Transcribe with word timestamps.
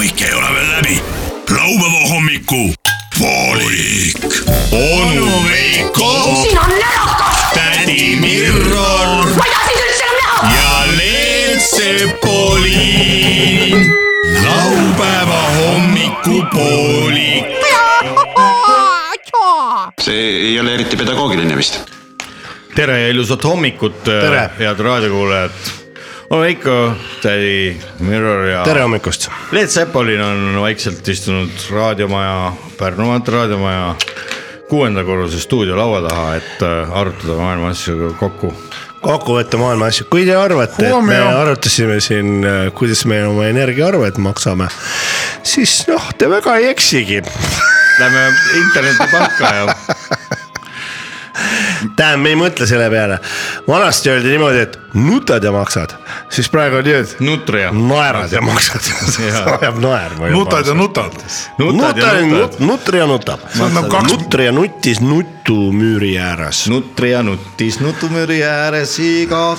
kõik 0.00 0.22
ei 0.24 0.32
ole 0.32 0.48
veel 0.54 0.70
läbi. 0.72 0.94
laupäeva 1.50 2.08
hommiku 2.08 2.72
poolik. 3.18 4.16
onu 4.72 5.42
Veiko, 5.44 6.36
siin 6.42 6.58
on 6.58 6.70
närakas, 6.70 7.36
tädi 7.52 8.16
Mirror 8.20 9.26
ma 9.36 9.44
ei 9.44 9.50
taha 9.52 9.64
sind 9.66 9.80
üldse 9.84 10.04
enam 10.08 10.22
näha. 10.22 10.54
ja 10.54 10.70
Leelsepoliin. 10.96 13.94
laupäeva 14.46 15.42
hommikupoolik. 15.58 17.44
see 20.00 20.24
ei 20.48 20.60
ole 20.60 20.74
eriti 20.74 20.96
pedagoogiline 20.96 21.56
vist. 21.56 21.80
tere 22.74 23.00
ja 23.02 23.08
ilusat 23.12 23.44
hommikut, 23.44 24.06
head 24.58 24.78
raadiokuulajad. 24.80 25.79
Olen 26.30 26.42
Veiko, 26.46 26.92
tädi 27.22 27.80
Mirror 27.98 28.44
ja 28.46 28.62
tere 28.64 28.84
hommikust. 28.84 29.28
Leet 29.52 29.70
Sepolin 29.70 30.20
on 30.22 30.60
vaikselt 30.62 31.08
istunud 31.08 31.64
raadiomaja, 31.72 32.52
Pärnu 32.78 33.06
maantee 33.08 33.34
raadiomaja 33.34 33.94
kuuenda 34.68 35.04
korruse 35.04 35.40
stuudiolaua 35.40 36.04
taha, 36.08 36.34
et 36.38 36.62
äh, 36.62 36.92
arutada 36.98 37.34
maailma 37.34 37.72
asju 37.74 38.14
kokku. 38.20 38.52
kokku 39.00 39.40
võtta 39.40 39.58
maailma 39.58 39.90
asju, 39.90 40.06
kui 40.10 40.22
te 40.28 40.36
arvate, 40.38 40.86
et 40.86 41.04
me 41.04 41.18
arutasime 41.18 41.98
siin, 42.04 42.46
kuidas 42.78 43.04
me 43.10 43.24
oma 43.26 43.50
energiaarved 43.50 44.22
maksame, 44.22 44.70
siis 45.42 45.80
noh, 45.90 46.12
te 46.18 46.30
väga 46.30 46.60
ei 46.60 46.70
eksigi. 46.70 47.24
Lähme 48.00 48.26
internetipanka 48.56 49.54
ja 49.56 49.74
tähendab, 51.96 52.22
me 52.24 52.34
ei 52.34 52.38
mõtle 52.38 52.66
selle 52.68 52.90
peale. 52.92 53.18
vanasti 53.68 54.10
öeldi 54.12 54.34
niimoodi, 54.34 54.64
et 54.66 54.78
nutad 54.94 55.44
ja 55.44 55.52
maksad, 55.54 55.94
siis 56.32 56.48
praegu 56.50 56.80
on 56.80 56.84
nii, 56.86 56.96
et 57.04 57.20
Nutria. 57.24 57.70
naerad 57.72 58.32
ja 58.32 58.42
maksad. 58.44 58.90
ajab 59.60 59.80
naerma. 59.82 60.30
nutad 60.34 60.66
ja 60.66 60.74
nutad. 60.74 61.16
nutad 61.58 61.98
ja 61.98 62.12
nutad. 62.26 62.58
nutri 62.58 62.98
ja 62.98 63.06
nutab. 63.06 63.46
nagu 63.60 63.88
kaks- 63.92 64.12
nutri 64.12 64.48
ja 64.48 64.52
nutis 64.52 65.00
nutumüüri 65.00 66.12
ääres. 66.18 66.66
Nutri 66.70 67.12
ja 67.12 67.22
nuttis 67.22 67.80
nutumüüri 67.80 68.42
ääres 68.44 68.98
iga. 68.98 69.56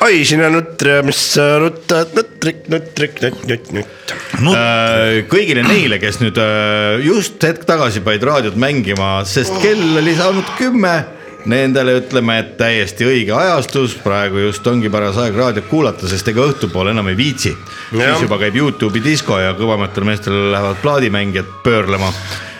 oi, 0.00 0.24
sina 0.24 0.50
nutri, 0.50 1.02
mis 1.06 1.26
sa 1.34 1.56
nutad, 1.62 2.14
nutrik, 2.16 2.66
nutrik, 2.68 3.20
nutt, 3.22 3.44
nutt, 3.48 3.72
nutt. 3.78 4.01
Äh, 4.42 5.22
kõigile 5.30 5.62
neile, 5.66 5.98
kes 6.02 6.20
nüüd 6.22 6.38
äh, 6.40 7.00
just 7.04 7.42
hetk 7.44 7.66
tagasi 7.68 8.02
panid 8.04 8.24
raadiot 8.26 8.56
mängima, 8.60 9.20
sest 9.28 9.54
kell 9.62 9.98
oli 10.00 10.14
saanud 10.18 10.54
kümme. 10.58 11.02
Nendele 11.42 11.96
ütleme, 11.98 12.36
et 12.38 12.50
täiesti 12.54 13.02
õige 13.02 13.32
ajastus, 13.34 13.96
praegu 13.98 14.44
just 14.44 14.66
ongi 14.70 14.86
paras 14.94 15.16
aeg 15.18 15.34
raadiot 15.34 15.66
kuulata, 15.66 16.06
sest 16.06 16.28
ega 16.30 16.44
õhtupoole 16.46 16.92
enam 16.94 17.08
ei 17.10 17.16
viitsi. 17.18 17.50
Siis 17.90 18.22
juba 18.22 18.38
käib 18.38 18.60
Youtube'i 18.60 19.02
disko 19.02 19.40
ja 19.42 19.50
kõvematel 19.58 20.06
meestel 20.06 20.38
lähevad 20.52 20.78
plaadimängijad 20.84 21.50
pöörlema. 21.64 22.12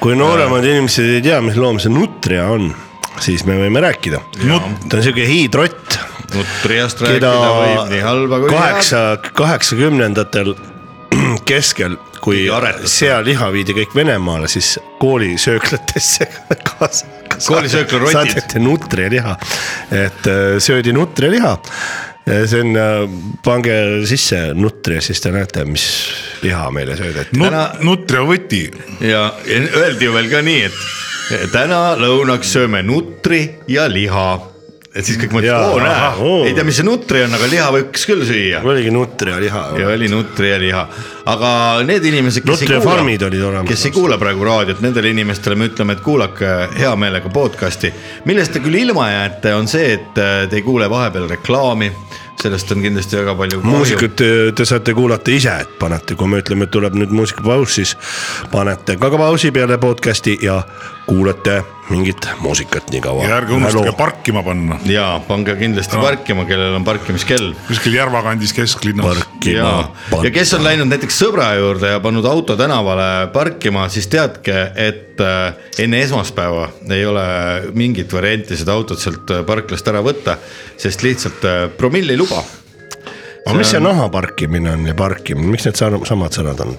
kui 0.02 0.16
nooremad 0.18 0.66
inimesed 0.66 1.12
ei 1.14 1.22
tea, 1.22 1.38
mis 1.46 1.54
loom 1.54 1.78
see 1.78 1.94
nutria 1.94 2.48
on, 2.50 2.72
siis 3.22 3.46
me 3.46 3.54
võime 3.60 3.84
rääkida. 3.86 4.18
ta 4.42 4.98
on 4.98 5.06
siuke 5.06 5.28
hiidrott, 5.30 6.00
Nutriast 6.32 7.00
rääkida 7.04 7.32
võib 7.38 7.90
nii 7.92 8.02
halba 8.02 8.42
kui 8.42 8.50
kaheksa, 8.50 9.02
kaheksakümnendatel 9.36 10.56
keskel, 11.46 11.96
kui 12.22 12.44
sealiha 12.84 13.50
viidi 13.52 13.74
kõik 13.76 13.94
Venemaale, 13.96 14.48
siis 14.48 14.78
koolisööklatesse 15.00 16.28
kaasa. 16.68 17.06
Koolisööklarotid. 17.46 18.12
saadeti 18.12 18.60
nutrialiha, 18.62 19.36
et 19.90 20.26
äh, 20.30 20.58
söödi 20.62 20.92
nutrialiha. 20.92 21.56
see 22.46 22.60
on, 22.60 22.76
pange 23.42 23.74
sisse 24.06 24.52
nutria, 24.54 25.00
siis 25.02 25.18
te 25.20 25.32
näete, 25.34 25.64
mis 25.66 25.86
liha 26.42 26.68
meile 26.70 26.94
söödeti. 26.96 27.34
Täna- 27.40 27.72
nutria 27.82 28.20
võti. 28.22 28.68
ja 29.00 29.32
ja 29.46 29.58
öeldi 29.80 30.04
ju 30.04 30.12
veel 30.14 30.30
ka 30.30 30.42
nii, 30.46 30.62
et 30.68 31.50
täna 31.52 31.96
lõunaks 31.98 32.52
sööme 32.54 32.82
nutri 32.86 33.42
ja 33.68 33.88
liha. 33.90 34.51
Et 34.92 35.06
siis 35.06 35.16
kõik 35.20 35.32
mõtlesid, 35.32 35.72
oo 35.72 35.78
näe, 35.80 36.48
ei 36.50 36.56
tea, 36.56 36.64
mis 36.68 36.76
see 36.76 36.84
nutri 36.84 37.22
on, 37.24 37.32
aga 37.32 37.48
liha 37.48 37.68
võiks 37.78 38.04
küll 38.08 38.24
süüa. 38.28 38.60
oligi 38.68 38.92
nutrialiha. 38.92 39.62
ja 39.80 39.88
oli 39.88 40.08
nutri 40.12 40.50
ja 40.50 40.58
liha, 40.60 40.82
aga 41.32 41.52
need 41.88 42.04
inimesed, 42.10 42.44
kes 42.44 42.66
ei 42.66 42.68
Nutria 42.68 42.80
kuula 42.84 43.62
kes 43.68 43.86
ei 43.88 43.94
kuula 43.94 44.18
praegu 44.20 44.44
raadiot, 44.48 44.82
nendele 44.84 45.14
inimestele 45.14 45.56
me 45.56 45.70
ütleme, 45.70 45.96
et 45.96 46.04
kuulake 46.04 46.52
hea 46.76 46.92
meelega 47.00 47.32
podcast'i. 47.32 47.92
millest 48.28 48.52
te 48.52 48.60
küll 48.64 48.82
ilma 48.82 49.08
jääte, 49.14 49.54
on 49.56 49.70
see, 49.70 49.94
et 49.96 50.20
äh, 50.20 50.44
te 50.50 50.60
ei 50.60 50.66
kuule 50.66 50.90
vahepeal 50.92 51.30
reklaami, 51.30 51.88
sellest 52.42 52.72
on 52.76 52.84
kindlasti 52.84 53.16
väga 53.16 53.34
palju. 53.38 53.64
muusikat 53.64 54.16
te, 54.20 54.30
te 54.56 54.68
saate 54.68 54.92
kuulata 54.98 55.32
ise, 55.32 55.56
et 55.64 55.76
panete, 55.80 56.18
kui 56.20 56.28
me 56.28 56.44
ütleme, 56.44 56.68
et 56.68 56.74
tuleb 56.74 57.00
nüüd 57.00 57.16
muusikapaus, 57.16 57.80
siis 57.80 57.96
panete 58.52 59.00
ka 59.00 59.12
pausi 59.16 59.54
peale 59.56 59.80
podcast'i 59.80 60.36
ja 60.44 60.60
kuulate 61.06 61.62
mingit 61.90 62.28
muusikat 62.40 62.90
nii 62.92 63.00
kaua. 63.04 63.24
ja 63.26 63.36
ärge 63.40 63.52
unustage 63.56 63.92
parkima 63.98 64.42
panna, 64.46 64.78
ja 64.86 65.06
pange 65.28 65.54
kindlasti 65.58 65.98
parkima, 66.00 66.44
kellel 66.48 66.76
on 66.78 66.86
parkimiskell 66.86 67.52
kuskil 67.66 67.96
Järva 67.98 68.22
kandis 68.24 68.54
kesklinnas. 68.56 69.06
parkima 69.06 69.58
ja, 69.58 70.22
ja 70.28 70.32
kes 70.34 70.54
on 70.56 70.64
läinud 70.64 70.90
näiteks 70.92 71.18
sõbra 71.24 71.50
juurde 71.58 71.92
ja 71.96 72.00
pannud 72.04 72.26
auto 72.28 72.56
tänavale 72.56 73.28
parkima, 73.34 73.88
siis 73.92 74.08
teadke, 74.12 74.64
et 74.78 75.20
äh, 75.20 75.58
enne 75.82 76.02
esmaspäeva 76.06 76.68
ei 76.90 77.06
ole 77.06 77.26
mingit 77.74 78.12
varianti 78.14 78.56
seda 78.58 78.76
autot 78.78 79.02
sealt 79.02 79.34
äh, 79.34 79.44
parklast 79.46 79.88
ära 79.92 80.04
võtta, 80.04 80.38
sest 80.80 81.04
lihtsalt 81.06 81.46
äh, 81.48 81.62
promill 81.76 82.14
ei 82.14 82.20
luba. 82.20 82.44
Aga 83.46 83.56
mis 83.58 83.70
see 83.74 83.80
naha 83.82 84.06
parkimine 84.12 84.70
on 84.70 84.84
ja 84.86 84.94
parkimine, 84.98 85.50
miks 85.50 85.66
need 85.66 85.78
sa- 85.78 85.90
samad 86.08 86.36
sõnad 86.36 86.60
on? 86.62 86.76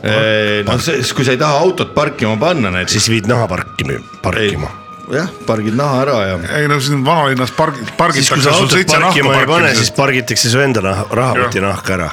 no 0.67 0.77
see, 0.79 1.01
kui 1.15 1.25
sa 1.27 1.35
ei 1.35 1.41
taha 1.41 1.59
autot 1.65 1.91
parkima 1.95 2.37
panna 2.39 2.71
näiteks, 2.73 2.95
siis 2.97 3.09
viid 3.11 3.27
naha 3.29 3.47
parkima, 3.51 3.99
parkima. 4.23 4.69
jah, 5.11 5.27
pargid 5.47 5.75
naha 5.75 6.01
ära 6.05 6.17
ja 6.29 6.37
ei 6.61 6.69
no 6.71 6.79
siin 6.83 7.03
vanalinnas 7.05 7.51
parg-, 7.57 7.79
siis 7.79 7.91
kui 7.91 7.99
pargitakse 7.99 8.41
sa 8.41 8.55
sul 8.55 8.67
autot 8.67 8.77
seitse 8.77 8.99
nahka 9.03 9.45
pane, 9.51 9.75
siis 9.75 9.91
pargitakse 9.97 10.51
su 10.53 10.63
enda 10.63 10.83
nah- 10.85 11.05
rahakoti 11.11 11.63
nahka 11.63 11.97
ära. 11.99 12.09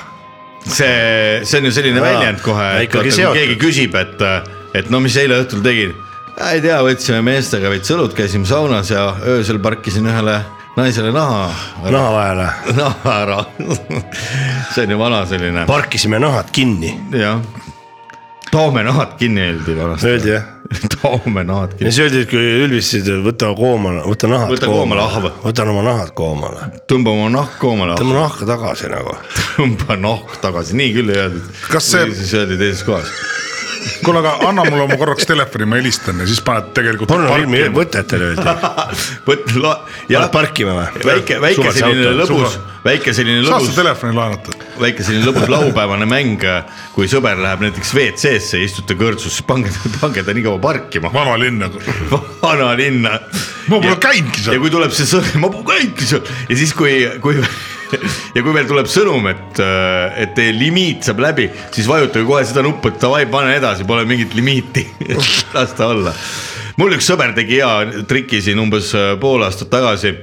see, 0.66 1.40
see 1.44 1.58
on 1.62 1.70
ju 1.70 1.72
selline 1.72 2.02
Jaa, 2.02 2.06
väljend 2.10 2.42
kohe, 2.44 2.70
et 2.82 2.94
vaata, 2.94 3.10
kui 3.16 3.38
keegi 3.38 3.58
küsib, 3.60 3.94
et, 3.96 4.24
et 4.74 4.90
no 4.90 5.00
mis 5.00 5.16
eile 5.16 5.38
õhtul 5.44 5.62
tegin. 5.64 5.94
ei 6.50 6.60
tea, 6.60 6.82
võtsime 6.82 7.22
meestega 7.22 7.70
veits 7.70 7.90
õlut, 7.94 8.16
käisime 8.18 8.48
saunas 8.48 8.90
ja 8.90 9.12
öösel 9.30 9.60
parkisin 9.62 10.10
ühele 10.10 10.40
naisele 10.80 11.12
naha, 11.14 11.48
naha 11.90 12.12
vahele, 12.16 12.46
naha 12.80 13.16
ära. 13.24 13.40
see 14.74 14.84
on 14.86 14.94
ju 14.94 14.98
vana 15.00 15.24
selline, 15.30 15.66
parkisime 15.68 16.18
nahad 16.22 16.50
kinni, 16.54 16.94
jah. 17.16 17.40
toome 18.50 18.82
nahad 18.86 19.16
kinni 19.20 19.40
öeldi 19.48 19.76
vanasti. 19.78 20.06
öeldi 20.10 20.32
jah. 20.34 20.48
toome 21.02 21.42
nahad 21.44 21.72
ja 21.74 21.78
kinni, 21.78 21.92
siis 21.92 22.04
öeldi, 22.04 22.22
et 22.24 22.30
kui 22.30 22.44
ülbistasid, 22.64 23.10
võta 23.26 23.50
koomale, 23.58 24.04
võta 24.06 24.30
nahad 24.30 24.52
Võta 24.54 24.70
koomale, 24.70 25.02
ahv. 25.06 25.28
võtan 25.44 25.72
oma 25.72 25.82
nahad 25.86 26.12
koomale, 26.18 26.68
tõmba 26.90 27.14
oma 27.16 27.28
nahk 27.40 27.56
koomale, 27.62 27.96
tõmba 28.00 28.20
nahka 28.22 28.48
tagasi 28.52 28.90
nagu. 28.92 29.16
tõmba 29.56 29.96
nahk 29.98 30.38
tagasi, 30.44 30.76
nii 30.78 30.94
küll 30.98 31.10
ei 31.14 31.22
öeldud. 31.24 31.52
Kas 31.72 31.90
see- 31.94 32.10
siis 32.14 32.34
öeldi 32.38 32.58
teises 32.60 32.84
kohas. 32.86 33.10
kuule, 34.04 34.20
aga 34.20 34.34
anna 34.48 34.64
mulle 34.66 34.84
oma 34.84 34.96
korraks 35.00 35.28
telefoni, 35.28 35.68
ma 35.68 35.78
helistan 35.80 36.20
ja 36.20 36.26
siis 36.28 36.40
paned 36.44 36.70
tegelikult. 36.76 37.10
pornofilmi 37.10 37.62
võtetele 37.74 38.30
öeldi, 38.30 38.54
võt-, 39.28 39.54
paned 39.56 39.74
jah, 40.10 40.26
parkima 40.32 40.76
või? 40.76 41.04
väike, 41.10 41.38
väike 41.42 41.72
selline 41.76 42.12
lõbus, 42.18 42.58
väike 42.84 43.14
selline 43.16 43.44
saad 43.44 43.64
sa 43.64 43.70
lõbus, 43.70 43.78
telefoni 43.78 44.16
laenata? 44.18 44.56
väike 44.80 45.06
selline 45.06 45.28
lõbus 45.28 45.50
laupäevane 45.54 46.08
mäng, 46.10 46.46
kui 46.96 47.08
sõber 47.10 47.40
läheb 47.40 47.64
näiteks 47.66 47.94
WC-sse, 47.96 48.62
istute 48.64 48.96
kõrtsus, 49.00 49.38
siis 49.38 49.48
pange, 49.48 49.72
pange 50.02 50.24
ta 50.26 50.36
nii 50.36 50.46
kaua 50.46 50.62
parkima. 50.62 51.12
vanalinna. 51.14 51.70
vanalinna. 52.42 53.18
Ma 53.70 53.78
pole 53.78 53.96
käinudki 54.02 54.44
seal. 54.44 54.56
ja 54.56 54.62
kui 54.62 54.72
tuleb 54.72 54.94
see 54.96 55.08
sõnum, 55.08 55.44
ma 55.44 55.52
pole 55.52 55.68
käinudki 55.74 56.08
seal 56.08 56.24
ja 56.48 56.56
siis, 56.58 56.74
kui, 56.76 56.96
kui 57.22 57.40
ja 58.36 58.42
kui 58.42 58.54
veel 58.54 58.68
tuleb 58.68 58.90
sõnum, 58.90 59.26
et, 59.30 59.62
et 60.22 60.34
teie 60.36 60.54
limiit 60.56 61.06
saab 61.06 61.22
läbi, 61.24 61.48
siis 61.74 61.88
vajutage 61.90 62.26
kohe 62.28 62.44
seda 62.48 62.64
nuppu, 62.66 62.92
et 62.92 63.00
davai, 63.02 63.24
pane 63.30 63.56
edasi, 63.58 63.86
pole 63.88 64.06
mingit 64.08 64.36
limiiti. 64.38 64.86
las 65.56 65.74
ta 65.78 65.90
olla. 65.94 66.14
mul 66.80 66.96
üks 66.96 67.10
sõber 67.10 67.34
tegi 67.36 67.60
hea 67.60 68.04
triki 68.08 68.40
siin 68.44 68.60
umbes 68.62 68.94
äh, 68.96 69.14
pool 69.20 69.44
aastat 69.46 69.72
tagasi. 69.72 70.16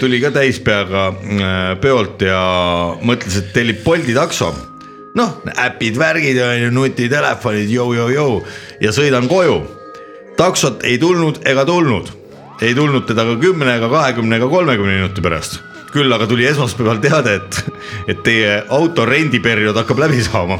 tuli 0.00 0.18
ka 0.18 0.32
täispeaga 0.34 1.04
äh, 1.12 1.80
peolt 1.80 2.22
ja 2.26 2.42
mõtles, 3.06 3.36
et 3.38 3.52
tellib 3.54 3.84
Bolti 3.84 4.14
takso 4.14 4.50
noh, 5.14 5.42
äpid, 5.66 5.98
värgid 5.98 6.40
on 6.42 6.56
ju, 6.64 6.70
nutitelefonid, 6.74 7.70
jõu-jõu-jõu 7.72 8.40
ja 8.82 8.92
sõidan 8.94 9.28
koju. 9.30 9.60
taksot 10.36 10.84
ei 10.88 10.98
tulnud 10.98 11.42
ega 11.46 11.64
tulnud, 11.68 12.08
ei 12.62 12.74
tulnud 12.74 13.04
teda 13.06 13.26
ka 13.28 13.36
kümne 13.40 13.76
ega 13.76 13.88
kahekümne 13.92 14.36
ega 14.36 14.48
kolmekümne 14.48 14.96
minuti 15.00 15.20
pärast. 15.20 15.60
Küll 15.92 16.12
aga 16.12 16.26
tuli 16.30 16.46
esmaspäeval 16.48 17.00
teade, 17.02 17.36
et, 17.40 17.62
et 18.14 18.22
teie 18.26 18.58
auto 18.72 19.06
rendiperiood 19.08 19.78
hakkab 19.82 20.02
läbi 20.06 20.22
saama. 20.24 20.58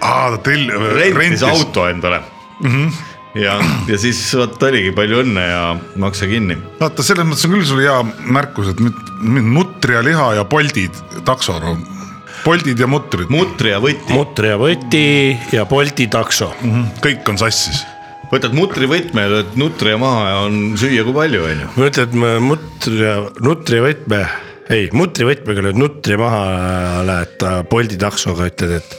aa, 0.00 0.30
ta 0.36 0.38
tell-. 0.50 0.72
rentis 1.16 1.42
auto 1.46 1.86
endale 1.88 2.20
mm. 2.60 2.70
-hmm. 2.70 2.92
ja, 3.40 3.58
ja 3.88 3.98
siis 3.98 4.20
vot 4.36 4.62
oligi 4.68 4.92
palju 4.92 5.22
õnne 5.24 5.48
ja 5.48 5.64
maksa 5.96 6.28
kinni. 6.30 6.58
vaata, 6.80 7.02
selles 7.02 7.26
mõttes 7.26 7.48
on 7.48 7.56
küll 7.56 7.66
sul 7.66 7.82
hea 7.84 7.98
märkus, 8.38 8.72
et 8.74 8.80
nüüd, 8.80 9.02
nüüd 9.22 9.52
nutria 9.58 10.04
liha 10.04 10.34
ja 10.40 10.44
Boltid 10.44 11.04
taksor 11.24 11.64
on. 11.64 11.84
Boltid 12.44 12.78
ja 12.78 12.86
mutrid, 12.86 13.30
mutri 13.32 13.72
ja 13.72 13.80
võti. 13.82 14.12
mutri 14.14 14.52
ja 14.52 14.58
võti 14.60 15.06
ja 15.52 15.64
Bolti 15.66 16.06
takso. 16.06 16.52
kõik 17.02 17.28
on 17.28 17.38
sassis. 17.38 17.82
Võtad 18.32 18.56
mutri 18.56 18.88
võtme 18.90 19.26
ja 19.26 19.32
lööd 19.36 19.54
nutri 19.60 19.94
ja 19.94 20.00
maha 20.00 20.26
ja 20.30 20.42
on 20.46 20.58
süüa 20.80 21.06
kui 21.06 21.16
palju, 21.16 21.46
on 21.46 21.62
ju. 21.62 21.70
ma 21.76 21.88
ütlen, 21.90 22.10
et 22.10 22.18
ma 22.22 22.34
mutri 22.42 23.00
ja, 23.00 23.16
nutri 23.44 23.80
võtme, 23.84 24.20
ei 24.74 24.90
mutri 24.96 25.28
võtmega 25.28 25.66
lööd 25.68 25.80
nutri 25.80 26.18
maha, 26.20 26.44
lähed 27.06 27.46
äh, 27.46 27.58
Bolti 27.70 27.98
taksoga, 28.00 28.48
ütled, 28.50 28.78
et 28.80 28.96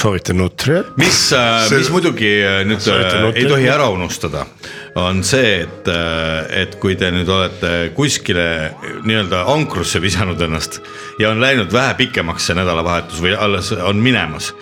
soovitan 0.00 0.38
nutri. 0.38 0.78
mis, 1.00 1.18
See- 1.32 1.78
mis 1.80 1.90
muidugi 1.92 2.30
äh, 2.46 2.60
nüüd 2.68 2.84
äh, 2.88 3.30
ei 3.34 3.48
tohi 3.50 3.68
ära 3.70 3.90
unustada, 3.92 4.46
on 5.00 5.24
see, 5.26 5.64
et, 5.66 5.90
et 6.62 6.76
kui 6.82 6.96
te 6.98 7.10
nüüd 7.14 7.28
olete 7.30 7.90
kuskile 7.96 8.46
nii-öelda 9.04 9.44
ankrusse 9.52 10.00
visanud 10.02 10.40
ennast 10.46 10.80
ja 11.20 11.34
on 11.34 11.42
läinud 11.42 11.72
vähe 11.74 11.96
pikemaks 12.04 12.48
see 12.48 12.56
nädalavahetus 12.58 13.20
või 13.22 13.36
alles 13.36 13.74
on 13.76 14.00
minemas 14.02 14.54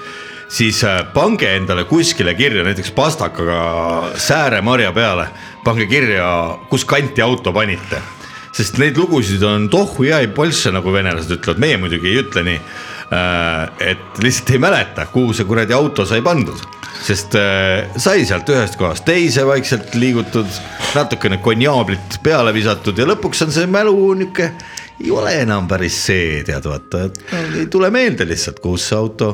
siis 0.49 0.83
äh, 0.85 1.03
pange 1.15 1.51
endale 1.57 1.85
kuskile 1.89 2.35
kirja 2.35 2.65
näiteks 2.65 2.93
pastakaga 2.97 4.13
sääremarja 4.17 4.93
peale, 4.97 5.29
pange 5.65 5.87
kirja, 5.87 6.29
kus 6.71 6.87
kanti 6.89 7.23
auto 7.23 7.53
panite. 7.53 8.03
sest 8.59 8.79
neid 8.81 8.97
lugusid 8.99 9.43
on 9.47 9.69
tohu 9.71 10.09
ja 10.09 10.19
ei 10.19 10.29
polsse, 10.35 10.73
nagu 10.75 10.93
venelased 10.93 11.31
ütlevad, 11.37 11.61
meie 11.63 11.77
muidugi 11.79 12.09
ei 12.11 12.23
ütle 12.25 12.43
nii. 12.43 12.61
et 13.81 14.19
lihtsalt 14.25 14.51
ei 14.51 14.59
mäleta, 14.61 15.07
kuhu 15.13 15.33
see 15.33 15.47
kuradi 15.49 15.73
auto 15.73 16.05
sai 16.05 16.21
pandud, 16.25 16.59
sest 17.05 17.37
äh, 17.39 17.87
sai 17.97 18.25
sealt 18.27 18.49
ühest 18.53 18.77
kohast 18.81 19.05
teise 19.07 19.47
vaikselt 19.47 19.95
liigutud, 19.95 20.49
natukene 20.97 21.39
konjaablit 21.45 22.19
peale 22.25 22.53
visatud 22.57 22.99
ja 22.99 23.07
lõpuks 23.09 23.47
on 23.47 23.55
see 23.55 23.71
mälu 23.71 24.13
niuke, 24.19 24.51
ei 24.99 25.13
ole 25.15 25.37
enam 25.45 25.69
päris 25.71 26.01
see, 26.09 26.43
tead 26.45 26.67
vaata, 26.67 27.07
et 27.07 27.23
ei 27.63 27.67
tule 27.71 27.93
meelde 27.95 28.27
lihtsalt, 28.29 28.61
kus 28.65 28.91
see 28.91 28.99
auto, 28.99 29.31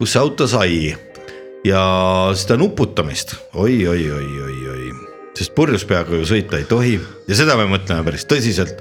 kus 0.00 0.14
see 0.14 0.20
auto 0.20 0.46
sai 0.48 0.96
ja 1.64 1.80
seda 2.32 2.56
nuputamist 2.56 3.34
oi, 3.52 3.82
oi, 3.84 4.06
oi-oi-oi-oi-oi, 4.16 4.94
sest 5.36 5.52
purjus 5.52 5.84
peaga 5.84 6.16
ju 6.16 6.24
sõita 6.24 6.56
ei 6.56 6.64
tohi 6.64 6.94
ja 7.28 7.36
seda 7.36 7.58
me 7.60 7.66
mõtleme 7.68 8.06
päris 8.06 8.24
tõsiselt. 8.30 8.80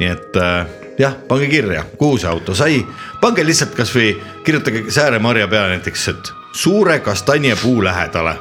nii 0.00 0.08
et 0.12 0.38
äh, 0.40 0.72
jah, 1.00 1.14
pange 1.28 1.50
kirja, 1.52 1.84
kuhu 2.00 2.16
see 2.20 2.30
auto 2.32 2.56
sai, 2.56 2.80
pange 3.20 3.44
lihtsalt 3.44 3.76
kasvõi 3.76 4.14
kirjutage 4.44 4.86
Sääre-Marja 4.92 5.48
peale 5.48 5.76
näiteks, 5.76 6.08
et 6.12 6.32
suure 6.56 6.98
kastanjepuu 7.04 7.84
lähedale. 7.84 8.36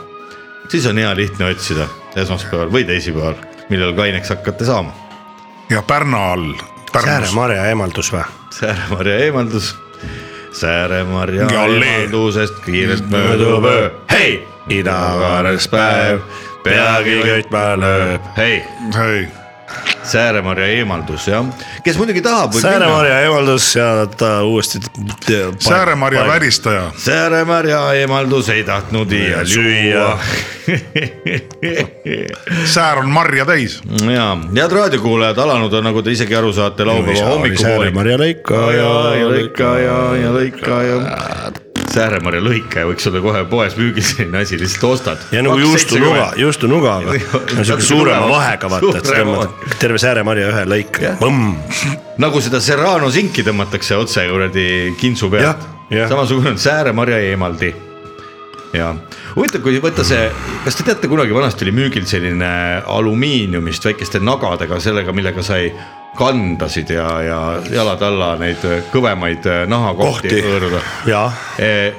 siis 0.71 0.87
on 0.87 0.97
hea 0.97 1.15
lihtne 1.15 1.51
otsida 1.51 1.87
esmaspäeval 2.15 2.71
või 2.71 2.87
teisipäeval, 2.87 3.35
millal 3.69 3.91
kaineks 3.95 4.31
hakkate 4.31 4.65
saama. 4.65 4.95
ja 5.69 5.81
Pärna 5.81 6.31
all. 6.31 6.53
Sääre-Marja 6.95 7.65
eemaldus 7.67 8.13
või? 8.13 8.23
Sääre-Marja 8.55 9.19
eemaldus. 9.27 9.75
Sääre-Marja 10.55 11.47
eemaldusest 11.51 12.59
kiirelt 12.65 13.09
möödub 13.11 13.65
öö, 13.67 13.89
hei, 14.11 14.47
idakaares 14.69 15.67
päev, 15.67 16.21
peagi 16.63 17.19
köitma 17.23 17.65
lööb, 17.79 18.29
hei, 18.37 18.61
hei, 18.95 19.25
Sääre-Marja 20.05 20.67
eemaldus 20.67 21.27
jah, 21.27 21.45
kes 21.83 21.97
muidugi 21.97 22.21
tahab. 22.21 22.53
Sääre-Marja 22.53 23.21
eemaldus 23.25 23.75
ja 23.75 24.05
ta 24.17 24.43
uuesti. 24.43 24.79
Sääre-Marja. 25.59 26.27
väristaja, 26.27 26.91
Sääre-Marja 26.97 27.93
eemaldus 27.93 28.49
ei 28.49 28.63
tahtnud 28.63 29.11
iial 29.11 29.49
süüa. 29.49 30.19
säär 32.75 32.97
on 32.97 33.09
marja 33.09 33.45
täis. 33.45 33.81
ja, 34.13 34.37
head 34.55 34.71
raadiokuulajad, 34.71 35.37
alanud 35.37 35.73
on, 35.73 35.83
nagu 35.89 36.01
te 36.01 36.11
isegi 36.11 36.35
aru 36.35 36.53
saate, 36.53 36.85
laupäeva 36.85 37.29
hommikupoolik. 37.29 37.65
Sääre-Marja 37.65 38.17
lõika 38.21 38.65
ja, 38.77 38.95
ja 39.19 39.27
lõika 39.29 39.77
ja, 39.81 39.99
ja 40.21 40.33
lõika 40.39 40.81
ja. 40.85 40.95
Sääre-Marja 41.95 42.43
lõikaja 42.43 42.89
võiks 42.89 43.07
olla 43.09 43.21
kohe 43.23 43.43
poes 43.51 43.77
müügil 43.79 44.05
selline 44.05 44.41
asi, 44.43 44.59
lihtsalt 44.61 44.87
ostad. 44.91 45.27
ja 45.35 45.43
nagu 45.45 45.59
juustunuga, 45.61 46.31
juustunugaga, 46.39 47.19
siuke 47.61 47.85
suurema 47.85 48.27
vahega 48.31 48.71
vaata, 48.75 48.97
et 48.99 49.11
sa 49.11 49.21
tõmbad 49.21 49.77
terve 49.81 50.01
Sääre-Marja 50.01 50.51
ühe 50.53 50.65
lõika 50.73 51.07
Jah., 51.09 51.21
põmm. 51.21 51.55
nagu 52.21 52.43
seda 52.43 52.61
Serrano 52.63 53.11
sinki 53.13 53.45
tõmmatakse 53.47 53.97
otse 53.99 54.27
kuradi 54.31 54.67
kintsu 54.99 55.31
pealt 55.33 55.71
samasugune 56.09 56.49
on 56.49 56.57
Sääre-Marja 56.57 57.17
eemaldi. 57.19 57.75
ja 58.73 58.95
huvitav, 59.35 59.61
kui 59.63 59.77
võtta 59.79 60.03
see, 60.03 60.25
kas 60.65 60.75
te 60.75 60.83
teate, 60.83 61.07
kunagi 61.07 61.33
vanasti 61.35 61.63
oli 61.63 61.71
müügil 61.75 62.07
selline 62.09 62.81
alumiiniumist 62.91 63.85
väikeste 63.85 64.19
nagadega, 64.19 64.79
sellega, 64.83 65.13
millega 65.15 65.43
sai 65.45 65.69
kandasid 66.15 66.89
ja, 66.95 67.07
ja 67.21 67.39
jalad 67.71 68.01
alla 68.05 68.33
neid 68.39 68.63
kõvemaid 68.93 69.49
nahakohti 69.69 70.29
Kohti. 70.29 70.43
hõõruda. 70.45 70.83
jaa, 71.09 71.27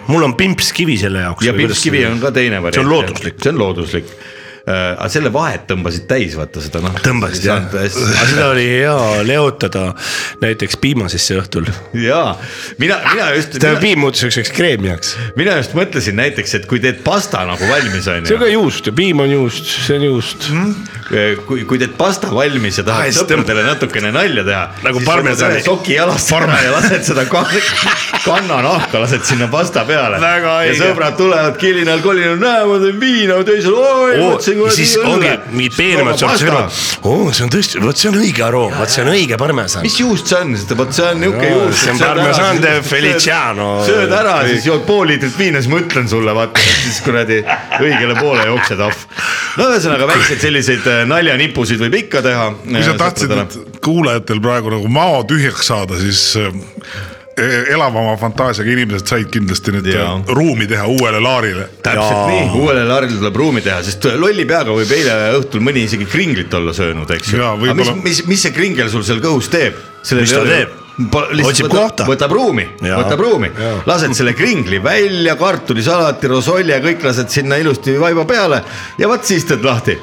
mul 0.08 0.28
on 0.28 0.36
pimpskivi 0.38 0.96
selle 1.00 1.26
jaoks. 1.26 1.46
ja 1.46 1.54
pimpskivi 1.56 2.06
on 2.08 2.22
ka 2.22 2.32
teine 2.34 2.62
variant. 2.62 2.80
See 2.80 2.86
on 2.86 2.92
looduslik. 2.92 3.38
see 3.42 3.52
on 3.52 3.60
looduslik. 3.60 4.16
aga 4.66 5.06
selle 5.12 5.30
vahet 5.30 5.68
tõmbasid 5.70 6.08
täis, 6.10 6.32
vaata 6.34 6.62
seda 6.64 6.80
noh. 6.82 6.96
tõmbasid 7.04 7.44
jah, 7.46 7.66
aga 7.70 7.84
seda 8.32 8.48
oli 8.50 8.64
hea 8.66 8.96
leotada 9.28 9.84
näiteks 10.42 10.80
piima 10.82 11.06
sisse 11.12 11.36
õhtul. 11.38 11.68
jaa, 12.02 12.32
mina, 12.82 12.98
mina 13.12 13.30
just, 13.36 13.54
tähendab 13.60 13.84
piim 13.84 14.02
muutus 14.02 14.24
siukseks 14.24 14.50
kreemiaks. 14.56 15.14
mina 15.38 15.58
just 15.60 15.76
mõtlesin 15.78 16.18
näiteks, 16.18 16.56
et 16.58 16.66
kui 16.70 16.82
teed 16.82 17.04
pasta 17.06 17.44
nagu 17.46 17.70
valmis 17.70 18.10
on 18.10 18.26
see 18.26 18.34
on 18.34 18.40
ju 18.40 18.42
ka, 18.42 18.50
juust 18.56 18.90
ja 18.90 18.96
piim 18.96 19.22
on 19.22 19.30
juust, 19.30 19.70
see 19.86 20.00
on 20.00 20.08
juust 20.08 20.50
mm.. 20.50 20.96
kui, 21.46 21.64
kui 21.68 21.78
teed 21.78 21.94
pasta 21.98 22.30
valmis 22.34 22.78
ja 22.80 22.84
Ah, 22.86 22.88
tahad 22.90 23.14
sõpradele 23.16 23.62
natukene 23.66 24.10
nalja 24.14 24.42
teha. 24.46 24.62
Nagu 24.86 25.00
parmesani. 25.06 25.62
soki 25.64 25.94
jalast 25.96 26.32
ära 26.34 26.56
ja 26.64 26.72
lased 26.74 27.04
seda 27.06 27.24
kan- 27.30 27.46
kannanahka 28.26 29.00
lased 29.02 29.24
sinna 29.26 29.46
pasta 29.52 29.84
peale. 29.88 30.18
Ja 30.20 30.74
sõbrad 30.78 31.16
tulevad 31.18 31.56
kilinal-kolinal, 31.60 32.38
näe 32.40 32.64
ma 32.68 32.78
teen 32.82 32.98
viina, 33.00 33.36
teisel 33.46 33.74
oi 33.78 34.16
võtsin 34.20 34.58
kuradi 34.60 34.76
siis 34.80 34.96
ongi 35.02 35.30
mingid 35.52 35.76
peenemad 35.78 36.18
sortid, 36.20 36.50
oo 37.06 37.30
see 37.32 37.46
on 37.46 37.52
tõesti, 37.54 37.80
vot 37.84 38.00
see 38.00 38.10
on 38.10 38.18
õige 38.20 38.44
aroom, 38.46 38.74
vot 38.78 38.90
see 38.92 39.04
on 39.04 39.12
õige 39.14 39.38
parmesan. 39.40 39.84
mis 39.86 39.98
juust 40.00 40.26
see 40.32 40.40
on, 40.42 40.54
vot 40.80 40.92
see 40.96 41.06
on 41.06 41.20
niuke 41.22 41.50
juust. 41.52 41.82
see 41.84 41.94
on 41.94 42.02
Parmesan 42.06 42.60
de 42.62 42.74
Feliciano. 42.86 43.68
sööd 43.86 44.12
ära, 44.14 44.36
siis 44.48 44.66
jood 44.68 44.84
pool 44.88 45.06
liitrit 45.10 45.36
viina, 45.38 45.62
siis 45.62 45.70
ma 45.72 45.80
ütlen 45.82 46.08
sulle, 46.10 46.34
vaata, 46.36 46.60
siis 46.82 47.00
kuradi 47.04 47.40
õigele 47.80 48.18
poole 48.18 48.46
jooksed 48.50 48.80
ahv. 48.86 49.06
no 49.56 49.70
ühesõnaga 49.72 50.08
väikseid 50.12 50.42
selliseid 50.46 50.86
naljanipusid 51.08 51.82
võib 51.82 51.98
ikka 52.04 52.22
teha. 52.24 52.48
kui 52.62 52.86
sa 52.86 52.96
tahtsid 53.00 53.60
kuulajatel 53.84 54.40
praegu 54.42 54.72
nagu 54.72 54.88
mao 54.92 55.22
tühjaks 55.28 55.68
saada, 55.70 55.98
siis 56.00 56.22
äh, 56.40 56.54
elavama 57.74 58.14
fantaasiaga 58.20 58.72
inimesed 58.72 59.10
said 59.10 59.28
kindlasti 59.32 59.74
nüüd 59.74 59.90
äh, 59.92 60.06
ruumi 60.38 60.68
teha 60.70 60.86
uuele 60.88 61.20
Laarile. 61.20 61.68
täpselt 61.84 62.24
nii, 62.30 62.46
uuele 62.62 62.86
Laarile 62.88 63.18
tuleb 63.18 63.42
ruumi 63.42 63.64
teha, 63.66 63.82
sest 63.84 64.08
lolli 64.16 64.46
peaga 64.48 64.72
võib 64.76 64.96
eile 64.96 65.18
õhtul 65.40 65.64
mõni 65.66 65.84
isegi 65.88 66.08
kringlit 66.08 66.54
olla 66.56 66.72
söönud, 66.76 67.12
eks 67.18 67.34
ju. 67.34 67.44
Aga 67.44 67.76
mis 67.76 67.92
mis, 68.02 68.24
mis 68.30 68.48
see 68.48 68.56
kringel 68.56 68.90
sul 68.92 69.04
seal 69.06 69.20
kõhus 69.24 69.52
teeb? 69.52 69.78
Mis 70.06 70.32
ta 70.32 70.44
teeb? 70.46 70.82
Otsib 70.96 71.68
kohta. 71.68 72.06
võtab 72.08 72.32
ruumi, 72.32 72.64
võtab 72.80 73.20
ruumi 73.20 73.50
lased 73.84 74.14
selle 74.16 74.32
kringli 74.32 74.78
välja, 74.80 75.34
kartulisalati, 75.36 76.30
rosolli 76.32 76.72
ja 76.72 76.80
kõik 76.80 77.04
lased 77.04 77.28
sinna 77.32 77.58
ilusti 77.60 77.98
vaiba 78.00 78.24
peale 78.24 78.62
ja 78.96 79.10
vot 79.10 79.24
siis 79.28 79.44
teed 79.44 79.64
lahti. 79.66 79.98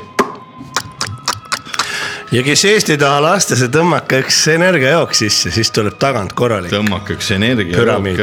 Ja 2.33 2.43
kes 2.43 2.65
Eesti 2.65 2.97
taha 2.97 3.21
lasta, 3.23 3.57
see 3.57 3.69
tõmmake 3.73 4.23
üks 4.23 4.39
energiajook 4.53 5.13
sisse, 5.17 5.51
siis 5.53 5.71
tuleb 5.73 5.99
tagant 6.01 6.33
korralik. 6.37 6.73
tõmmake 6.73 7.17
üks 7.17 7.31
energia. 7.35 7.77
Püramiid. 7.77 8.21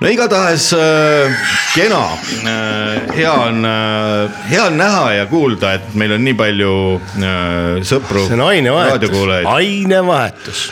no 0.00 0.08
igatahes 0.10 0.70
äh, 0.76 1.50
kena 1.74 2.04
äh,, 2.46 3.10
hea 3.16 3.32
on 3.32 3.66
äh,, 3.66 4.38
hea 4.52 4.68
on 4.68 4.78
näha 4.80 5.04
ja 5.18 5.26
kuulda, 5.30 5.74
et 5.80 5.94
meil 5.98 6.14
on 6.16 6.24
nii 6.24 6.38
palju 6.38 6.72
äh, 7.00 7.82
sõpru. 7.82 8.24
see 8.28 8.38
on 8.38 8.46
ainevahetus, 8.46 9.20
ainevahetus. 9.50 10.64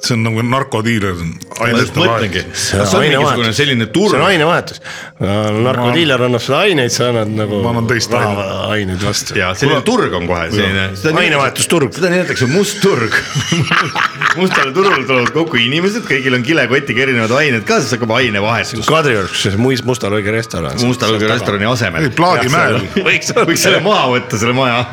See 0.00 0.14
on 0.16 0.22
nagu 0.24 0.42
narkodiiler. 0.46 1.18
just 1.76 1.98
mõtlengi, 1.98 2.44
see 2.56 2.80
on 2.80 3.52
selline 3.56 3.88
turg 3.94 4.20
ainevahetus. 4.24 4.80
narkodiiler 5.20 6.26
annab 6.28 6.44
sulle 6.44 6.62
aineid, 6.70 6.94
sa 6.94 7.10
annad 7.10 7.32
nagu 7.36 7.60
Ma 7.64 7.74
annan 7.74 7.88
teist 7.90 8.14
aineid 8.14 9.02
vastu. 9.04 9.36
ja 9.38 9.52
selline 9.58 9.82
turg 9.86 10.14
on 10.16 10.28
kohe 10.30 10.48
selline. 10.54 10.88
Ainevahetusturg. 11.24 11.92
seda 11.96 12.12
nimetatakse 12.14 12.48
must 12.50 12.80
turg. 12.84 13.14
mustale 14.38 14.72
turule 14.74 15.04
tulevad 15.06 15.30
kokku 15.34 15.58
inimesed, 15.60 16.04
kõigil 16.08 16.34
on 16.36 16.44
kilekotiga 16.46 17.02
erinevad 17.06 17.32
ained 17.40 17.64
ka, 17.68 17.80
siis 17.82 17.94
hakkab 17.96 18.12
ainevahetus. 18.18 18.86
Kadriorus, 18.88 19.32
kus 19.34 19.42
see 19.48 19.60
muis- 19.60 19.84
Musta 19.90 20.10
Lõige 20.12 20.30
restoran. 20.34 20.76
Musta 20.86 21.08
Lõõga 21.10 21.32
restorani 21.32 21.66
asemel. 21.70 22.04
Ei, 22.06 22.14
Plaadimäel. 22.14 22.80
võiks, 23.08 23.32
võiks 23.34 23.64
selle 23.66 23.80
maha 23.84 24.06
võtta, 24.12 24.38
selle 24.38 24.52
maja 24.56 24.84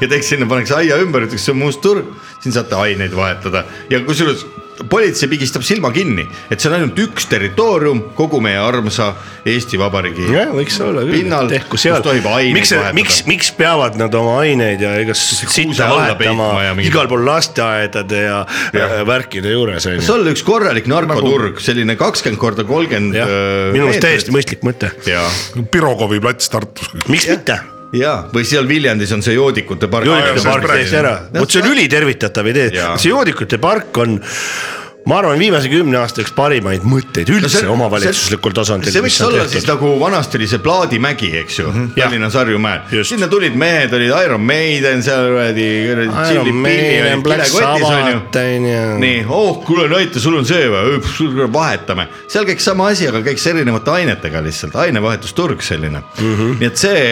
ja 0.00 0.08
teeks 0.08 0.32
sinna, 0.34 0.46
paneks 0.50 0.72
aia 0.76 0.98
ümber, 1.02 1.24
ütleks, 1.28 1.46
see 1.46 1.54
on 1.54 1.62
must 1.62 1.80
turg, 1.84 2.10
siin 2.42 2.52
saate 2.56 2.76
aineid 2.76 3.14
vahetada 3.16 3.64
ja 3.92 4.00
kusjuures 4.04 4.44
politsei 4.90 5.30
pigistab 5.30 5.64
silma 5.66 5.92
kinni, 5.94 6.24
et 6.50 6.60
see 6.60 6.70
on 6.70 6.78
ainult 6.78 6.98
üks 7.02 7.26
territoorium 7.30 8.02
kogu 8.18 8.40
meie 8.44 8.60
armsa 8.60 9.12
Eesti 9.48 9.80
Vabariigi 9.80 10.28
jah, 10.30 10.52
võiks 10.54 10.78
olla 10.84 11.04
küll 11.06 11.22
pinnal,, 11.22 11.50
tehku 11.50 11.74
kus 11.74 11.86
seal 11.86 12.02
tohib, 12.04 12.26
aineid 12.30 12.56
miks, 12.56 12.72
miks, 12.72 12.82
vahetada. 12.82 13.30
miks 13.32 13.50
peavad 13.58 13.98
nad 14.00 14.16
oma 14.18 14.38
aineid 14.44 14.84
ja 14.84 14.94
igast 15.02 15.34
sitta 15.42 15.88
vahetama 15.90 16.48
ja 16.66 16.76
igal 16.84 17.10
pool 17.10 17.26
lasteaedade 17.26 18.22
ja, 18.26 18.40
ja. 18.76 18.88
värkide 19.08 19.54
juures 19.54 19.86
on 19.90 19.98
see 19.98 20.08
ju. 20.08 20.16
olla 20.16 20.34
üks 20.34 20.46
korralik 20.46 20.88
narkoturg, 20.90 21.60
selline 21.64 21.98
kakskümmend 22.00 22.40
korda 22.42 22.66
kolmkümmend. 22.68 23.18
jah, 23.18 23.36
minu 23.74 23.88
meelest 23.88 24.04
täiesti 24.06 24.34
mõistlik 24.34 24.66
mõte. 24.66 24.94
ja, 25.08 25.26
Pirogovi 25.72 26.22
plats 26.22 26.52
Tartus. 26.52 26.92
miks 27.08 27.28
mitte? 27.30 27.62
Ja 27.96 28.12
või 28.32 28.44
seal 28.48 28.68
Viljandis 28.68 29.12
on 29.12 29.24
see 29.24 29.34
joodikute 29.36 29.88
park. 29.92 30.08
joodikute 30.08 30.40
sellest 30.40 30.62
park. 30.62 30.70
täiesti 30.72 31.00
ära, 31.00 31.16
vot 31.36 31.52
see 31.52 31.62
on 31.62 31.72
ülitervitatav 31.74 32.52
idee, 32.52 32.70
see 32.96 33.12
joodikute 33.12 33.60
park 33.62 34.02
on 34.02 34.18
ma 35.06 35.18
arvan, 35.18 35.38
viimase 35.38 35.70
kümne 35.70 35.98
aasta 35.98 36.22
üks 36.22 36.30
parimaid 36.36 36.84
mõtteid 36.86 37.30
üldse 37.34 37.64
no 37.66 37.74
omavalitsuslikul 37.74 38.54
tasandil. 38.54 38.92
see 38.94 39.02
võiks 39.02 39.18
olla 39.26 39.46
siis 39.50 39.66
nagu 39.66 39.90
vanasti 40.00 40.38
oli 40.38 40.46
see 40.50 40.62
Plaadimägi, 40.62 41.30
eks 41.40 41.58
ju 41.58 41.66
mm 41.66 41.78
-hmm., 41.78 41.96
Tallinnas 41.96 42.36
Harjumäel, 42.38 43.04
sinna 43.08 43.28
tulid 43.28 43.56
mehed, 43.58 43.94
olid 43.98 44.12
Iron 44.24 44.44
Maiden 44.46 45.02
seal 45.02 45.26
kuradi, 45.32 45.68
kuradi 45.88 46.10
nii, 49.02 49.24
oh 49.28 49.64
kuule 49.66 49.88
näita, 49.90 50.22
sul 50.22 50.38
on 50.38 50.46
see 50.46 50.68
või, 50.70 51.00
vahetame, 51.52 52.06
seal 52.28 52.46
käiks 52.46 52.64
sama 52.70 52.92
asi, 52.92 53.08
aga 53.10 53.24
käiks 53.26 53.46
erinevate 53.50 53.90
ainetega 53.90 54.42
lihtsalt, 54.44 54.76
ainevahetusturg 54.86 55.62
selline 55.62 55.98
mm. 55.98 56.36
-hmm. 56.36 56.60
nii 56.60 56.70
et 56.70 56.76
see, 56.76 57.02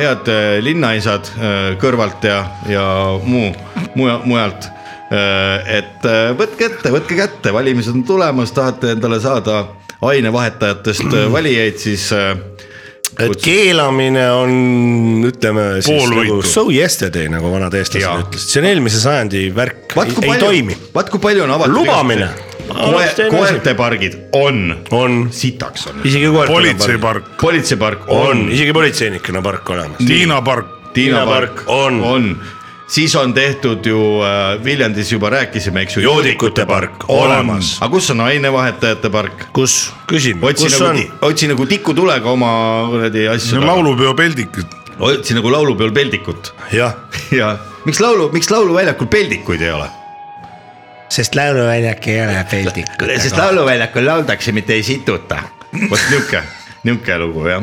head 0.00 0.32
äh, 0.32 0.62
linnaisad 0.64 1.28
äh, 1.36 1.76
kõrvalt 1.80 2.24
ja, 2.24 2.40
ja 2.68 2.86
muu, 3.24 3.52
muja-, 3.94 4.20
mujalt. 4.24 4.70
Et 5.10 6.06
äh, 6.08 6.30
võtke 6.38 6.70
ette, 6.70 6.92
võtke 6.94 7.18
kätte, 7.18 7.52
valimised 7.52 7.94
on 7.94 8.04
tulemas, 8.08 8.52
tahate 8.56 8.94
endale 8.96 9.20
saada 9.20 9.66
ainevahetajatest 10.04 11.10
äh, 11.10 11.26
valijaid, 11.32 11.76
siis 11.80 12.06
äh, 12.16 12.32
et 13.20 13.36
keelamine 13.42 14.24
on, 14.34 14.54
ütleme 15.28 15.66
siis 15.84 16.08
nagu 16.10 16.40
so 16.46 16.66
yesterday, 16.72 17.28
nagu 17.30 17.52
vanad 17.52 17.76
eestlased 17.78 18.24
ütlesid, 18.24 18.48
see 18.48 18.62
on 18.62 18.70
eelmise 18.70 19.02
sajandi 19.02 19.44
värk, 19.54 19.84
ei, 19.92 20.16
palju 20.16 20.40
toimi., 20.40 20.78
vaat 20.96 21.12
kui 21.12 21.22
palju 21.22 21.46
on 21.46 21.54
avatud. 21.54 21.76
Lubamine. 21.76 22.30
koe,. 22.64 23.28
koertepargid 23.30 24.18
on, 24.40 24.64
on, 24.96 25.20
sitaks 25.34 25.88
on. 25.92 26.02
isegi 26.08 26.32
politseipark, 26.32 27.34
politseipark 27.40 28.08
on 28.08 28.26
on,, 28.32 28.44
isegi 28.56 28.74
politseinikena 28.74 29.44
park 29.44 29.70
olemas. 29.76 30.02
Tiina 30.02 30.40
park, 30.42 30.92
Tiina 30.96 31.24
park 31.28 31.64
on. 31.68 32.02
on, 32.02 32.30
siis 32.86 33.16
on 33.16 33.34
tehtud 33.34 33.86
ju 33.86 33.98
äh, 34.22 34.64
Viljandis 34.64 35.12
juba 35.12 35.30
rääkisime, 35.30 35.82
eks 35.82 35.96
ju. 35.96 36.02
joodikute 36.02 36.66
park 36.66 37.08
olemas. 37.08 37.76
aga 37.80 37.90
kus 37.90 38.10
on 38.10 38.20
ainevahetajate 38.20 39.10
park? 39.10 39.46
kus, 39.52 39.92
küsime, 40.10 40.44
otsi 40.46 40.68
kus 40.68 40.78
nagu 40.78 40.90
on?, 40.90 41.02
otsi 41.30 41.48
nagu 41.48 41.66
tikutulega 41.66 42.30
oma 42.30 42.52
kuradi 42.90 43.28
asju. 43.28 43.60
laulupeo 43.64 44.14
peldik, 44.14 44.58
otsi 44.98 45.34
nagu 45.34 45.52
laulupeol 45.52 45.92
peldikut 45.92 46.54
jah, 46.72 46.96
ja 47.40 47.56
miks 47.84 48.00
laulu, 48.00 48.30
miks 48.32 48.50
lauluväljakul 48.50 49.10
peldikuid 49.12 49.62
ei 49.62 49.70
ole? 49.74 49.88
sest 51.14 51.34
lauluväljak 51.34 52.08
ei 52.08 52.20
ole 52.24 52.44
peldikut. 52.50 53.08
sest 53.22 53.38
lauluväljakul 53.38 54.06
lauldakse, 54.06 54.52
mitte 54.52 54.74
ei 54.74 54.82
situta. 54.82 55.42
vot 55.90 56.10
niuke, 56.10 56.42
niuke 56.84 57.18
lugu 57.18 57.46
jah. 57.48 57.62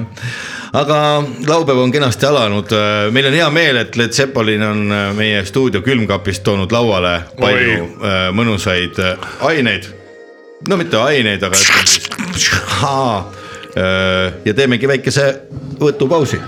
Aga 0.74 1.24
laupäev 1.48 1.78
on 1.78 1.92
kenasti 1.92 2.25
alanud, 2.25 2.66
meil 3.12 3.25
on 3.28 3.34
hea 3.36 3.50
meel, 3.51 3.78
et 3.84 3.96
Led 4.00 4.12
Zeppelin 4.16 4.63
on 4.63 4.92
äh, 4.92 5.13
meie 5.16 5.46
stuudio 5.46 5.82
külmkapist 5.84 6.44
toonud 6.44 6.72
lauale 6.72 7.22
palju 7.40 7.84
äh, 7.84 7.90
mõnusaid 8.36 9.00
äh, 9.04 9.18
aineid. 9.51 9.84
no 10.70 10.78
mitte 10.78 10.98
aineid, 10.98 11.44
aga 11.44 11.58
ütleme 11.58 11.88
siis. 11.88 12.10
ja 14.46 14.54
teemegi 14.54 14.88
väikese 14.88 15.42
võtupausi. 15.80 16.42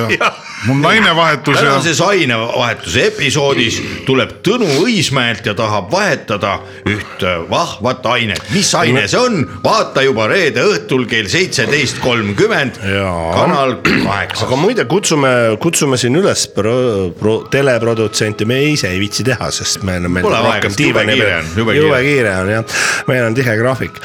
Mul 0.67 0.81
nainevahetus 0.81 1.55
ja 1.55 1.61
tänases 1.61 2.01
ainevahetuse 2.01 3.05
episoodis 3.07 3.81
tuleb 4.05 4.37
Tõnu 4.45 4.67
Õismäelt 4.83 5.45
ja 5.45 5.53
tahab 5.57 5.89
vahetada 5.91 6.59
üht 6.89 7.23
vahvat 7.49 8.05
ainet. 8.13 8.41
mis 8.53 8.69
aine 8.77 9.07
see 9.09 9.19
on, 9.19 9.41
vaata 9.63 10.03
juba 10.05 10.27
reede 10.29 10.63
õhtul 10.65 11.07
kell 11.09 11.29
seitseteist 11.31 12.01
kolmkümmend, 12.03 12.77
kanal 12.81 13.77
kaheksa. 13.85 14.45
aga 14.45 14.59
muide, 14.59 14.85
kutsume, 14.89 15.31
kutsume 15.61 15.97
siin 16.01 16.17
üles 16.19 16.45
pro, 16.53 16.75
pro, 17.17 17.37
teleprodutsenti, 17.51 18.45
me 18.45 18.61
ise 18.71 18.91
ei 18.91 19.01
viitsi 19.01 19.25
teha, 19.27 19.49
sest 19.53 19.85
meil 19.87 20.05
on, 20.05 20.13
meil 20.13 20.25
Pole 20.25 20.41
aega, 20.51 20.69
jube 20.69 21.05
kiire 21.09 21.33
on, 21.39 21.51
jube 21.57 21.77
jube 21.77 22.01
kiire. 22.03 22.03
kiire 22.05 22.35
on 22.43 22.53
jah, 22.53 22.77
meil 23.09 23.25
on 23.25 23.37
tihe 23.37 23.57
graafik, 23.57 23.97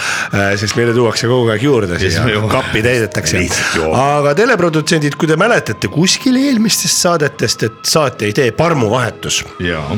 sest 0.61 0.77
meile 0.81 0.97
tuuakse 0.97 1.29
kogu 1.31 1.53
aeg 1.53 1.69
juurde 1.69 2.01
siia 2.01 2.25
me 2.25 2.41
kappi 2.51 2.85
täidetakse. 2.85 3.45
Aga 3.93 4.33
teleprodutsendid, 4.39 5.21
kui 5.21 5.29
te 5.29 5.37
mäletate 5.41 5.93
kuskil 5.93 6.46
eelmistest 6.47 7.03
saadetest, 7.03 7.63
et 7.63 7.79
saate 7.85 8.29
idee 8.29 8.51
parmuvahetus. 8.53 9.45
Jaa, 9.61 9.97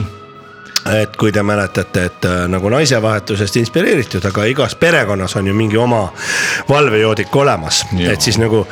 et 0.92 1.16
kui 1.16 1.32
te 1.32 1.42
mäletate, 1.42 2.04
et 2.10 2.28
äh, 2.28 2.44
nagu 2.50 2.70
naisevahetusest 2.72 3.56
inspireeritud, 3.60 4.24
aga 4.30 4.44
igas 4.50 4.74
perekonnas 4.78 5.36
on 5.36 5.46
ju 5.46 5.54
mingi 5.54 5.76
oma 5.76 6.06
valvejoodik 6.68 7.36
olemas, 7.36 7.84
et 7.98 8.24
siis 8.24 8.38
nagu 8.40 8.64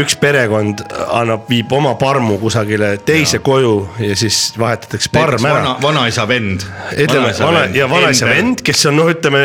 üks 0.00 0.16
perekond 0.20 0.82
annab, 1.14 1.46
viib 1.50 1.70
oma 1.74 1.92
parmu 2.00 2.38
kusagile 2.42 2.92
teise 3.06 3.38
ja. 3.38 3.42
koju 3.44 3.74
ja 4.02 4.16
siis 4.18 4.38
vahetatakse 4.58 5.10
parm 5.14 5.46
ära. 5.46 5.60
vana, 5.60 5.74
vanaisa 5.82 6.26
vend. 6.28 6.64
ütleme 6.96 7.32
vana 7.38 7.64
ja 7.74 7.88
vanaisa 7.90 8.28
vend, 8.30 8.64
kes 8.66 8.86
on 8.90 8.98
noh, 8.98 9.10
ütleme 9.12 9.44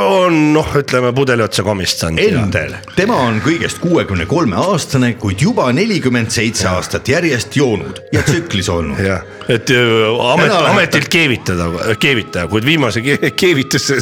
on 0.00 0.38
noh, 0.54 0.70
ütleme 0.80 1.12
pudeli 1.16 1.44
otsa 1.44 1.64
komistanud. 1.66 2.20
Endel, 2.24 2.76
tema 2.96 3.18
on 3.26 3.40
kõigest 3.44 3.80
kuuekümne 3.84 4.26
kolme 4.30 4.58
aastane, 4.60 5.14
kuid 5.20 5.44
juba 5.44 5.70
nelikümmend 5.76 6.32
seitse 6.34 6.68
aastat 6.72 7.08
järjest 7.08 7.56
joonud 7.56 8.00
ja 8.12 8.24
tsüklis 8.24 8.70
olnud. 8.72 9.00
jah, 9.04 9.24
et 9.48 9.70
öö, 9.70 10.14
amet 10.32 10.56
ametilt 10.56 11.08
keevitada, 11.14 11.68
keevitaja, 12.00 12.48
kuid 12.50 12.66
viimase 12.66 13.02
ke- 13.04 13.30
keevituse 13.38 13.98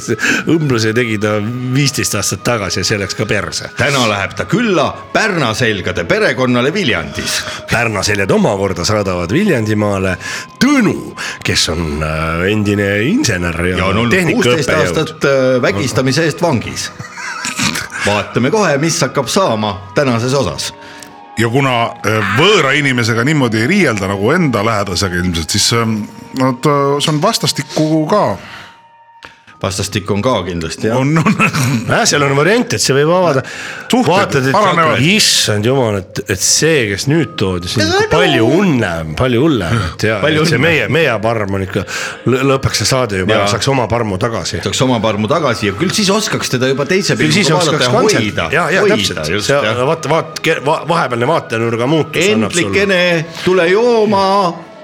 õmbluse 0.52 0.94
tegi 0.96 1.18
ta 1.20 1.34
viisteist 1.74 2.16
aastat 2.18 2.44
tagasi 2.46 2.80
ja 2.80 2.88
see 2.88 2.98
läks 3.00 3.16
ka 3.18 3.26
perse. 3.28 3.68
täna 3.76 4.06
läheb 4.08 4.36
ta 4.38 4.46
külla 4.48 4.86
Pärna 5.12 5.52
selgade 5.54 6.04
perekonnale 6.08 6.72
Viljandis. 6.74 7.42
Pärna 7.70 8.02
seljad 8.02 8.30
omakorda 8.32 8.84
saadavad 8.88 9.32
Viljandimaale 9.32 10.16
Tõnu, 10.62 11.12
kes 11.44 11.68
on 11.74 12.02
äh, 12.02 12.46
endine 12.52 12.88
insener 13.10 13.60
ja, 13.72 13.76
ja 13.82 13.90
on 13.90 14.04
olnud 14.06 14.32
kuusteist 14.32 14.72
aastat 14.72 15.26
äh, 15.28 15.62
vägistamise 15.62 16.24
eest 16.28 16.42
vangis. 16.42 16.88
vaatame 18.06 18.50
kohe, 18.50 18.78
mis 18.82 19.00
hakkab 19.04 19.28
saama 19.28 19.76
tänases 19.94 20.34
osas. 20.34 20.72
Ja 21.38 21.48
kuna 21.52 21.74
äh, 22.06 22.32
võõra 22.38 22.74
inimesega 22.78 23.24
niimoodi 23.24 23.62
ei 23.62 23.70
riielda 23.70 24.10
nagu 24.10 24.32
enda 24.34 24.64
lähedasega 24.66 25.20
ilmselt, 25.20 25.50
siis 25.50 25.70
ähm, 25.76 26.02
nad, 26.40 26.66
see 27.00 27.12
on 27.12 27.22
vastastikku 27.22 28.04
ka, 28.10 28.24
vastastikku 29.62 30.14
on 30.16 30.22
ka 30.24 30.34
kindlasti 30.46 30.88
jah. 30.90 30.98
on, 31.00 31.18
on 31.18 31.36
äh,. 31.92 32.04
seal 32.08 32.24
on 32.26 32.34
variant, 32.36 32.74
et 32.74 32.82
see 32.82 32.96
võib 32.96 33.12
avada. 33.14 33.44
Vaatad, 33.92 34.48
et 34.50 35.04
issand 35.06 35.66
jumal, 35.66 35.98
et, 36.00 36.22
et 36.32 36.40
see, 36.40 36.86
kes 36.90 37.06
nüüd 37.10 37.34
toodi, 37.38 37.70
see 37.70 37.82
on 37.84 37.92
ikka 37.92 38.10
palju 38.16 38.48
hullem, 38.48 39.12
palju 39.18 39.42
hullem, 39.44 39.82
et 39.92 40.06
ja, 40.08 40.18
et 40.28 40.40
see 40.50 40.60
meie, 40.62 40.88
meie 40.92 41.12
parm 41.22 41.58
on 41.58 41.66
ikka, 41.66 41.84
lõpeks 42.52 42.82
see 42.82 42.90
saade 42.90 43.22
juba 43.22 43.44
saaks 43.52 43.68
oma 43.72 43.86
parmu 43.90 44.18
tagasi. 44.22 44.62
saaks 44.64 44.82
oma 44.86 44.98
parmu 45.04 45.30
tagasi 45.30 45.70
ja 45.70 45.76
küll 45.78 45.92
siis 45.94 46.10
oskaks 46.12 46.56
teda 46.56 46.72
juba 46.72 46.86
teise 46.88 47.16
pilguga 47.20 47.60
oskaks 47.60 47.88
vaadata 47.92 47.92
ja 47.92 48.24
hoida, 48.24 48.48
ja, 48.54 48.66
ja 48.72 48.84
täpselt, 48.94 49.32
just 49.36 49.52
jah. 49.52 49.84
vaata, 49.86 50.10
vaata 50.12 50.58
va,, 50.66 50.82
vahepealne 50.88 51.28
vaatenurga 51.28 51.86
muutus. 51.86 52.26
Endlikene, 52.32 53.24
tule 53.44 53.68
jooma, 53.70 54.26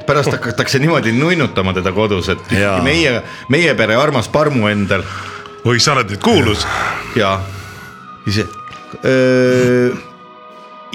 pärast 0.09 0.33
hakatakse 0.33 0.81
niimoodi 0.83 1.13
nunnutama 1.13 1.77
teda 1.77 1.93
kodus, 1.93 2.33
et 2.33 2.53
Jaa. 2.57 2.81
meie, 2.83 3.21
meie 3.53 3.75
pere 3.79 3.99
armas 4.01 4.29
parmu 4.33 4.71
endal 4.73 5.05
oi, 5.69 5.79
sa 5.83 5.95
oled 5.97 6.11
nüüd 6.13 6.23
kuulus, 6.25 6.65
ja 7.19 7.37
ise. 8.29 8.47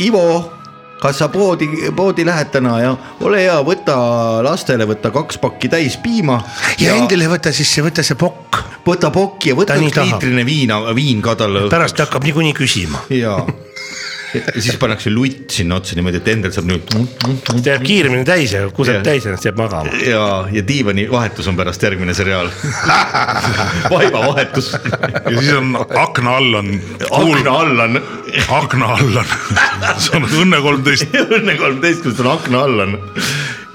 Ivo, 0.01 0.25
kas 1.01 1.19
sa 1.21 1.27
poodi, 1.29 1.67
poodi 1.95 2.25
lähed 2.25 2.49
täna 2.53 2.77
ja 2.81 2.93
ole 3.21 3.43
hea, 3.43 3.57
võta 3.65 3.97
lastele, 4.45 4.87
võta 4.89 5.11
kaks 5.13 5.37
pakki 5.43 5.69
täis 5.69 5.99
piima. 6.01 6.39
ja 6.81 6.95
endale 6.97 7.29
võta 7.31 7.53
siis, 7.53 7.73
võta 7.85 8.05
see 8.05 8.17
pokk. 8.19 8.61
võta 8.87 9.11
pokki 9.13 9.53
ja 9.53 9.59
võta 9.59 9.77
üks 9.77 9.99
liitrine 9.99 10.45
viina, 10.47 10.79
viin 10.95 11.21
ka 11.21 11.35
talle. 11.39 11.67
pärast 11.69 12.01
hakkab 12.01 12.25
niikuinii 12.25 12.55
küsima. 12.57 13.05
ja, 13.13 13.37
ja 14.33 14.61
siis 14.61 14.77
pannakse 14.81 15.11
lutt 15.13 15.53
sinna 15.53 15.77
otsa 15.79 15.95
niimoodi, 15.97 16.19
et 16.21 16.27
Endel 16.33 16.53
saab 16.55 16.67
nüüd 16.69 16.87
ta 17.45 17.57
jääb 17.67 17.83
kiiremini 17.85 18.25
täis 18.27 18.53
ja 18.55 18.63
kuseb 18.73 19.03
täis 19.05 19.27
ennast, 19.29 19.45
jääb 19.47 19.59
magama. 19.59 19.93
ja, 20.07 20.23
ja 20.51 20.63
diivani 20.67 21.05
vahetus 21.11 21.47
on 21.51 21.57
pärast 21.59 21.83
järgmine 21.83 22.15
seriaal. 22.17 22.49
vaiba 23.93 24.23
vahetus, 24.27 24.71
ja 24.73 25.37
siis 25.39 25.51
on 25.57 25.75
akna 25.99 26.37
all 26.37 26.59
on. 26.61 26.71
akna 27.09 27.57
all 27.59 27.79
on, 27.87 28.01
akna 28.49 28.93
all 28.95 29.17
on, 29.23 29.35
see 29.99 30.17
on 30.17 30.29
Õnne 30.43 30.61
kolmteist. 30.65 31.13
Õnne 31.37 31.57
kolmteistkümnest 31.59 32.23
on 32.23 32.31
akna 32.33 32.63
all 32.67 32.85
on. 32.87 32.97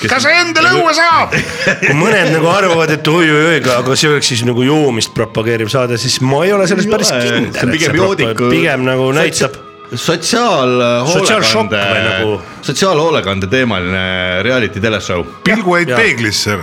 kas 0.02 0.26
endale 0.30 0.74
õue 0.78 0.92
saab? 0.96 1.34
kui 1.86 1.96
mõned 1.98 2.32
nagu 2.34 2.50
arvavad, 2.50 2.92
et 2.98 3.08
oi-oi-oi, 3.14 3.62
aga 3.76 3.96
see 3.98 4.10
oleks 4.12 4.32
siis 4.34 4.44
nagu 4.48 4.66
joomist 4.66 5.14
propageeriv 5.14 5.70
saade, 5.72 5.98
siis 6.00 6.20
ma 6.24 6.42
ei 6.46 6.54
ole 6.56 6.68
selles 6.70 6.90
päris 6.90 7.14
kindel. 7.14 7.72
pigem 7.74 7.98
joodiku- 8.02 8.52
pigem 8.52 8.86
nagu 8.86 9.10
näitab, 9.16 9.56
sotsiaalhoolekande 9.94 11.82
nagu-, 12.04 12.40
sotsiaalhoolekande 12.62 13.46
teemaline 13.50 14.42
reality 14.42 14.80
teleshow, 14.80 15.24
pilgu 15.44 15.76
jäid 15.80 15.88
Jah. 15.94 16.00
peeglisse. 16.02 16.58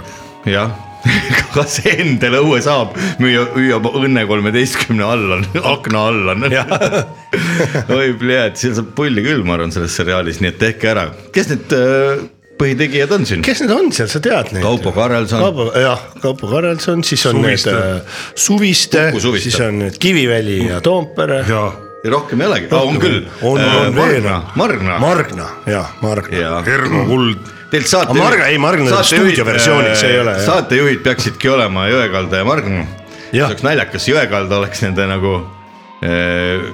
jah. 0.45 0.71
kas 1.53 1.75
endale 1.85 2.39
õue 2.41 2.57
saab, 2.65 2.95
müüa, 3.21 3.43
hüüab 3.53 3.85
Õnne 3.93 4.23
kolmeteistkümne 4.25 5.05
all 5.05 5.35
on, 5.37 5.43
akna 5.61 6.01
all 6.09 6.31
on. 6.33 6.47
oi, 7.93 8.07
pljääd, 8.17 8.57
seal 8.57 8.73
saab 8.79 8.89
pulli 8.97 9.21
küll, 9.25 9.43
ma 9.45 9.53
arvan, 9.59 9.73
selles 9.75 9.93
seriaalis, 9.99 10.41
nii 10.41 10.49
et 10.55 10.57
tehke 10.63 10.89
ära. 10.95 11.05
kes 11.35 11.51
need 11.53 11.77
äh, 11.77 12.25
põhitegijad 12.57 13.13
on 13.19 13.29
siin? 13.29 13.45
kes 13.45 13.61
need 13.61 13.75
on 13.77 13.93
seal, 13.93 14.09
sa 14.09 14.21
tead 14.23 14.53
neid? 14.55 14.65
Kaupo 14.65 14.95
Karelson, 14.97 15.45
Kaupo, 15.45 15.69
jah, 15.77 16.05
Kaupo 16.25 16.49
Karelson, 16.49 17.05
siis 17.05 17.25
on 17.29 17.37
Suviste. 17.37 17.77
need 17.77 17.97
äh, 18.01 18.21
Suviste 18.47 19.09
siis 19.45 19.61
on 19.61 19.83
need 19.85 20.01
Kiviväli 20.01 20.63
ja 20.71 20.81
Toompere. 20.81 21.43
Ja 22.05 22.11
rohkem 22.13 22.41
ei 22.43 22.47
olegi, 22.51 22.67
on 22.77 22.99
küll. 23.01 23.23
on, 23.41 23.59
on 23.61 23.95
veel 23.97 24.27
Margna, 24.55 24.97
Margna 25.01 25.47
jaa, 25.69 25.85
Margna. 26.05 26.59
Ergo 26.75 27.05
Kuld. 27.09 27.49
teilt 27.73 27.89
saate. 27.89 28.13
Margna- 28.17 28.51
ei, 28.51 28.59
Margna 28.61 28.91
on 28.99 29.07
stuudioversioonis, 29.09 29.99
see 30.03 30.13
ei 30.13 30.19
ole, 30.21 30.37
jah. 30.37 30.45
saatejuhid 30.51 31.01
peaksidki 31.07 31.49
olema 31.49 31.87
Jõekalda 31.89 32.43
ja 32.43 32.45
Margna. 32.47 32.85
see 32.85 33.39
Jah. 33.41 33.49
oleks 33.49 33.65
naljakas, 33.65 34.05
Jõekalda 34.11 34.61
oleks 34.61 34.85
nende 34.85 35.07
nagu 35.09 35.33
eh, 36.05 36.69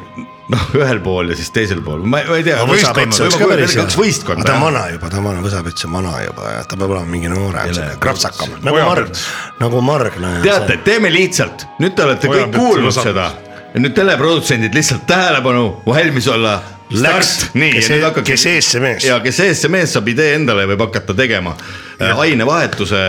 noh, 0.51 0.65
ühel 0.75 0.99
pool 1.03 1.31
ja 1.31 1.37
siis 1.39 1.51
teisel 1.55 1.79
pool, 1.85 2.03
ma 2.03 2.19
ei 2.35 2.43
tea. 2.45 2.59
Kaks 2.67 3.97
võistkonda. 3.99 4.45
ta 4.45 4.57
on 4.57 4.65
vana 4.67 4.83
juba, 4.91 5.09
ta 5.09 5.21
on 5.21 5.29
vana, 5.29 5.43
Võsapets 5.45 5.87
on 5.87 5.95
vana 5.95 6.17
juba 6.25 6.57
ja 6.57 6.65
ta 6.67 6.75
peab 6.79 6.91
olema 6.97 7.07
mingi 7.13 7.31
noorem 7.31 7.71
Jele-, 7.71 7.95
krapsakam, 8.03 8.57
nagu 8.65 8.83
Marg 8.83 9.15
nagu 9.61 9.81
Margna. 9.85 10.35
teate, 10.43 10.77
teeme 10.85 11.11
lihtsalt, 11.13 11.65
nüüd 11.79 11.95
te 11.95 12.03
olete 12.07 12.31
kõik 12.31 12.51
kuulnud 12.57 12.95
seda 12.99 13.29
ja 13.73 13.79
nüüd 13.79 13.95
teleprodutsendid 13.95 14.75
lihtsalt 14.75 15.07
tähelepanu, 15.07 15.81
valmis 15.85 16.27
olla. 16.27 16.59
Läks. 16.91 17.45
Kes 17.55 17.87
e- 17.89 17.99
kes 18.27 18.45
ees, 18.51 18.67
see 18.73 18.81
mees. 18.83 19.05
ja 19.07 19.21
kes 19.23 19.37
ees, 19.39 19.61
see 19.63 19.71
mees 19.71 19.93
saab 19.95 20.09
idee 20.11 20.33
endale, 20.35 20.65
võib 20.67 20.81
hakata 20.89 21.15
tegema 21.15 21.53
äh, 21.55 22.19
ainevahetuse 22.25 22.99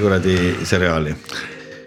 kuradi 0.00 0.38
seriaali. 0.66 1.14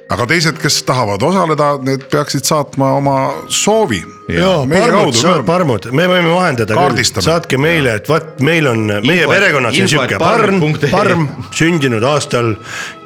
Aga 0.10 0.26
teised, 0.30 0.60
kes 0.62 0.82
tahavad 0.88 1.24
osaleda, 1.24 1.72
need 1.84 2.06
peaksid 2.12 2.48
saatma 2.48 2.94
oma 2.98 3.16
soovi. 3.52 4.00
parmud, 4.28 5.18
parmud, 5.48 5.88
me 5.96 6.08
võime 6.10 6.32
vahendada 6.32 6.76
küll, 6.76 7.24
saatke 7.24 7.60
meile, 7.60 7.98
et 8.00 8.10
vot 8.10 8.42
meil 8.44 8.68
on, 8.72 8.86
meie 9.08 9.28
perekonnas 9.28 9.76
on 9.80 9.92
sihuke 9.92 10.20
parm 10.22 10.62
parm, 10.92 11.28
sündinud 11.56 12.04
aastal 12.08 12.54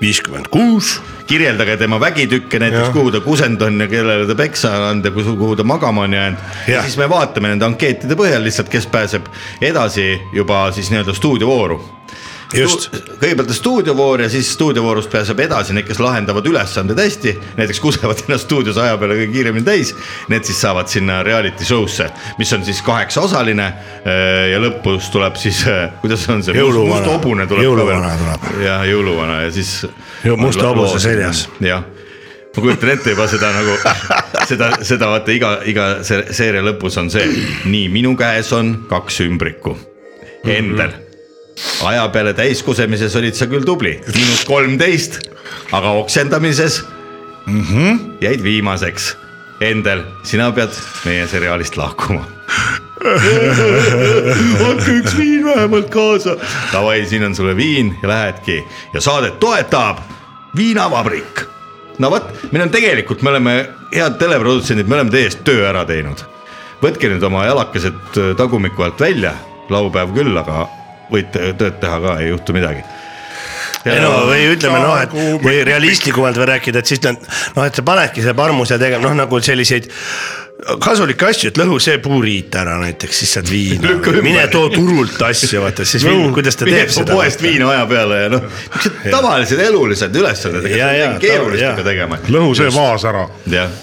viiskümmend 0.01 0.49
kuus. 0.53 0.99
kirjeldage 1.31 1.77
tema 1.79 1.99
vägitükke 2.01 2.59
näiteks, 2.59 2.89
kuhu 2.91 3.11
ta 3.13 3.21
kusenud 3.23 3.61
on 3.63 3.79
ja 3.79 3.87
kellele 3.87 4.25
ta 4.27 4.35
peksa 4.35 4.73
on 4.75 4.87
andnud 4.89 5.05
ja 5.05 5.11
kuhu, 5.39 5.55
ta 5.55 5.63
magama 5.63 6.01
on 6.03 6.13
jäänud. 6.13 6.39
ja 6.67 6.81
siis 6.83 6.97
me 6.97 7.09
vaatame 7.09 7.53
nende 7.53 7.65
ankeetide 7.65 8.17
põhjal 8.19 8.43
lihtsalt, 8.43 8.69
kes 8.69 8.87
pääseb 8.91 9.29
edasi 9.61 10.21
juba 10.33 10.67
siis 10.75 10.91
nii-öelda 10.91 11.15
stuudiovooru. 11.17 11.79
Just. 12.57 12.89
kõigepealt 13.21 13.47
on 13.53 13.55
stuudiovoor 13.55 14.21
ja 14.25 14.29
siis 14.29 14.49
stuudiovoorust 14.53 15.09
pääseb 15.11 15.39
edasi 15.39 15.73
need, 15.77 15.85
kes 15.87 15.99
lahendavad 16.03 16.45
ülesanded 16.49 16.99
hästi, 16.99 17.33
näiteks 17.57 17.79
kusevad 17.79 18.23
ennast 18.25 18.47
stuudios 18.49 18.77
aja 18.81 18.97
peale 18.99 19.15
kõige 19.19 19.31
kiiremini 19.37 19.65
täis. 19.65 19.93
Need 20.29 20.43
siis 20.49 20.59
saavad 20.61 20.87
sinna 20.91 21.21
reality 21.23 21.63
show'sse, 21.67 22.09
mis 22.39 22.51
on 22.53 22.65
siis 22.67 22.81
kaheksaosaline 22.85 23.69
ja 24.51 24.59
lõpus 24.63 25.07
tuleb 25.13 25.35
siis, 25.39 25.63
kuidas 26.01 26.27
on 26.29 26.43
see, 26.43 26.55
must 26.91 27.07
hobune 27.07 27.47
tuleb 27.47 27.63
Jõuluvana 27.69 28.11
veel. 28.17 28.63
jah, 28.65 28.85
jõuluvana 28.89 29.41
ja 29.45 29.51
siis. 29.55 29.73
Musta 30.37 30.67
hobuse 30.71 30.99
seljas. 30.99 31.45
jah, 31.61 31.83
ma 32.55 32.61
kujutan 32.65 32.89
ette 32.93 33.13
juba 33.15 33.27
seda 33.31 33.51
nagu 33.55 33.77
seda, 34.49 34.71
seda 34.85 35.07
vaata 35.13 35.31
iga, 35.31 35.53
iga 35.65 35.85
se- 36.03 36.25
seeria 36.35 36.61
lõpus 36.65 36.97
on 36.99 37.09
see, 37.13 37.23
nii 37.65 37.87
minu 37.93 38.11
käes 38.19 38.51
on 38.57 38.73
kaks 38.89 39.21
ümbrikku, 39.27 39.77
Endel. 40.43 40.91
Aja 41.85 42.07
peale 42.13 42.33
täiskusemises 42.37 43.15
olid 43.15 43.37
sa 43.37 43.47
küll 43.51 43.65
tubli, 43.65 43.97
miinus 44.15 44.45
kolmteist, 44.47 45.19
aga 45.71 45.91
oksendamises 46.01 46.83
mm 47.45 47.63
-hmm. 47.63 47.99
jäid 48.21 48.43
viimaseks. 48.43 49.17
Endel, 49.61 50.03
sina 50.23 50.51
pead 50.51 50.69
meie 51.05 51.27
seriaalist 51.27 51.77
lahkuma. 51.77 52.25
andke 54.69 54.91
üks 54.91 55.17
viin 55.17 55.45
vähemalt 55.45 55.89
kaasa. 55.89 56.35
Davai, 56.73 57.05
siin 57.05 57.23
on 57.23 57.35
sulle 57.35 57.55
viin 57.57 57.97
ja 58.01 58.07
lähedki 58.07 58.63
ja 58.93 59.01
saadet 59.01 59.39
toetab 59.39 59.97
viinavabrik. 60.57 61.41
no 61.99 62.11
vot, 62.11 62.23
meil 62.51 62.63
on 62.63 62.69
tegelikult, 62.69 63.21
me 63.21 63.29
oleme 63.29 63.69
head 63.93 64.17
teleprodutsendid, 64.19 64.87
me 64.87 64.95
oleme 64.95 65.11
teie 65.11 65.29
eest 65.29 65.43
töö 65.43 65.69
ära 65.69 65.85
teinud. 65.85 66.23
võtke 66.81 67.09
nüüd 67.09 67.23
oma 67.23 67.45
jalakesed 67.45 68.17
äh, 68.17 68.35
tagumiku 68.37 68.83
alt 68.83 68.99
välja, 68.99 69.33
laupäev 69.69 70.13
küll, 70.15 70.37
aga 70.37 70.67
võite 71.11 71.53
tööd 71.59 71.79
teha 71.81 72.01
ka, 72.05 72.17
ei 72.23 72.29
juhtu 72.31 72.55
midagi. 72.57 72.83
ei 73.85 73.97
no 74.03 74.11
või 74.29 74.45
ütleme 74.53 74.79
noh, 74.83 74.97
et 75.01 75.15
või 75.41 75.63
realistlikumalt 75.65 76.37
veel 76.37 76.51
rääkida, 76.55 76.83
et 76.83 76.91
siis 76.91 77.01
nad 77.05 77.17
noh, 77.55 77.65
et 77.65 77.75
sa 77.75 77.83
panedki 77.85 78.21
selle 78.21 78.37
parmuse 78.37 78.77
tegema 78.81 79.07
noh, 79.07 79.15
nagu 79.23 79.39
selliseid 79.41 79.89
kasulikke 80.81 81.25
asju, 81.31 81.49
et 81.49 81.57
lõhu 81.57 81.79
see 81.81 81.97
puuriit 82.03 82.53
ära 82.61 82.75
näiteks, 82.83 83.21
siis 83.23 83.31
saad 83.37 83.49
viina 83.49 83.95
mine 84.21 84.43
too 84.53 84.67
turult 84.69 85.17
asju, 85.25 85.61
vaata 85.63 85.85
siis 85.89 86.05
viin, 86.05 86.27
kuidas 86.35 86.59
ta 86.59 86.67
teeb 86.69 86.91
seda. 86.93 87.15
poest 87.17 87.41
viina 87.41 87.71
aja 87.73 87.87
peale 87.89 88.19
ja 88.25 88.33
noh, 88.35 88.45
niisugused 88.45 89.09
tavalised 89.15 89.63
elulised 89.69 90.19
ülesanded, 90.21 90.69
Ja, 90.77 90.91
ja, 90.93 91.13
keerulist 91.21 91.63
ja. 91.63 91.73
peab 91.79 91.89
tegema. 91.89 92.21
lõhu 92.29 92.53
see 92.57 92.69
vaas 92.75 93.07
ära. 93.09 93.25
jah. 93.49 93.73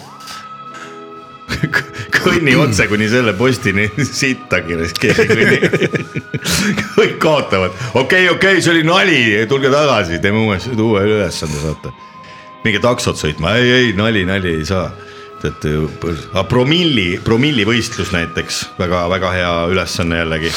kõnni 2.18 2.54
otse 2.58 2.86
kuni 2.90 3.08
selle 3.10 3.34
postini, 3.38 3.88
sittagi 4.20 4.78
keegi 5.00 5.26
ei 5.26 5.46
kõnni. 5.46 5.60
kõik 6.96 7.16
kaotavad, 7.22 7.74
okei 7.94 8.00
okay,, 8.00 8.28
okei 8.28 8.32
okay,, 8.34 8.62
see 8.64 8.74
oli 8.76 8.84
nali, 8.86 9.20
tulge 9.50 9.72
tagasi, 9.72 10.20
teeme 10.22 10.44
uue, 10.44 10.58
uue 10.76 11.04
ülesande 11.08 11.62
saate. 11.62 11.94
minge 12.64 12.82
taksot 12.84 13.20
sõitma, 13.20 13.56
ei, 13.58 13.70
ei 13.78 13.94
nali, 13.96 14.24
nali 14.28 14.58
ei 14.60 14.66
saa. 14.68 14.90
teate 15.42 15.70
ju, 15.70 15.86
promilli, 16.50 17.20
promillivõistlus 17.24 18.10
näiteks 18.10 18.64
väga-väga 18.78 19.32
hea 19.36 19.54
ülesanne 19.72 20.24
jällegi. 20.24 20.52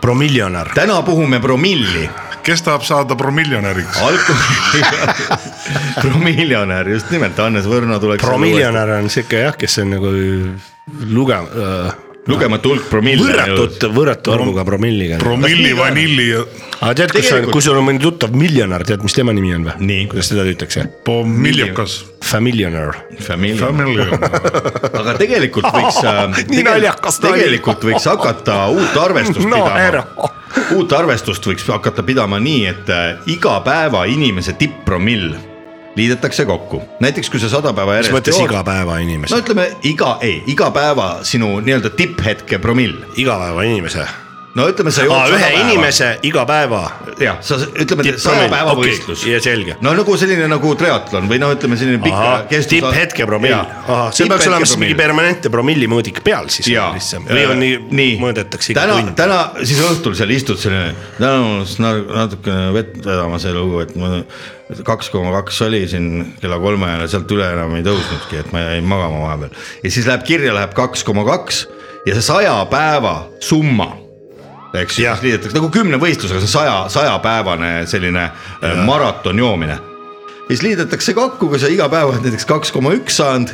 promiljonär. 0.00 0.74
täna 0.74 1.02
puhume 1.02 1.40
promilli 1.40 2.08
kes 2.44 2.62
tahab 2.62 2.84
saada 2.84 3.16
promiljonäriks? 3.16 3.98
alkoholi, 4.02 4.82
promiljonär, 6.04 6.88
just 6.94 7.10
nimelt, 7.14 7.38
Hannes 7.38 7.66
Võrno 7.70 8.00
tuleks. 8.02 8.24
promiljonär 8.24 8.96
on 9.00 9.10
sihuke 9.12 9.44
jah, 9.46 9.56
kes 9.58 9.78
on 9.84 9.90
nagu 9.96 10.10
luge- 11.10 11.40
äh,, 11.40 11.94
lugematu 12.28 12.70
hulk 12.72 12.86
promille. 12.88 13.24
võrratut, 13.26 13.84
võrratu 13.92 14.32
arvuga 14.32 14.64
promilliga. 14.64 15.18
promilli, 15.20 15.72
vanilli 15.76 16.28
ja 16.30 16.44
aga 16.80 16.94
tead, 17.02 17.12
kus 17.16 17.30
on, 17.36 17.46
kui 17.52 17.62
sul 17.64 17.76
on 17.80 17.84
mõni 17.88 18.00
tuttav 18.00 18.32
miljonär, 18.36 18.84
tead, 18.88 19.02
mis 19.04 19.12
tema 19.16 19.32
nimi 19.36 19.52
on 19.56 19.66
või? 19.68 19.98
Kuidas 20.08 20.28
teda 20.32 20.44
hüütakse? 20.48 20.86
pommiljokas. 21.04 21.98
Familioner. 22.24 22.96
Familjon, 23.20 24.14
aga 24.16 25.12
tegelikult 25.20 25.68
võiks 25.68 26.00
Nii 26.54 26.62
naljakas 26.64 27.20
ta 27.20 27.28
oli. 27.28 27.42
tegelikult 27.42 27.84
võiks 27.90 28.06
hakata 28.08 28.56
uut 28.72 28.96
arvestust 29.04 29.44
No 29.52 29.60
pidama. 29.68 30.04
uut 30.78 30.92
arvestust 30.96 31.44
võiks 31.50 31.68
hakata 31.68 32.02
pidama 32.02 32.40
nii, 32.40 32.64
et 32.72 32.88
äh, 32.88 33.10
iga 33.36 33.58
päeva 33.66 34.06
inimese 34.08 34.56
tipp-promill 34.56 35.34
liidetakse 35.96 36.44
kokku, 36.44 36.82
näiteks 37.00 37.30
kui 37.30 37.40
sa 37.40 37.48
sada 37.52 37.72
päeva 37.76 37.94
mis 37.94 38.02
järjest 38.02 38.16
mõttes 38.18 38.40
iga 38.42 38.64
päeva 38.66 38.98
inimese 39.02 39.34
no? 39.34 39.40
ütleme 39.44 39.68
iga, 39.86 40.16
ei, 40.26 40.42
iga 40.50 40.70
päeva 40.74 41.08
sinu 41.26 41.58
nii-öelda 41.64 41.94
tipphetke 41.96 42.58
promill, 42.58 42.98
igapäeva 43.16 43.66
inimese. 43.68 44.06
No 44.54 44.66
ütleme, 44.70 44.92
sa 44.94 45.04
jood 45.06 45.32
ühe 45.34 45.40
päeva. 45.42 45.62
inimese 45.64 46.08
iga 46.26 46.44
päeva. 46.46 46.82
jah, 47.20 47.38
sa 47.44 47.58
ütleme 47.58 48.14
saja 48.20 48.46
päeva 48.52 48.74
võistlus. 48.78 49.24
ja 49.28 49.40
selge. 49.42 49.76
no 49.84 49.94
nagu 49.98 50.16
selline 50.20 50.46
nagu 50.50 50.74
triatlon 50.78 51.28
või 51.30 51.40
no 51.42 51.50
ütleme 51.54 51.78
selline 51.80 52.00
pika 52.02 52.44
kestus. 52.50 52.76
tipphetke 52.76 53.26
promill, 53.28 53.64
see 54.14 54.28
peaks 54.30 54.48
olema 54.50 54.68
siis 54.68 54.80
mingi 54.82 54.98
permanentne 54.98 55.52
promilli 55.52 55.88
mõõdik 55.90 56.22
peal 56.26 56.50
siis 56.54 56.70
lihtsam 56.70 57.26
või 57.30 57.46
on 57.50 57.62
nii, 57.62 57.78
nii. 58.00 58.18
mõõdetakse 58.22 58.74
iga 58.74 58.86
tund. 58.90 59.14
täna 59.18 59.40
siis 59.62 59.82
õhtul 59.84 60.14
seal 60.18 60.34
istud 60.34 60.60
selline, 60.60 60.94
täna 61.18 61.40
ma 61.42 61.94
natukene 62.22 62.68
vett 62.76 63.00
vedama 63.02 63.42
see 63.42 63.54
lugu, 63.56 63.82
et 63.84 63.96
ma 63.98 64.22
kaks 64.86 65.10
koma 65.12 65.34
kaks 65.34 65.60
oli 65.66 65.82
siin 65.90 66.36
kella 66.40 66.60
kolme 66.62 66.88
ajal 66.88 67.04
ja 67.04 67.10
sealt 67.16 67.34
üle 67.36 67.50
enam 67.56 67.74
ei 67.76 67.84
tõusnudki, 67.86 68.38
et 68.40 68.54
ma 68.54 68.62
jäin 68.68 68.86
magama 68.88 69.26
vahepeal. 69.26 69.66
ja 69.82 69.90
siis 69.90 70.06
läheb 70.08 70.24
kirja, 70.30 70.54
läheb 70.56 70.78
kaks 70.78 71.04
koma 71.04 71.26
kaks 71.26 71.66
ja 72.06 72.14
see 72.14 72.24
saja 72.24 72.56
päeva 72.70 73.18
summa 73.42 74.03
eks 74.74 74.98
ju, 74.98 75.06
Jah. 75.06 75.22
liidetakse 75.22 75.56
nagu 75.56 75.70
kümne 75.72 75.98
võistlusega, 76.02 76.42
see 76.42 76.50
saja, 76.50 76.76
sajapäevane 76.92 77.72
selline 77.90 78.28
ja. 78.28 78.74
joomine. 79.38 79.78
ja 80.44 80.48
siis 80.48 80.62
liidetakse 80.62 81.14
kokku, 81.14 81.48
kui 81.48 81.60
sa 81.62 81.70
iga 81.72 81.88
päev 81.92 82.12
oled 82.12 82.26
näiteks 82.26 82.48
kaks 82.48 82.72
koma 82.74 82.94
üks 82.96 83.20
saanud, 83.20 83.52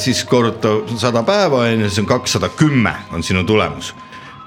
siis 0.00 0.24
korruta 0.24 0.80
sada 0.98 1.22
päeva 1.26 1.64
on 1.66 1.84
ju, 1.84 1.90
siis 1.90 2.02
on 2.02 2.08
kakssada 2.10 2.48
kümme 2.56 2.94
on 3.12 3.22
sinu 3.22 3.44
tulemus. 3.44 3.94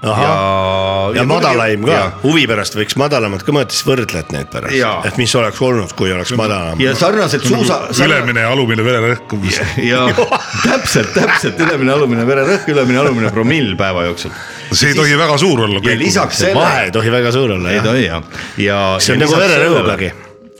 Ja 0.04 1.24
madalaim 1.28 1.84
ka, 1.88 2.00
huvi 2.22 2.46
pärast 2.50 2.76
võiks 2.78 2.98
madalamat 3.00 3.44
ka 3.46 3.54
mõõta, 3.54 3.74
siis 3.74 3.86
võrdled 3.88 4.32
need 4.34 4.50
pärast 4.52 5.08
et 5.08 5.18
mis 5.20 5.34
oleks 5.40 5.62
olnud, 5.64 5.94
kui 5.96 6.12
oleks 6.14 6.34
madalam. 6.38 6.80
ja 6.82 6.94
sarnaselt 6.98 7.46
suusa. 7.48 7.80
ülemine 8.04 8.44
ja 8.44 8.52
alumine 8.54 8.84
vererõhk 8.86 9.36
umbes. 9.36 9.60
ja 9.82 10.06
täpselt, 10.64 11.14
täpselt 11.16 11.60
ülemine, 11.60 11.94
alumine 11.96 12.26
vererõhk, 12.28 12.68
ülemine, 12.74 13.00
alumine 13.04 13.32
promill 13.34 13.74
päeva 13.80 14.06
jooksul. 14.10 14.34
see 14.72 14.92
ei 14.92 14.98
tohi 14.98 15.18
väga 15.18 15.38
suur 15.40 15.66
olla. 15.68 15.82
ja 15.84 15.98
lisaks 15.98 16.44
vahe 16.54 16.54
sellele 16.54 16.84
ei, 16.84 16.94
tohi 16.98 17.16
väga 17.18 17.32
suur 17.32 17.56
olla 17.58 17.72
ei 17.72 17.80
tohi 17.84 18.06
jah, 18.06 18.22
ja. 18.58 18.84
see 18.98 19.16
on 19.16 19.24
nagu 19.24 19.40
vererõhugagi. 19.40 20.12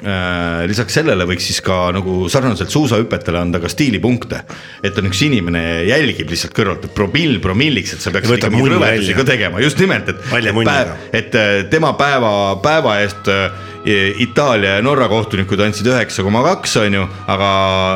Äh, 0.05 0.67
lisaks 0.69 0.99
sellele 0.99 1.25
võiks 1.25 1.47
siis 1.49 1.63
ka 1.65 1.87
nagu 1.97 2.27
sarnaselt 2.29 2.69
suusahüpetele 2.69 3.39
anda 3.41 3.57
ka 3.63 3.71
stiilipunkte. 3.73 4.43
et 4.85 4.99
on 5.01 5.07
üks 5.09 5.23
inimene 5.25 5.63
jälgib 5.89 6.29
lihtsalt 6.29 6.53
kõrvalt, 6.53 6.85
et 6.85 6.93
promill 6.93 7.39
promilliks, 7.41 7.95
et 7.95 8.05
sa 8.05 8.13
peaksid 8.13 8.37
ikka 8.37 8.51
mingeid 8.53 8.75
rõvedusi 8.75 9.15
ka 9.17 9.25
tegema, 9.25 9.63
just 9.65 9.81
nimelt, 9.81 10.11
et. 10.13 10.27
Et 11.17 11.39
äh, 11.41 11.53
tema 11.73 11.95
päeva, 11.97 12.33
päeva 12.61 12.99
eest 13.01 13.31
äh, 13.33 13.49
Itaalia 14.21 14.77
ja 14.77 14.85
Norra 14.85 15.09
kohtunikud 15.09 15.61
andsid 15.65 15.89
üheksa 15.89 16.25
koma 16.25 16.43
kaks, 16.51 16.77
on 16.83 16.99
ju, 16.99 17.09
aga 17.33 17.49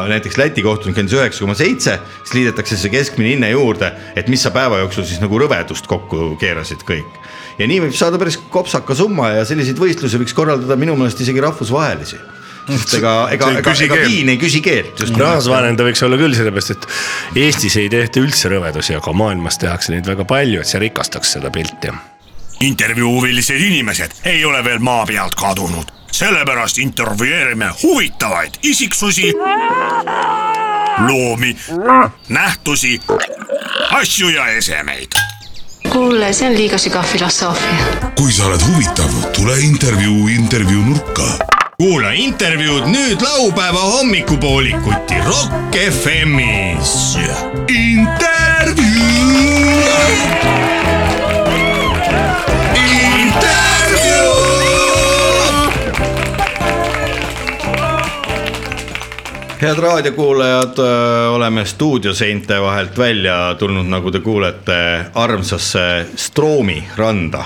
näiteks 0.09 0.40
Läti 0.40 0.64
kohtunik 0.64 1.01
andis 1.03 1.16
üheksa 1.18 1.44
koma 1.44 1.57
seitse, 1.61 1.99
siis 2.23 2.38
liidetakse 2.38 2.81
see 2.81 2.92
keskmine 2.92 3.35
hinne 3.35 3.53
juurde, 3.53 3.92
et 4.16 4.33
mis 4.33 4.40
sa 4.40 4.53
päeva 4.55 4.81
jooksul 4.81 5.05
siis 5.09 5.21
nagu 5.21 5.44
rõvedust 5.44 5.88
kokku 5.88 6.38
keerasid 6.40 6.88
kõik. 6.88 7.21
Ja 7.59 7.68
nii 7.68 7.81
võib 7.87 7.94
saada 7.97 8.18
päris 8.21 8.38
kopsaka 8.53 8.97
summa 8.99 9.33
ja 9.37 9.47
selliseid 9.49 9.79
võistlusi 9.81 10.21
võiks 10.21 10.37
korraldada 10.37 10.77
minu 10.79 10.97
meelest 10.99 11.23
isegi 11.25 11.42
rahvusvahelisi. 11.42 12.21
sest 12.68 12.99
ega, 12.99 13.14
ega, 13.33 13.51
ega, 13.59 13.71
küsi 13.71 13.87
ega 13.87 13.97
viin 14.03 14.29
ei 14.29 14.38
küsi 14.40 14.61
keelt, 14.64 15.01
rahvusvaheline 15.16 15.79
ta 15.79 15.87
võiks 15.87 16.03
olla 16.05 16.18
küll, 16.21 16.37
sellepärast 16.37 16.75
et 16.75 16.88
Eestis 17.47 17.79
ei 17.81 17.88
tehta 17.92 18.21
üldse 18.21 18.53
rõvedusi, 18.53 18.97
aga 18.99 19.14
maailmas 19.16 19.59
tehakse 19.59 19.94
neid 19.94 20.07
väga 20.07 20.27
palju, 20.29 20.61
et 20.61 20.68
see 20.68 20.83
rikastaks 20.85 21.37
seda 21.38 21.51
pilti. 21.55 21.94
intervjuuvilised 22.61 23.61
inimesed 23.71 24.21
ei 24.27 24.44
ole 24.44 24.61
veel 24.64 24.83
maa 24.85 25.07
pealt 25.07 25.38
kadunud, 25.38 25.94
sellepärast 26.12 26.79
intervjueerime 26.85 27.71
huvitavaid 27.83 28.61
isiksusi, 28.62 29.33
loomi, 31.07 31.57
nähtusi, 32.29 33.01
asju 33.90 34.29
ja 34.29 34.47
esemeid. 34.59 35.14
kuule, 35.92 36.33
see 36.33 36.48
on 36.48 36.57
liiga 36.57 36.79
sügav 36.79 37.05
filosoofia. 37.05 38.11
kui 38.16 38.33
sa 38.33 38.46
oled 38.46 38.61
huvitav, 38.70 39.14
tule 39.37 39.61
intervjuu 39.61 40.29
intervjuu 40.29 40.83
nurka 40.83 41.29
kuula 41.79 42.11
intervjuud 42.12 42.88
nüüd 42.90 43.22
laupäeva 43.22 43.81
hommikupoolikuti 43.81 45.14
Rock 45.27 45.77
FM-is. 45.90 47.18
Head 59.61 59.79
raadiokuulajad, 59.79 60.79
oleme 61.31 61.64
stuudioseinte 61.64 62.61
vahelt 62.61 62.99
välja 62.99 63.55
tulnud, 63.59 63.87
nagu 63.87 64.11
te 64.11 64.21
kuulete, 64.21 65.05
armsasse 65.14 66.07
Stroomi 66.16 66.85
randa. 66.97 67.44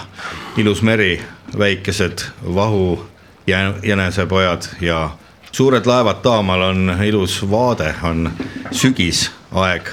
ilus 0.56 0.82
meri, 0.82 1.22
väikesed 1.58 2.18
vahu 2.54 3.06
jä- 3.46 3.74
jänesepojad 3.82 4.62
ja 4.80 5.10
suured 5.52 5.86
laevad 5.86 6.20
taamal 6.22 6.60
on 6.60 6.96
ilus 7.04 7.50
vaade, 7.50 7.94
on 8.02 8.30
sügisaeg, 8.70 9.88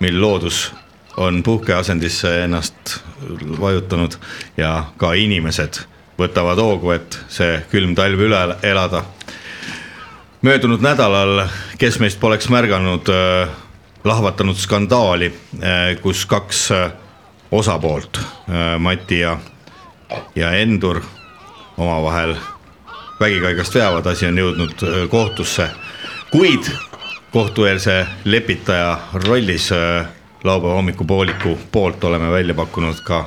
mil 0.00 0.20
loodus 0.20 0.72
on 1.16 1.42
puhkeasendisse 1.42 2.44
ennast 2.44 3.00
vajutanud 3.60 4.12
ja 4.56 4.84
ka 4.96 5.12
inimesed 5.12 5.80
võtavad 6.18 6.60
hoogu, 6.60 6.90
et 6.90 7.18
see 7.28 7.62
külm 7.70 7.94
talv 7.94 8.20
üle 8.20 8.56
elada 8.62 9.02
möödunud 10.42 10.80
nädalal, 10.82 11.46
kes 11.78 11.98
meist 12.02 12.20
poleks 12.20 12.48
märganud 12.48 13.08
äh, 13.08 13.48
lahvatanud 14.04 14.56
skandaali, 14.56 15.32
kus 16.02 16.26
kaks 16.26 16.70
äh, 16.70 16.90
osapoolt, 17.52 18.20
Mati 18.78 19.20
ja, 19.20 19.38
ja 20.34 20.50
Endur 20.52 21.02
omavahel 21.76 22.34
vägikaigast 23.20 23.74
veavad, 23.74 24.06
asi 24.06 24.26
on 24.26 24.38
jõudnud 24.38 24.82
äh, 24.82 25.04
kohtusse, 25.10 25.68
kuid 26.32 26.66
kohtueelse 27.32 28.06
lepitaja 28.24 28.98
rollis 29.26 29.70
äh, 29.72 30.08
laupäeva 30.44 30.74
hommikupooliku 30.74 31.58
poolt 31.72 32.04
oleme 32.04 32.32
välja 32.32 32.54
pakkunud 32.54 33.00
ka 33.06 33.24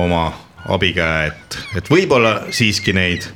oma 0.00 0.32
abikäe, 0.68 1.26
et, 1.26 1.58
et 1.76 1.90
võib-olla 1.92 2.38
siiski 2.50 2.94
neid 2.96 3.26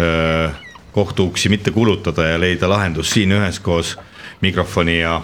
öö, 0.00 0.48
kohtuuksi 0.94 1.48
mitte 1.48 1.70
kulutada 1.70 2.22
ja 2.22 2.40
leida 2.40 2.68
lahendus 2.68 3.10
siin 3.10 3.32
üheskoos 3.32 3.96
mikrofoni 4.40 5.00
ja, 5.00 5.22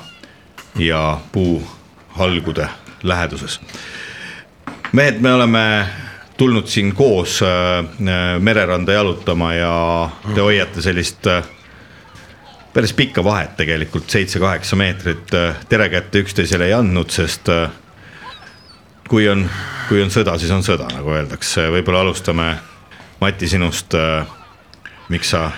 ja 0.78 1.20
puuhalgude 1.32 2.68
läheduses. 3.02 3.60
mehed, 4.92 5.20
me 5.20 5.34
oleme 5.34 5.86
tulnud 6.36 6.66
siin 6.66 6.94
koos 6.94 7.42
äh, 7.42 7.86
mereranda 8.38 8.92
jalutama 8.92 9.54
ja 9.54 10.10
te 10.34 10.40
hoiate 10.40 10.82
sellist 10.82 11.26
äh, 11.26 11.44
päris 12.72 12.92
pikka 12.92 13.24
vahet 13.24 13.56
tegelikult, 13.56 14.10
seitse-kaheksa 14.10 14.76
meetrit. 14.76 15.30
tere 15.68 15.88
kätte 15.88 16.18
üksteisele 16.18 16.66
ei 16.66 16.74
andnud, 16.74 17.10
sest 17.10 17.48
äh, 17.48 17.70
kui 19.08 19.28
on, 19.28 19.46
kui 19.88 20.02
on 20.02 20.10
sõda, 20.10 20.34
siis 20.38 20.50
on 20.50 20.66
sõda, 20.66 20.90
nagu 20.96 21.14
öeldakse, 21.14 21.68
võib-olla 21.70 22.02
alustame 22.06 22.56
Mati 23.20 23.48
sinust. 23.48 23.94
Miks 25.10 25.30
sa 25.30 25.50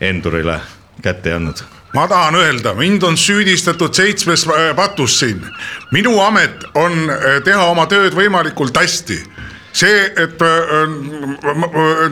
Endurile 0.00 0.60
kätt 1.02 1.26
ei 1.26 1.32
andnud? 1.32 1.62
ma 1.94 2.06
tahan 2.08 2.34
öelda, 2.34 2.74
mind 2.74 3.02
on 3.02 3.16
süüdistatud 3.18 3.94
seitsmes 3.94 4.46
äh, 4.46 4.76
patus 4.76 5.18
siin. 5.18 5.46
minu 5.90 6.20
amet 6.20 6.64
on 6.74 7.10
äh, 7.10 7.42
teha 7.44 7.64
oma 7.66 7.86
tööd 7.90 8.14
võimalikult 8.14 8.76
hästi 8.78 9.18
see, 9.72 10.04
et 10.18 10.42
äh, 10.42 10.86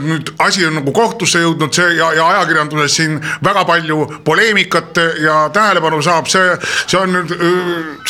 nüüd 0.02 0.32
asi 0.42 0.66
on 0.66 0.80
nagu 0.80 0.92
kohtusse 0.94 1.42
jõudnud, 1.42 1.74
see 1.74 1.94
ja, 1.98 2.10
ja 2.14 2.26
ajakirjanduses 2.34 2.98
siin 2.98 3.18
väga 3.44 3.64
palju 3.66 4.06
poleemikat 4.24 4.98
ja 5.22 5.40
tähelepanu 5.54 6.02
saab, 6.02 6.26
see, 6.30 6.58
see 6.86 6.98
on 6.98 7.14
nüüd 7.14 7.34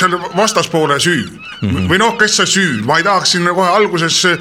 selle 0.01 0.21
vastaspoole 0.37 1.01
süü 1.01 1.25
mm. 1.61 1.69
-hmm. 1.69 1.89
või 1.91 1.99
noh, 1.99 2.17
kes 2.19 2.37
see 2.37 2.47
süü, 2.47 2.83
ma 2.87 2.99
ei 2.99 3.05
tahaks 3.05 3.33
siin 3.35 3.49
kohe 3.55 3.69
alguses 3.69 4.25
äh, 4.25 4.39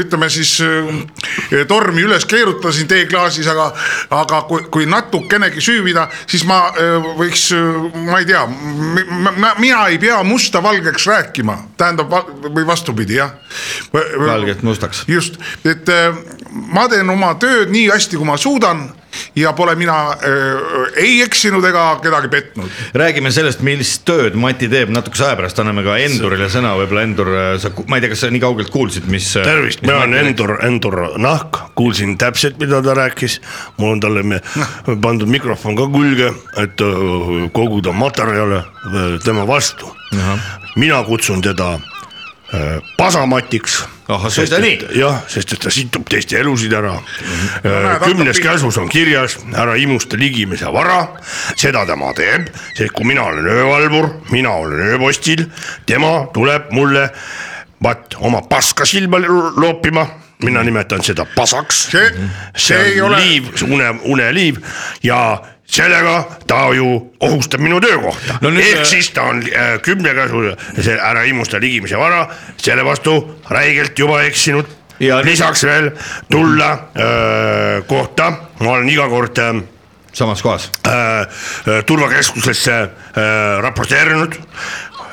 ütleme 0.00 0.28
siis 0.30 0.56
äh, 0.60 1.66
tormi 1.68 2.02
üles 2.02 2.26
keerutada 2.26 2.72
siin 2.72 2.88
teeklaasis, 2.88 3.46
aga, 3.50 3.70
aga 4.10 4.42
kui, 4.48 4.64
kui 4.70 4.86
natukenegi 4.86 5.60
süüvida, 5.60 6.08
siis 6.26 6.44
ma 6.48 6.60
äh, 6.70 7.08
võiks, 7.18 7.50
ma 8.06 8.18
ei 8.22 8.26
tea, 8.26 8.46
mina 9.58 9.86
ei 9.88 9.98
pea 9.98 10.22
musta 10.22 10.62
valgeks 10.62 11.06
rääkima, 11.06 11.58
tähendab 11.76 12.12
või 12.44 12.66
vastupidi 12.66 13.20
jah 13.20 13.32
valgelt 14.26 14.62
mustaks. 14.62 15.04
just, 15.08 15.38
et 15.64 15.88
ma 16.50 16.88
teen 16.88 17.10
oma 17.10 17.34
tööd 17.34 17.70
nii 17.70 17.88
hästi, 17.90 18.16
kui 18.16 18.26
ma 18.26 18.36
suudan 18.36 18.88
ja 19.36 19.52
pole 19.52 19.74
mina 19.78 19.96
äh, 20.12 20.98
ei 21.04 21.22
eksinud 21.22 21.64
ega 21.64 21.84
kedagi 22.02 22.28
petnud. 22.28 22.70
räägime 22.94 23.32
sellest, 23.34 23.60
millist 23.66 24.04
tööd 24.08 24.34
Mati 24.34 24.68
teeb 24.68 24.90
natukese 24.92 25.24
aja 25.28 25.36
pärast, 25.38 25.58
anname 25.62 25.84
ka 25.86 25.96
Endurile 26.02 26.48
sõna, 26.52 26.74
võib-olla 26.78 27.04
Endur, 27.06 27.30
sa, 27.62 27.70
ma 27.88 27.98
ei 27.98 28.04
tea, 28.04 28.12
kas 28.14 28.24
sa 28.26 28.30
nii 28.34 28.42
kaugelt 28.42 28.70
kuulsid, 28.74 29.08
mis. 29.10 29.30
tervist, 29.36 29.82
mina 29.82 30.00
olen 30.02 30.14
Endur, 30.20 30.56
Endur 30.66 31.00
Nahk, 31.18 31.60
kuulsin 31.78 32.16
täpselt, 32.18 32.58
mida 32.62 32.82
ta 32.82 32.94
rääkis. 32.94 33.40
mul 33.78 33.96
on 33.96 34.00
talle 34.00 34.22
me- 34.22 34.42
pandud 35.02 35.28
mikrofon 35.28 35.76
ka 35.76 35.88
külge, 35.92 36.32
et 36.62 36.80
öö, 36.80 37.48
koguda 37.52 37.92
materjale 37.92 38.62
öö, 38.94 39.18
tema 39.24 39.46
vastu. 39.46 39.90
mina 40.76 41.02
kutsun 41.04 41.42
teda 41.42 41.74
äh, 41.74 41.93
pasamatiks. 42.96 43.84
Ahah, 44.08 44.28
suisa 44.28 44.58
nii? 44.60 44.76
jah, 44.98 45.22
sest 45.32 45.54
et 45.56 45.62
ta 45.64 45.70
situb 45.72 46.04
teiste 46.12 46.36
elusid 46.36 46.72
ära. 46.76 46.92
näed, 47.64 48.02
kümnes 48.04 48.36
hakkab 48.36 48.50
käsus 48.52 48.78
on 48.78 48.90
kirjas, 48.92 49.38
ära 49.56 49.78
imusta 49.80 50.18
ligimise 50.20 50.68
vara, 50.72 51.06
seda 51.56 51.86
tema 51.88 52.12
teeb, 52.16 52.50
sest 52.76 52.92
kui 52.92 53.08
mina 53.08 53.24
olen 53.30 53.48
öövalvur, 53.48 54.10
mina 54.30 54.52
olen 54.60 54.92
ööpostil, 54.92 55.46
tema 55.88 56.26
tuleb 56.34 56.68
mulle 56.76 57.08
vaat 57.84 58.18
oma 58.20 58.42
paska 58.48 58.84
silma 58.84 59.22
loopima, 59.56 60.04
mina 60.44 60.62
nimetan 60.62 61.02
seda 61.04 61.24
pasaks. 61.24 61.88
see, 61.90 62.28
see 62.56 62.92
ei 62.92 63.00
ole, 63.00 63.24
liiv, 63.24 63.50
une, 63.64 63.88
uneliiv 64.04 64.60
ja 65.02 65.40
sellega 65.66 66.24
ta 66.46 66.68
ju 66.74 67.12
ohustab 67.20 67.60
minu 67.60 67.80
töökohta 67.80 68.38
No 68.42 68.50
nüüd- 68.50 68.76
ehk 68.76 68.86
siis 68.86 69.10
ta 69.10 69.22
on 69.22 69.42
äh, 69.42 69.78
kümne 69.82 70.14
käsu, 70.14 70.42
see 70.82 70.96
ära 70.98 71.24
imusta 71.24 71.60
ligimise 71.60 71.96
vara, 71.98 72.26
selle 72.56 72.84
vastu 72.84 73.16
räigelt 73.50 73.98
juba 73.98 74.22
eksinud. 74.22 74.66
Ja 75.00 75.20
nüüd- 75.20 75.24
lisaks 75.32 75.64
veel 75.64 75.90
tulla 76.30 76.88
öö, 76.96 77.82
kohta, 77.88 78.28
ma 78.60 78.70
olen 78.76 78.88
iga 78.88 79.08
kord 79.08 79.38
öö, 79.38 79.60
samas 80.12 80.42
kohas. 80.42 80.70
äh, 80.86 81.26
turvakeskusesse 81.86 82.72
äh, 82.82 83.60
raporteerinud 83.62 84.34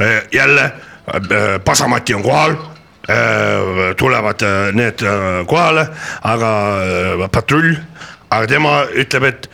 äh,. 0.01 0.21
jälle 0.31 0.63
äh, 0.63 1.59
Pasamati 1.65 2.13
on 2.13 2.23
kohal 2.23 2.51
äh,, 2.51 3.95
tulevad 3.97 4.41
äh, 4.41 4.71
need 4.73 5.01
äh, 5.01 5.45
kohale, 5.47 5.87
aga 6.21 6.51
äh, 7.23 7.29
patrull, 7.31 7.75
aga 8.29 8.47
tema 8.47 8.83
ütleb, 8.93 9.23
et 9.23 9.49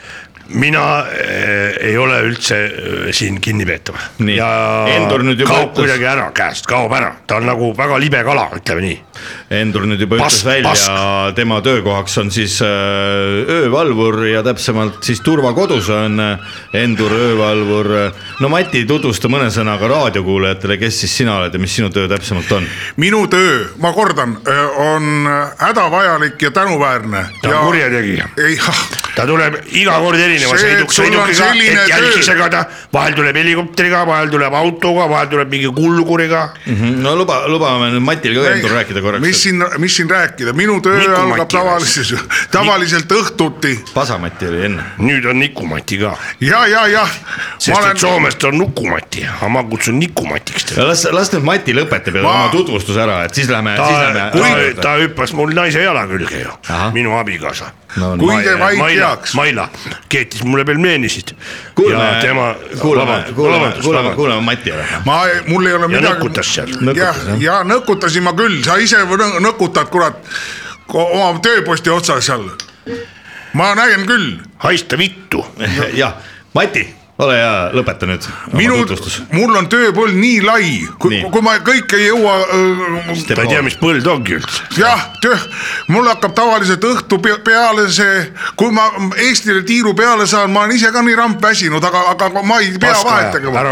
mina 0.50 0.84
äh, 1.12 1.76
ei 1.90 1.98
ole 1.98 2.20
üldse 2.28 2.58
äh, 2.66 3.10
siin 3.16 3.40
kinnipeetav. 3.44 3.98
Ja 4.32 4.50
Endur 4.96 5.24
nüüd 5.28 5.42
juba 5.44 5.54
kaob 5.54 5.72
ütles- 5.72 5.82
kuidagi 5.82 6.08
ära 6.10 6.30
käest, 6.36 6.68
kaob 6.70 6.94
ära, 6.98 7.14
ta 7.28 7.38
on 7.42 7.48
nagu 7.50 7.72
väga 7.78 8.00
libe 8.02 8.24
kala, 8.28 8.48
ütleme 8.58 8.86
nii. 8.86 8.98
Endur 9.60 9.88
nüüd 9.90 10.02
juba 10.06 10.20
Pask- 10.22 10.44
ütles 10.44 10.46
välja 10.46 11.34
tema 11.36 11.60
töökohaks 11.66 12.18
on 12.24 12.32
siis 12.32 12.60
äh, 12.62 12.68
öövalvur 13.60 14.24
ja 14.30 14.44
täpsemalt 14.46 15.02
siis 15.04 15.22
turvakodus 15.26 15.90
on 15.90 16.20
Endur 16.74 17.12
öövalvur. 17.12 17.94
No 18.40 18.50
Mati, 18.54 18.84
tutvusta 18.86 19.30
mõne 19.32 19.48
sõnaga 19.54 19.88
raadiokuulajatele, 19.90 20.78
kes 20.78 21.00
siis 21.04 21.16
sina 21.22 21.38
oled 21.40 21.56
ja 21.56 21.62
mis 21.62 21.74
sinu 21.74 21.90
töö 21.94 22.08
täpsemalt 22.12 22.52
on? 22.54 22.68
minu 23.02 23.24
töö, 23.32 23.64
ma 23.82 23.92
kordan, 23.96 24.38
on 24.84 25.30
hädavajalik 25.58 26.42
ja 26.42 26.52
tänuväärne. 26.52 27.26
ta 27.42 27.50
on 27.60 27.66
kurjategija. 27.66 28.28
ei, 28.38 28.60
ta 29.16 29.26
tuleb 29.26 29.58
iga 29.80 29.98
kord 30.04 30.22
erineva 30.22 30.58
sõiduk, 30.62 30.94
sõidukiga, 30.94 31.38
selline 31.40 31.82
et 31.82 31.90
jälgi 31.90 32.12
töö- 32.20 32.28
segada, 32.30 32.64
vahel 32.94 33.18
tuleb 33.18 33.40
helikopteriga, 33.42 34.04
vahel 34.08 34.30
tuleb 34.30 34.54
autoga, 34.54 35.10
vahel 35.10 35.32
tuleb 35.34 35.50
mingi 35.50 35.74
kulguriga. 35.74 36.44
no 37.02 37.16
luba, 37.18 37.40
lubame 37.50 37.90
nüüd 37.96 38.06
Matil 38.06 38.38
ka 38.38 38.54
Endur 38.54 38.78
rääkida 38.78 39.02
mis 39.02 39.10
korraks. 39.10 39.42
siin, 39.44 39.66
mis 39.82 39.98
siin 39.98 40.10
rääkida, 40.10 40.54
minu 40.54 40.78
töö 40.82 41.00
Miku 41.00 41.16
algab 41.16 41.38
Mati 41.48 41.58
tavaliselt, 41.58 42.38
tavaliselt 42.58 43.12
õhtuti 43.18 43.74
Pasamati 43.94 44.48
oli 44.52 44.66
enne. 44.70 44.86
nüüd 45.02 45.26
on 45.26 45.40
Nikumati 45.42 45.98
ka, 45.98 46.14
ja, 46.42 46.68
ja, 46.68 46.86
jah. 46.88 47.18
sest 47.58 47.82
et 47.82 48.02
Soomest 48.28 48.44
on 48.44 48.58
Nukumati, 48.58 49.24
aga 49.26 49.48
ma 49.50 49.62
kutsun 49.64 50.00
Nikumatiks 50.00 50.66
teda. 50.66 50.84
las, 50.88 51.04
las 51.16 51.30
nüüd 51.32 51.44
Mati 51.48 51.74
lõpetab 51.74 52.16
ja 52.18 52.24
Ma- 52.24 52.32
oma 52.34 52.50
tutvustuse 52.52 53.00
ära, 53.00 53.24
et 53.26 53.34
siis 53.38 53.48
lähme, 53.50 53.76
ta 53.78 53.86
siis, 53.88 54.00
lähme. 54.00 54.74
ta, 54.76 54.82
ta 54.82 54.96
hüppas 55.00 55.34
mul 55.34 55.54
naise 55.56 55.80
jala 55.84 56.04
külge 56.10 56.42
ju 56.42 56.52
minu 56.94 57.14
abikaasa. 57.18 57.72
No. 57.98 58.10
Kui 58.20 58.36
te 58.44 58.54
vaid 58.60 58.82
teaks., 58.98 59.34
Maila 59.38 59.70
keetis 60.10 60.44
mulle 60.44 60.66
pelmeenisid. 60.66 61.32
kuulame, 61.76 62.22
tema, 62.22 62.50
kuulame, 62.82 63.24
kuulame, 63.36 63.72
kuulame, 63.82 64.12
kuulame 64.16 64.42
Mati 64.42 64.72
ära. 64.76 64.86
ma, 65.06 65.22
mul 65.48 65.66
ei 65.66 65.74
ole 65.74 65.88
ja 65.88 65.88
midagi. 65.88 66.14
nõkutas 66.20 66.54
seal. 66.54 66.76
jah 66.96 67.16
ja 67.40 67.62
nõkutasin 67.64 68.24
ma 68.28 68.34
küll, 68.34 68.60
sa 68.64 68.76
ise 68.78 68.98
nõk- 69.08 69.40
nõkutad, 69.40 69.88
kurat, 69.90 70.20
oma 70.94 71.40
tööposti 71.40 71.90
otsas 71.90 72.26
seal. 72.26 72.44
ma 73.54 73.74
näen 73.76 74.06
küll, 74.06 74.38
haista 74.58 74.98
vittu. 74.98 75.46
jah, 76.02 76.14
Mati, 76.54 76.88
ole 77.18 77.36
hea, 77.40 77.54
lõpeta 77.74 78.06
nüüd 78.10 78.26
minu 78.54 78.76
mul 79.34 79.56
on 79.58 79.66
tööpõld 79.72 80.14
nii 80.18 80.42
lai, 80.46 80.68
kui 81.02 81.18
kui 81.34 81.42
ma 81.42 81.56
kõike 81.66 81.98
ei 81.98 82.10
jõua 82.12 82.36
äh, 82.46 83.24
ta 83.34 83.42
ei 83.42 83.50
tea, 83.54 83.64
mis 83.66 83.78
põld 83.80 84.06
ongi 84.12 84.38
üldse. 84.38 84.68
jah, 84.78 85.08
töö, 85.24 85.38
mul 85.94 86.06
hakkab 86.12 86.36
tavaliselt 86.38 86.86
õhtu 86.86 87.20
pe- 87.24 87.40
peale 87.44 87.88
see, 87.94 88.28
kui 88.60 88.72
ma 88.76 88.86
Eestile 89.18 89.64
tiiru 89.68 89.96
peale 89.98 90.28
saan, 90.30 90.52
ma 90.54 90.66
olen 90.68 90.78
ise 90.78 90.92
ka 90.94 91.02
nii 91.02 91.18
ramp 91.18 91.42
väsinud, 91.42 91.84
aga, 91.84 92.06
aga 92.14 92.44
ma 92.46 92.60
ei 92.62 92.78
pea 92.78 92.94
vahet 93.04 93.32
tegema 93.40 93.66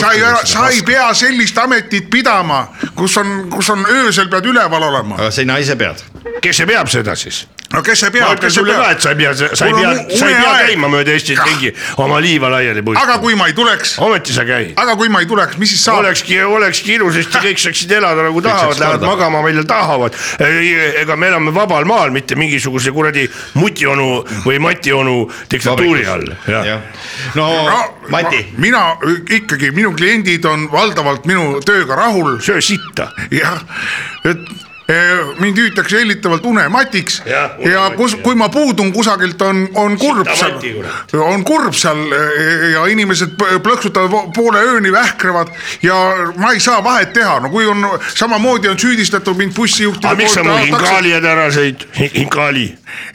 sa 0.00 0.12
ei 0.16 0.24
sa 0.48 0.68
ei 0.72 0.82
pea 0.86 1.10
sellist 1.14 1.58
ametit 1.58 2.08
pidama, 2.10 2.66
kus 2.96 3.16
on, 3.20 3.50
kus 3.52 3.70
on 3.76 3.84
öösel 3.92 4.30
pead 4.32 4.48
üleval 4.48 4.88
olema. 4.88 5.20
aga 5.20 5.30
sina 5.30 5.58
ise 5.60 5.76
pead. 5.76 6.00
Kes 6.42 6.56
see 6.60 6.66
peab 6.68 6.90
seda 6.90 7.14
siis? 7.18 7.44
no 7.72 7.82
kes 7.82 8.00
see 8.00 8.10
ma 8.10 8.14
peab, 8.14 8.36
ütlen 8.36 8.42
kes 8.44 8.54
see 8.54 8.62
sulle 8.62 8.74
ka, 8.74 8.82
peab 8.82 8.96
et. 8.96 9.02
sa 9.02 9.10
ei 9.10 9.16
pea, 9.18 9.32
sa 9.34 9.66
ei 9.66 9.74
pea 9.74 10.18
sa 10.18 10.28
ei 10.28 10.36
pea 10.38 10.52
käima 10.66 10.90
mööda 10.92 11.14
Eestit 11.16 11.40
ringi 11.42 11.72
oma 12.02 12.20
liiva 12.22 12.50
laiali 12.52 12.80
aga 12.80 12.86
puistama. 12.88 13.18
kui 13.24 13.38
ma 13.38 13.48
ei 13.50 13.56
tuleks, 13.58 13.96
ometi 14.06 14.36
sa 14.36 14.46
käid. 14.48 14.72
aga 14.80 14.96
kui 14.98 15.10
ma 15.12 15.22
ei 15.22 15.30
tuleks, 15.30 15.58
mis 15.60 15.72
siis 15.74 15.84
saab? 15.86 16.02
olekski, 16.04 16.38
olekski 16.42 16.96
ilusasti, 16.98 17.42
kõik 17.48 17.62
saaksid 17.62 17.96
elada 17.98 18.26
nagu 18.28 18.42
tahavad, 18.44 18.78
lähevad 18.80 19.06
magama, 19.06 19.42
millal 19.46 19.68
tahavad. 19.68 20.18
ega 21.02 21.16
me 21.16 21.30
elame 21.32 21.54
vabal 21.54 21.88
maal, 21.88 22.14
mitte 22.14 22.38
mingisuguse 22.38 22.94
kuradi 22.94 23.26
mutionu 23.58 24.22
või 24.46 24.60
mationu 24.62 25.18
diktatuuri 25.50 26.06
all. 26.10 26.30
jah, 26.46 26.80
no 27.34 27.50
Mati, 28.06 28.38
mina 28.62 28.92
ikkagi, 29.34 29.72
minu 29.74 29.90
kliendid 29.96 30.44
on 30.46 30.68
valdavalt 30.70 31.26
minu 31.26 31.58
tööga 31.66 31.98
rahul 31.98 32.38
söö 32.44 32.62
sitta. 32.62 33.10
jah, 33.34 33.58
et 34.24 34.65
mind 35.38 35.58
hüütakse 35.58 35.98
hellitavalt 35.98 36.44
unematiks. 36.46 37.22
Ja, 37.26 37.40
ja 37.58 37.58
unemati, 37.58 37.96
kus 37.96 38.14
kui 38.22 38.34
ma 38.38 38.48
puudun 38.48 38.92
kusagilt, 38.92 39.42
on, 39.42 39.68
on 39.74 39.98
kurb 39.98 40.28
seal. 40.34 40.60
on 41.20 41.44
kurb 41.44 41.74
seal 41.74 41.98
eh, 42.12 42.70
ja 42.72 42.86
inimesed 42.92 43.34
plõksutavad 43.64 44.30
poole 44.36 44.62
ööni, 44.62 44.92
vähkrevad 44.92 45.50
ja 45.82 45.96
ma 46.38 46.52
ei 46.54 46.60
saa 46.62 46.84
vahet 46.84 47.12
teha, 47.16 47.40
no 47.42 47.50
kui 47.50 47.66
on 47.66 47.82
samamoodi 48.14 48.70
on 48.70 48.78
süüdistatud 48.78 49.36
mind 49.38 49.54
bussijuhtide 49.56 50.12
aga 50.12 50.20
miks 50.22 50.36
sa 50.38 50.44
mul 50.46 50.62
hinkaaliad 50.62 51.26
ära 51.26 51.48
sõid, 51.54 51.86
hinkaali? 51.96 52.66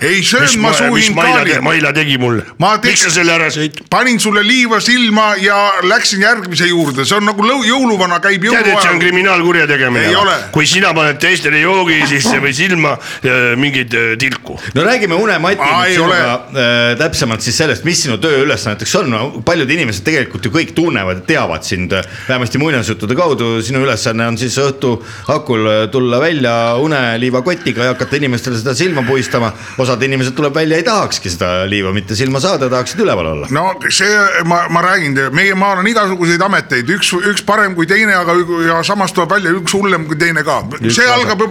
ei 0.02 0.20
mis 0.20 0.32
söön 0.34 0.60
ma 0.62 0.74
su 0.76 0.90
hinkaali 0.92 1.60
Maila 1.64 1.94
tegi 1.96 2.18
mulle? 2.22 2.44
Miks 2.84 3.06
sa 3.06 3.14
selle 3.14 3.36
ära 3.38 3.48
sõid? 3.54 3.80
panin 3.90 4.20
sulle 4.20 4.44
liiva 4.44 4.82
silma 4.84 5.32
ja 5.40 5.58
läksin 5.88 6.28
järgmise 6.28 6.68
juurde, 6.68 7.06
see 7.08 7.18
on 7.18 7.30
nagu 7.32 7.48
jõuluvana 7.64 8.20
käib 8.24 8.44
tead, 8.44 8.60
et 8.60 8.66
see 8.66 8.76
on 8.76 8.76
jõuluajal. 8.76 9.02
kriminaalkurjategemine 9.06 10.38
kui 10.52 10.68
sina 10.68 10.94
paned 10.98 11.20
teistele 11.22 11.61
joogi 11.62 12.00
sisse 12.10 12.40
või 12.44 12.54
silma 12.56 12.96
äh, 12.98 13.54
mingeid 13.60 13.96
äh, 13.98 14.14
tilku. 14.22 14.58
no 14.76 14.86
räägime 14.86 15.18
Une-Mati 15.20 15.70
ei 15.88 15.96
sinuga 15.96 16.20
äh, 16.22 16.96
täpsemalt 17.00 17.44
siis 17.46 17.58
sellest, 17.62 17.86
mis 17.88 18.04
sinu 18.06 18.18
tööülesanneteks 18.22 18.96
on 19.02 19.12
no,, 19.14 19.22
paljud 19.46 19.70
inimesed 19.70 20.06
tegelikult 20.08 20.46
ju 20.48 20.54
kõik 20.54 20.74
tunnevad 20.78 21.22
ja 21.22 21.28
teavad 21.32 21.66
sind, 21.68 21.94
vähemasti 22.28 22.62
muinasjuttude 22.62 23.16
kaudu, 23.18 23.52
sinu 23.66 23.84
ülesanne 23.86 24.28
on 24.32 24.40
siis 24.42 24.58
õhtu 24.62 24.96
hakul 25.28 25.70
tulla 25.92 26.20
välja 26.22 26.54
uneliivakotiga 26.82 27.90
ja 27.90 27.96
hakata 27.96 28.18
inimestele 28.20 28.60
seda 28.60 28.76
silma 28.78 29.04
puistama. 29.08 29.52
osad 29.78 30.02
inimesed 30.04 30.36
tuleb 30.38 30.56
välja, 30.56 30.78
ei 30.78 30.84
tahakski 30.88 31.30
seda 31.30 31.66
liiva 31.70 31.94
mitte 31.94 32.16
silma 32.16 32.40
saada, 32.44 32.70
tahaksid 32.70 33.00
üleval 33.06 33.32
olla. 33.34 33.48
no 33.52 33.68
see, 33.90 34.10
ma, 34.46 34.64
ma 34.70 34.84
räägin 34.86 35.16
teile, 35.16 35.34
meie 35.36 35.56
maal 35.56 35.82
on 35.82 35.88
igasuguseid 35.92 36.42
ameteid, 36.46 36.90
üks, 36.96 37.14
üks 37.34 37.46
parem 37.46 37.76
kui 37.78 37.88
teine, 37.90 38.16
aga 38.18 38.36
ja 38.68 38.80
samas 38.86 39.14
tuleb 39.16 39.32
välja 39.36 39.54
üks 39.58 39.76
hullem 39.78 40.08
kui 40.10 40.20
teine 40.20 40.44
ka. 40.48 40.62
see 40.88 41.08
algab 41.12 41.42
juba 41.46 41.51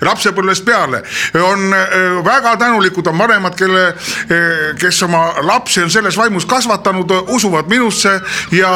lapsepõlvest 0.00 0.64
peale. 0.64 1.02
on 1.42 1.74
äh, 1.74 2.24
väga 2.24 2.56
tänulikud 2.56 3.06
on 3.06 3.18
vanemad, 3.18 3.54
kelle, 3.54 3.94
kes 4.78 5.02
oma 5.02 5.34
lapsi 5.42 5.82
on 5.82 5.90
selles 5.90 6.16
vaimus 6.16 6.46
kasvatanud, 6.46 7.10
usuvad 7.28 7.68
minusse 7.68 8.20
ja, 8.52 8.72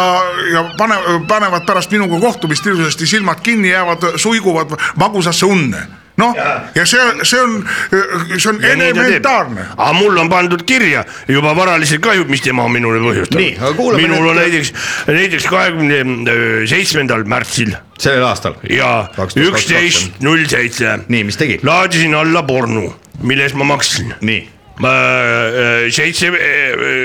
ja 0.53 0.65
pane, 0.79 0.97
panevad 1.29 1.67
pärast 1.67 1.91
minuga 1.91 2.21
kohtumist 2.21 2.67
ilusasti 2.67 3.07
silmad 3.07 3.41
kinni, 3.43 3.71
jäävad, 3.71 4.17
suiguvad 4.17 4.77
magusasse 4.97 5.47
unne 5.47 6.04
noh, 6.21 6.37
ja 6.75 6.85
see, 6.87 7.03
see 7.27 7.41
on, 7.41 7.57
see 8.39 8.51
on 8.53 8.61
elementaarne. 8.65 9.67
aga 9.77 9.93
mul 9.99 10.19
on 10.23 10.31
pandud 10.31 10.63
kirja 10.67 11.05
juba 11.29 11.55
varalised 11.57 12.03
kahjud, 12.05 12.31
mis 12.31 12.45
tema 12.45 12.69
minule 12.69 13.03
kuulame 13.77 14.03
minul 14.03 14.31
on 14.31 14.39
näiteks, 14.39 14.73
näiteks 15.11 15.49
kahekümne 15.51 16.39
seitsmendal 16.71 17.27
märtsil 17.29 17.75
sellel 17.99 18.27
aastal. 18.29 18.59
ja 18.71 19.09
2020. 19.17 19.51
üksteist 19.51 20.25
null 20.25 20.47
seitse 20.51 20.99
nii, 21.09 21.25
mis 21.25 21.41
tegi? 21.41 21.61
laadisin 21.63 22.15
alla 22.15 22.43
porno, 22.47 22.89
mille 23.23 23.49
eest 23.49 23.59
ma 23.59 23.69
maksin 23.75 24.15
nii, 24.21 24.43
Ma, 24.83 24.91
äh, 24.91 25.85
seitse, 25.95 26.33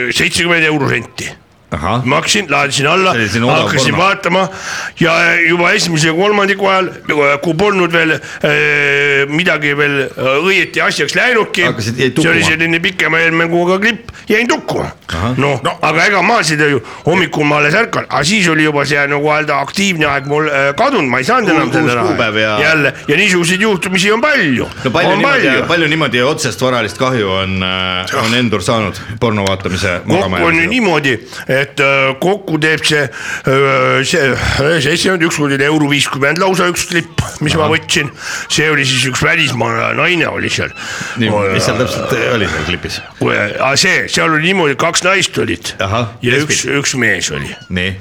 seitsekümmend 0.09 0.65
eurosenti. 0.65 1.29
Ahah. 1.71 2.01
ma 2.05 2.15
hakkasin, 2.17 2.47
laadisin 2.49 2.87
alla, 2.87 3.11
hakkasin 3.13 3.93
porno. 3.93 3.97
vaatama 4.03 4.47
ja 4.99 5.11
juba 5.49 5.71
esimese 5.77 6.09
kolmandiku 6.17 6.65
ajal, 6.67 6.87
kui 7.43 7.53
polnud 7.53 7.93
veel 7.93 8.15
äh, 8.15 9.29
midagi 9.29 9.75
veel 9.77 9.99
õieti 10.17 10.81
asjaks 10.81 11.13
läinudki, 11.15 11.67
see 11.99 12.29
oli 12.31 12.41
selline 12.43 12.79
pikema 12.81 13.19
eelmänguga 13.21 13.77
klipp, 13.83 14.09
jäin 14.29 14.47
tukkuma. 14.49 14.89
Noh 15.37 15.61
no., 15.65 15.75
aga 15.81 16.05
ega 16.09 16.21
ma 16.25 16.39
seda 16.45 16.67
ju 16.71 16.81
hommikul 17.05 17.45
ma 17.45 17.59
alles 17.61 17.77
ärkan, 17.77 18.07
aga 18.09 18.23
siis 18.25 18.47
oli 18.49 18.65
juba 18.65 18.85
see 18.89 19.05
nagu 19.09 19.29
öelda 19.29 19.59
aktiivne 19.61 20.05
aeg 20.09 20.27
mul 20.29 20.49
äh, 20.49 20.71
kadunud, 20.77 21.09
ma 21.09 21.21
ei 21.21 21.27
saanud 21.29 21.53
enam 21.53 21.71
selle 21.73 21.95
kuupäev 22.01 22.41
ja- 22.41 22.57
jälle 22.63 22.93
ja 23.07 23.17
niisuguseid 23.17 23.61
juhtumisi 23.61 24.11
on 24.11 24.21
palju. 24.25 24.65
no 24.83 24.91
palju 24.91 25.13
on 25.13 25.21
niimoodi 25.21 25.47
palju,. 25.47 25.67
palju 25.69 25.87
niimoodi 25.93 26.21
otsest 26.25 26.61
varalist 26.65 26.97
kahju 26.97 27.29
on, 27.43 27.55
on 28.23 28.33
Endur 28.41 28.61
saanud 28.65 28.97
porno 29.19 29.45
vaatamise 29.47 29.99
magama 30.05 30.37
kokku 30.37 30.49
on 30.49 30.61
ju 30.63 30.69
niimoodi, 30.69 31.15
et 31.59 31.83
äh, 31.83 32.11
kokku 32.21 32.59
teeb 32.61 32.83
see, 32.87 33.05
see 34.07 34.23
seitsekümmend 34.85 35.25
üks 35.27 35.39
kuni 35.39 35.59
euro 35.65 35.89
viiskümmend 35.91 36.41
lausa 36.41 36.69
üks 36.71 36.85
klipp, 36.89 37.23
mis 37.43 37.55
Aha. 37.55 37.65
ma 37.65 37.71
võtsin. 37.73 38.11
see 38.51 38.69
oli 38.71 38.85
siis 38.87 39.09
üks 39.11 39.23
välismaa 39.25 39.91
naine 39.97 40.27
oli 40.31 40.51
seal. 40.53 40.73
nii, 41.21 41.31
mis 41.53 41.65
seal 41.65 41.79
täpselt 41.81 42.15
oli 42.35 42.49
seal 42.49 42.67
klipis? 42.67 43.01
aga 43.21 43.73
see, 43.79 44.07
seal 44.11 44.31
oli 44.33 44.49
niimoodi, 44.51 44.77
kaks 44.79 45.05
naist 45.07 45.37
olid 45.41 45.73
Ahah, 45.83 46.15
ja 46.25 46.35
lesbid. 46.35 46.55
üks, 46.55 46.65
üks 46.81 46.95
mees 46.99 47.31
oli 47.35 47.51
nii, 47.69 47.93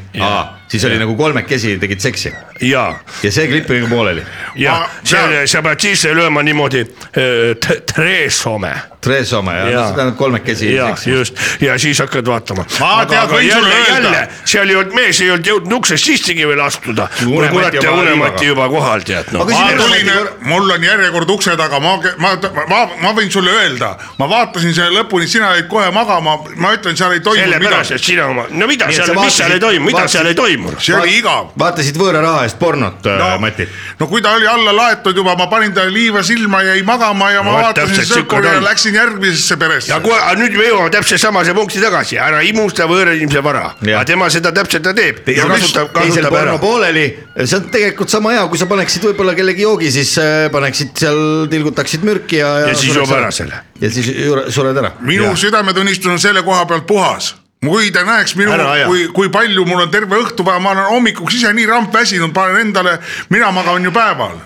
siis 0.68 0.84
oli 0.84 0.98
nagu 1.00 1.16
kolmekesi 1.16 1.78
tegid 1.78 2.00
seksi. 2.00 2.32
Ja, 2.60 2.94
ja 3.22 3.32
see 3.32 3.48
klipp 3.48 3.70
oli. 3.70 3.80
Ka 3.80 3.90
pooleli. 3.94 4.22
ja 4.56 4.78
see, 5.02 5.46
sa 5.46 5.62
pead 5.62 5.88
sisse 5.88 6.14
lööma 6.14 6.42
niimoodi 6.46 6.84
äh, 6.84 7.56
t- 7.60 7.82
treesome 7.92 8.74
Tresome 9.00 9.52
ja, 9.54 9.64
see 9.86 9.94
tähendab 9.94 10.16
kolmekesi 10.18 10.72
ja 10.74 10.88
just. 11.06 11.36
Ja 11.60 11.78
siis 11.78 11.98
hakkad 12.02 12.26
vaatama. 12.26 12.64
Ma 12.80 13.04
tead, 13.06 13.30
võin 13.30 13.52
sulle 13.52 13.76
öelda. 13.84 14.22
seal 14.42 14.72
ei 14.72 14.78
olnud 14.80 14.96
mees 14.96 15.20
ei 15.22 15.30
olnud 15.30 15.46
jõudnud 15.46 15.76
uksest 15.78 16.08
sissegi 16.10 16.46
veel 16.48 16.60
astuda. 16.64 17.06
Kurat 17.22 17.76
ja 17.76 17.82
juba 17.82 17.92
Unemati 18.02 18.48
juba 18.48 18.66
kohal 18.72 19.06
tead 19.06 19.30
noh. 19.36 19.46
Ma. 19.46 19.68
tulin 19.78 20.10
on, 20.16 20.30
mul 20.50 20.74
on 20.74 20.86
järjekord 20.88 21.30
ukse 21.30 21.54
taga, 21.60 21.78
ma, 21.82 21.94
ma, 22.18 22.32
ma, 22.72 22.80
ma 23.04 23.12
võin 23.14 23.30
sulle 23.30 23.54
öelda, 23.60 23.92
ma 24.18 24.28
vaatasin 24.30 24.74
selle 24.74 24.98
lõpuni, 24.98 25.30
sina 25.30 25.52
jäid 25.54 25.70
kohe 25.70 25.92
magama, 25.94 26.34
ma 26.58 26.74
ütlen, 26.74 26.98
seal 26.98 27.14
ei 27.14 27.22
toimunud 27.22 27.54
sellepärast, 27.54 27.94
midagi. 27.94 28.02
et 28.02 28.10
sina 28.10 28.26
oma, 28.32 28.48
no 28.50 28.70
mida 28.70 28.90
seal 28.90 29.14
mis 29.20 29.38
seal 29.38 29.54
ei 29.54 29.62
toimu, 29.62 29.86
mida 29.92 30.04
seal 30.10 30.32
ei 30.32 30.38
toimunud? 30.58 30.80
see 30.82 30.96
oli 30.96 31.16
igav. 31.18 31.52
vaatasid 31.58 31.98
võõra 31.98 32.22
raha 32.22 32.44
eest 32.46 32.58
pornot 32.60 33.06
no., 33.06 33.28
Mati? 33.42 33.66
no 33.98 34.08
kui 34.10 34.22
ta 34.24 34.34
oli 34.36 34.48
alla 34.50 34.74
laetud 34.74 35.16
juba, 35.16 35.34
ma 35.38 35.46
panin 35.50 35.72
talle 35.74 35.92
liiva 35.94 36.22
silma, 36.26 36.62
jäi 36.66 36.82
magama 36.86 37.30
ja 37.32 37.42
ma 37.42 37.48
No 37.48 37.62
vot, 37.62 37.78
vaatasin 37.78 38.26
ta 38.28 38.40
ja 38.44 38.60
läksin 38.62 38.94
järgmisesse 38.94 39.56
peresse 39.60 39.92
ja. 39.92 40.00
kohe, 40.04 40.18
nüüd 40.40 40.56
me 40.58 40.68
jõuame 40.68 40.92
täpselt 40.94 41.22
samasse 41.22 41.54
punkti 41.56 41.82
tagasi, 41.82 42.18
ära 42.22 42.42
imusta 42.46 42.88
võõra 42.90 43.14
inimese 43.16 43.42
vara, 43.44 43.72
aga 43.78 44.04
tema 44.08 44.28
seda 44.32 44.52
täpselt 44.56 44.84
ta 44.86 44.94
teeb 44.96 45.22
ja 45.32 45.48
kasutab, 45.48 45.90
kasutab 45.96 46.38
ära. 46.42 46.58
pooleli, 46.62 47.06
see 47.44 47.58
on 47.60 47.68
tegelikult 47.72 48.12
sama 48.12 48.34
hea, 48.36 48.44
kui 48.50 48.60
sa 48.60 48.68
paneksid 48.70 49.08
võib-olla 49.10 49.34
kellegi 49.38 49.66
joogi, 49.66 49.90
siis 49.94 50.14
äh, 50.22 50.46
paneksid 50.52 50.94
seal, 50.98 51.24
tilgutaksid 51.50 52.06
mürki 52.06 52.42
ja. 52.42 52.54
Ja 52.68 52.76
siis 52.78 52.96
joob 52.96 53.12
ära 53.16 53.32
selle. 53.34 53.64
ja 53.80 53.92
siis 53.92 54.12
sured 54.54 54.76
ära. 54.76 54.94
minu 55.00 55.34
südametunnistus 55.38 56.12
on 56.12 56.22
selle 56.22 56.44
koha 56.46 56.64
pealt 56.68 56.86
puhas 56.88 57.34
kui 57.58 57.90
te 57.90 58.04
näeks 58.06 58.36
minu 58.38 58.54
kui, 58.86 59.06
kui 59.14 59.30
palju 59.34 59.64
mul 59.66 59.82
on 59.82 59.90
terve 59.90 60.18
õhtu 60.22 60.44
vaja, 60.46 60.60
ma 60.62 60.76
olen 60.76 60.92
hommikuks 60.92 61.40
ise 61.40 61.50
nii 61.56 61.66
rampväsinud, 61.66 62.30
panen 62.34 62.68
endale, 62.68 62.98
mina 63.34 63.50
magan 63.54 63.88
ju 63.88 63.90
päeval. 63.94 64.36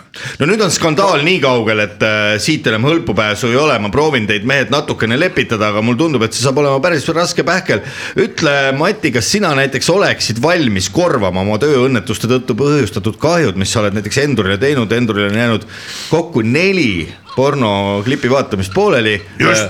no 0.40 0.48
nüüd 0.48 0.60
on 0.64 0.72
skandaal 0.72 1.20
nii 1.24 1.38
kaugel, 1.44 1.82
et 1.84 2.02
äh, 2.08 2.34
siit 2.40 2.66
enam 2.68 2.86
hõlpupääsu 2.88 3.50
ei 3.52 3.58
ole, 3.60 3.76
ma 3.84 3.92
proovin 3.92 4.26
teid 4.28 4.46
mehed 4.48 4.72
natukene 4.72 5.18
lepitada, 5.20 5.68
aga 5.72 5.84
mulle 5.84 6.00
tundub, 6.00 6.24
et 6.24 6.32
see 6.32 6.44
saab 6.44 6.62
olema 6.64 6.80
päris 6.84 7.04
raske 7.12 7.44
pähkel. 7.44 7.84
ütle, 8.16 8.56
Mati, 8.80 9.12
kas 9.12 9.28
sina 9.28 9.52
näiteks 9.60 9.92
oleksid 9.92 10.40
valmis 10.42 10.88
korvama 10.92 11.44
oma 11.44 11.60
tööõnnetuste 11.60 12.30
tõttu 12.32 12.56
põhjustatud 12.56 13.20
kahjud, 13.20 13.60
mis 13.60 13.72
sa 13.72 13.84
oled 13.84 14.00
näiteks 14.00 14.24
Endurile 14.24 14.56
teinud, 14.60 14.92
Endurile 14.92 15.28
on 15.28 15.40
jäänud 15.42 15.68
kokku 16.08 16.44
neli 16.44 17.12
pornoklipi 17.36 18.30
vaatamist 18.30 18.74
pooleli 18.74 19.22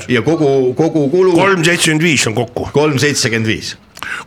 ja 0.08 0.22
kogu, 0.22 0.74
kogu 0.74 1.08
kulu 1.08 1.32
kolm 1.36 1.64
seitsekümmend 1.64 2.02
viis 2.02 2.26
on 2.26 2.34
kokku. 2.34 2.68
kolm 2.72 2.98
seitsekümmend 2.98 3.46
viis. 3.46 3.76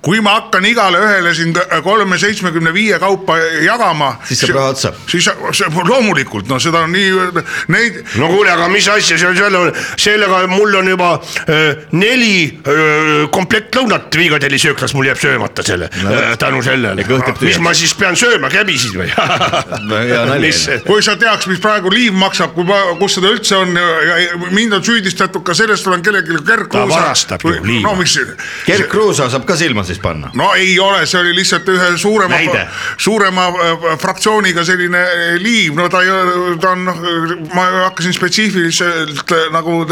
Kui 0.01 0.21
ma 0.23 0.37
hakkan 0.39 0.65
igale 0.65 0.99
ühele 1.01 1.33
siin 1.35 1.53
kolme 1.83 2.17
seitsmekümne 2.21 2.73
viie 2.73 2.99
kaupa 2.99 3.37
jagama. 3.65 4.15
Siis 4.27 4.43
saab 4.43 4.55
raha 4.55 4.73
otsa. 4.75 4.93
siis 5.09 5.25
sa- 5.25 5.35
see 5.51 5.67
loomulikult, 5.87 6.47
no 6.49 6.59
seda 6.59 6.85
on 6.85 6.91
nii, 6.91 7.11
neid 7.73 8.01
no 8.15 8.29
kuule, 8.33 8.51
aga 8.51 8.67
mis 8.71 8.87
asja 8.89 9.17
seal 9.17 9.35
seal 9.37 9.55
on, 9.59 9.71
sellega 9.97 10.45
mul 10.47 10.75
on 10.81 10.87
juba 10.87 11.11
öö, 11.49 11.75
neli 11.91 12.59
öö, 12.67 13.27
komplekt 13.31 13.75
lõunat 13.75 14.15
Viigatelli 14.15 14.57
sööklas 14.61 14.93
mul 14.95 15.09
jääb 15.09 15.19
söömata 15.19 15.63
selle 15.65 15.89
no,, 16.03 16.13
tänu 16.39 16.61
sellele 16.63 17.03
ja 17.03 17.07
kõht 17.07 17.27
jääb. 17.27 17.41
mis 17.41 17.59
ma 17.59 17.73
siis 17.77 17.93
pean 17.99 18.15
sööma, 18.15 18.49
käbisid 18.53 18.95
või? 18.95 19.09
hea 20.09 20.23
nali 20.29 20.51
kui 20.85 21.03
sa 21.03 21.15
teaks, 21.19 21.47
mis 21.51 21.59
praegu 21.63 21.91
liiv 21.93 22.15
maksab, 22.17 22.53
kui, 22.55 22.65
kus 22.99 23.17
seda 23.17 23.31
üldse 23.33 23.57
on 23.59 23.75
mind 24.55 24.73
on 24.73 24.83
süüdistatud 24.85 25.43
ka 25.45 25.55
selles, 25.57 25.81
et 25.81 25.87
olen 25.87 26.03
kellelegi 26.05 26.39
kergkruusa. 26.45 26.87
Ta 26.87 27.01
varastab 27.01 27.45
ju 27.45 27.55
liiva. 27.63 27.89
no 27.89 27.95
mis, 27.99 28.15
Gerd 28.65 28.87
Kruusa 28.91 29.29
saab 29.31 29.45
ka 29.47 29.57
silma 29.65 29.83
siis 29.83 29.99
panna. 29.99 30.31
no 30.33 30.53
ei 30.53 30.79
ole, 30.79 31.05
see 31.09 31.21
oli 31.21 31.35
lihtsalt 31.41 31.69
ühe 31.75 31.91
suurema 31.97 32.39
suurema 32.97 33.47
äh, 33.47 33.97
fraktsiooniga 33.97 34.63
selline 34.65 35.01
äh, 35.01 35.35
liiv, 35.41 35.75
no 35.75 35.89
ta 35.89 36.01
ei, 36.03 36.11
ta 36.61 36.71
on 36.75 36.85
noh, 36.85 37.01
ma 37.53 37.65
hakkasin 37.85 38.13
spetsiifiliselt 38.13 39.31
äh, 39.31 39.47
nagu 39.53 39.83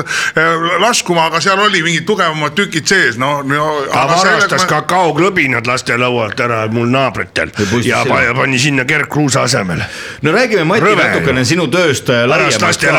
laskuma, 0.80 1.28
aga 1.32 1.42
seal 1.44 1.60
oli 1.64 1.84
mingid 1.84 2.06
tugevamad 2.08 2.56
tükid 2.58 2.88
sees, 2.90 3.18
no, 3.22 3.42
no. 3.48 3.68
ta 3.92 4.06
varastas 4.12 4.66
kakaoklõbinad 4.70 5.68
lastelaualt 5.68 6.40
ära 6.44 6.66
mul 6.72 6.92
naabritel 6.94 7.52
Ja 7.84 8.04
ja 8.24 8.34
pani 8.36 8.60
sinna 8.60 8.86
Gerd 8.86 9.08
Kruusa 9.12 9.44
asemele. 9.48 9.86
no 10.22 10.32
räägime, 10.32 10.64
Mati, 10.68 10.86
Rõve 10.86 11.08
natukene 11.08 11.46
sinu 11.46 11.68
tööst 11.72 12.10
laiemalt 12.10 12.62
laste 12.62 12.92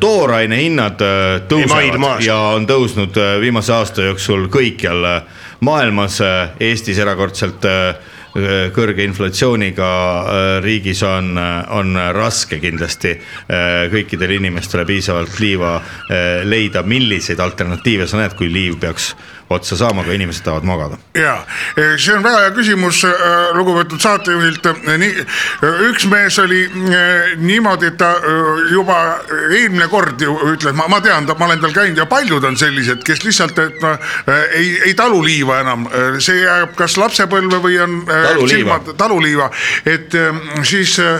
tooraine 0.00 0.58
hinnad 0.58 1.02
tõusevad 1.48 2.24
ja 2.24 2.38
on 2.56 2.66
tõusnud 2.68 3.18
viimase 3.40 3.72
aasta 3.74 4.08
jooksul 4.10 4.48
kõikjal 4.52 5.04
maailmas, 5.64 6.20
Eestis 6.60 6.98
erakordselt 7.02 7.64
äh, 7.68 7.94
kõrge 8.74 9.04
inflatsiooniga 9.06 9.88
äh, 9.88 10.46
riigis 10.64 11.02
on, 11.06 11.38
on 11.70 11.94
raske 12.16 12.58
kindlasti 12.62 13.14
äh, 13.14 13.84
kõikidele 13.92 14.40
inimestele 14.40 14.84
piisavalt 14.88 15.38
liiva 15.40 15.76
äh, 15.78 16.42
leida, 16.46 16.82
milliseid 16.82 17.40
alternatiive 17.40 18.08
sa 18.10 18.18
näed, 18.18 18.34
kui 18.38 18.50
liiv 18.50 18.80
peaks 18.82 19.12
otsa 19.50 19.76
saama, 19.76 20.02
aga 20.02 20.14
inimesed 20.16 20.44
tahavad 20.44 20.64
magada? 20.68 20.98
ja 21.14 21.36
see 21.96 22.14
on 22.16 22.24
väga 22.24 22.44
hea 22.46 22.54
küsimus 22.56 23.02
äh, 23.08 23.14
lugupeetud 23.56 24.00
saatejuhilt. 24.00 24.68
nii, 24.98 25.26
üks 25.90 26.08
mees 26.10 26.38
oli 26.42 26.64
äh, 26.66 27.34
niimoodi, 27.40 27.92
et 27.92 27.98
ta 28.00 28.14
äh, 28.18 28.64
juba 28.72 28.98
eelmine 29.50 29.88
kord 29.92 30.20
ju 30.20 30.36
ütles, 30.54 30.74
ma, 30.76 30.88
ma 30.88 31.00
tean, 31.04 31.28
ma 31.28 31.48
olen 31.48 31.62
tal 31.62 31.74
käinud 31.76 31.98
ja 31.98 32.06
paljud 32.10 32.44
on 32.44 32.56
sellised, 32.56 33.04
kes 33.06 33.24
lihtsalt, 33.24 33.58
et 33.58 33.80
no, 33.82 33.94
äh, 34.28 34.44
ei, 34.60 34.72
ei 34.90 34.94
talu 34.98 35.22
liiva 35.24 35.60
enam, 35.64 35.88
see 36.22 36.42
jääb 36.42 36.74
kas 36.78 36.96
lapsepõlve 37.00 37.60
või 37.64 37.78
on 37.82 38.00
äh, 38.08 38.30
Taluliiva. 38.34 38.78
taluliiva, 38.96 39.50
et 39.86 40.14
äh, 40.14 40.42
siis 40.62 40.98
äh, 40.98 41.14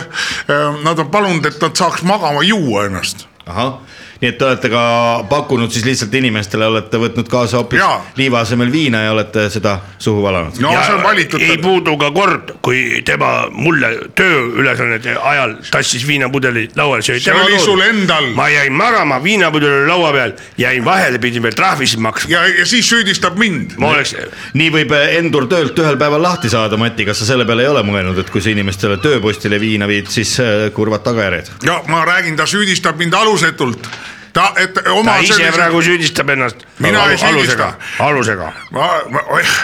äh, 0.49 0.83
nad 0.83 0.99
on 0.99 1.11
palunud, 1.11 1.45
et 1.45 1.61
nad 1.61 1.75
saaks 1.75 2.03
magama 2.07 2.43
juua 2.45 2.85
ennast 2.89 3.27
ahah, 3.45 3.79
nii 4.21 4.29
et 4.31 4.37
te 4.37 4.45
olete 4.47 4.69
ka 4.71 4.83
pakkunud 5.29 5.71
siis 5.71 5.85
lihtsalt 5.85 6.13
inimestele, 6.15 6.67
olete 6.71 6.99
võtnud 7.01 7.29
kaasa 7.31 7.59
hoopis 7.59 7.79
Jaa. 7.79 7.97
liiva 8.17 8.41
asemel 8.45 8.71
viina 8.71 9.03
ja 9.05 9.11
olete 9.15 9.49
seda 9.53 9.77
suhu 9.99 10.23
valanud. 10.23 10.59
no 10.63 10.71
ja 10.71 10.83
see 10.85 10.95
on 10.95 11.03
valitud. 11.03 11.41
ei 11.41 11.57
puudu 11.61 11.97
ka 12.01 12.11
kord, 12.15 12.55
kui 12.65 13.01
tema 13.05 13.47
mulle 13.51 13.91
tööülesannete 14.15 15.17
ajal 15.21 15.57
tassis 15.71 16.07
viinapudeli 16.07 16.69
lauale, 16.75 17.03
see 17.05 17.33
oli 17.33 17.59
sul 17.59 17.81
endal. 17.85 18.31
ma 18.35 18.47
jäin 18.49 18.73
magama, 18.73 19.19
viinapudel 19.23 19.81
oli 19.81 19.89
laua 19.89 20.11
peal, 20.15 20.35
jäin 20.57 20.85
vahele, 20.85 21.19
pidin 21.19 21.43
veel 21.43 21.57
trahvisid 21.57 21.99
maksma. 21.99 22.31
ja, 22.31 22.45
ja 22.59 22.65
siis 22.65 22.89
süüdistab 22.89 23.37
mind 23.39 23.75
ma 23.81 23.91
oleks, 23.93 24.15
nii 24.53 24.71
võib 24.79 24.95
äh, 24.95 25.15
Endur 25.19 25.47
töölt 25.51 25.77
ühel 25.79 25.99
päeval 25.99 26.23
lahti 26.23 26.51
saada, 26.51 26.77
Mati, 26.79 27.05
kas 27.07 27.21
sa 27.21 27.29
selle 27.31 27.45
peale 27.47 27.65
ei 27.65 27.71
ole 27.71 27.83
mõelnud, 27.87 28.19
et 28.21 28.31
kui 28.31 28.43
sa 28.43 28.51
inimestele 28.51 28.97
tööpostile 29.03 29.59
viina 29.61 29.87
viid, 29.89 30.09
siis 30.13 30.35
äh, 30.43 30.67
kurvad 30.75 31.05
tagajärjed? 31.05 31.55
ja 31.67 31.81
ma 31.91 32.03
räägin, 32.07 32.37
ta 32.39 32.47
süüdistab 32.49 32.99
mind 33.01 33.13
alusetult. 33.13 33.89
ta, 34.35 34.51
et 34.59 34.75
ta 34.75 34.93
oma 34.93 35.17
ise 35.23 35.51
praegu 35.55 35.81
süüdistab 35.85 36.29
ennast. 36.35 36.67
Mina 36.83 37.07
ei 37.09 37.17
süüdista. 37.17 37.71
alusega, 37.71 37.71
alusega. 37.99 38.51
ma, 38.75 38.91
ma, 39.09 39.23
oih, 39.37 39.57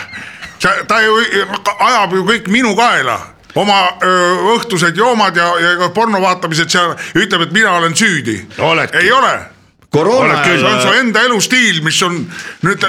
ta, 0.64 0.76
ta 0.88 1.02
ju 1.04 1.20
ajab 1.78 2.18
ju 2.18 2.26
kõik 2.32 2.50
minu 2.52 2.74
kaela 2.80 3.20
oma 3.60 3.80
öö, 4.00 4.56
õhtused 4.56 4.96
joomad 4.96 5.36
ja, 5.36 5.50
ja 5.60 5.72
ka 5.82 5.90
porno 5.96 6.22
vaatamised 6.24 6.72
seal, 6.72 6.94
ütleb, 7.20 7.50
et 7.50 7.52
mina 7.52 7.74
olen 7.82 7.98
süüdi. 8.00 8.38
Ei 8.96 9.12
ole 9.12 9.34
koroona 9.92 10.38
küll, 10.46 10.62
see 10.62 10.70
on 10.70 10.80
su 10.80 10.88
ajal, 10.88 11.00
enda 11.02 11.26
elustiil, 11.28 11.82
mis 11.84 12.00
on 12.08 12.16
nüüd, 12.64 12.86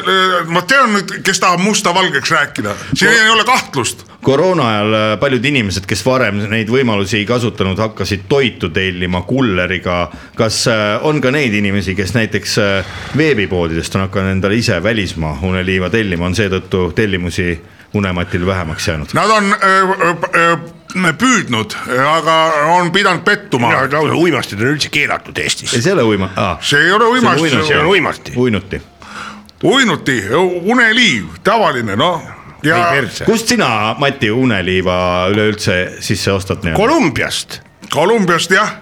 ma 0.54 0.62
tean 0.70 0.94
nüüd, 0.94 1.16
kes 1.26 1.42
tahab 1.42 1.64
musta 1.64 1.94
valgeks 1.94 2.30
rääkida, 2.30 2.76
siin 2.94 3.10
ei 3.10 3.30
ole 3.34 3.44
kahtlust. 3.48 4.06
Koroona 4.22 4.68
ajal 4.68 4.94
äh, 4.94 5.18
paljud 5.20 5.44
inimesed, 5.44 5.86
kes 5.88 6.04
varem 6.06 6.38
neid 6.50 6.70
võimalusi 6.70 7.18
ei 7.20 7.26
kasutanud, 7.26 7.78
hakkasid 7.78 8.26
toitu 8.30 8.70
tellima 8.74 9.22
kulleriga. 9.26 10.10
kas 10.38 10.66
äh, 10.70 11.02
on 11.06 11.20
ka 11.20 11.30
neid 11.34 11.54
inimesi, 11.54 11.94
kes 11.98 12.14
näiteks 12.14 12.58
äh, 12.62 12.92
veebipoodidest 13.18 13.98
on 13.98 14.06
hakanud 14.06 14.36
endale 14.36 14.58
ise 14.58 14.82
välismaa 14.82 15.38
uneliiva 15.42 15.90
tellima, 15.90 16.26
on 16.30 16.38
seetõttu 16.38 16.90
tellimusi 16.94 17.60
Unematil 17.92 18.46
vähemaks 18.46 18.86
jäänud? 18.88 19.10
Nad 19.12 19.30
on 19.30 19.50
öö, 19.52 20.14
öö, 20.34 21.12
püüdnud, 21.18 21.74
aga 22.08 22.36
on 22.72 22.88
pidanud 22.92 23.20
pettuma. 23.20 23.68
lausa 23.92 24.14
uimastid 24.16 24.62
on 24.62 24.70
üldse 24.70 24.88
keelatud 24.88 25.36
Eestis. 25.36 25.74
ei, 25.74 25.82
see 25.82 25.92
ei 25.92 25.98
ole 25.98 26.06
uima- 26.14 26.30
ah,, 26.36 26.56
see 26.60 26.80
ei 26.80 26.92
ole 26.92 27.04
uimast, 27.04 27.44
see 27.66 27.78
on 27.78 27.86
uimasti. 27.86 28.32
uinuti. 28.36 28.80
uinuti, 29.62 30.22
uneliiv, 30.62 31.36
tavaline 31.44 31.96
noh. 31.96 32.22
Kust 33.26 33.52
sina, 33.54 33.94
Mati, 33.98 34.30
uneliiva 34.30 34.96
üleüldse 35.32 35.78
sisse 36.00 36.32
ostad 36.32 36.64
Kolumbiast, 36.76 37.60
Kolumbiast 37.92 38.54
jah, 38.54 38.76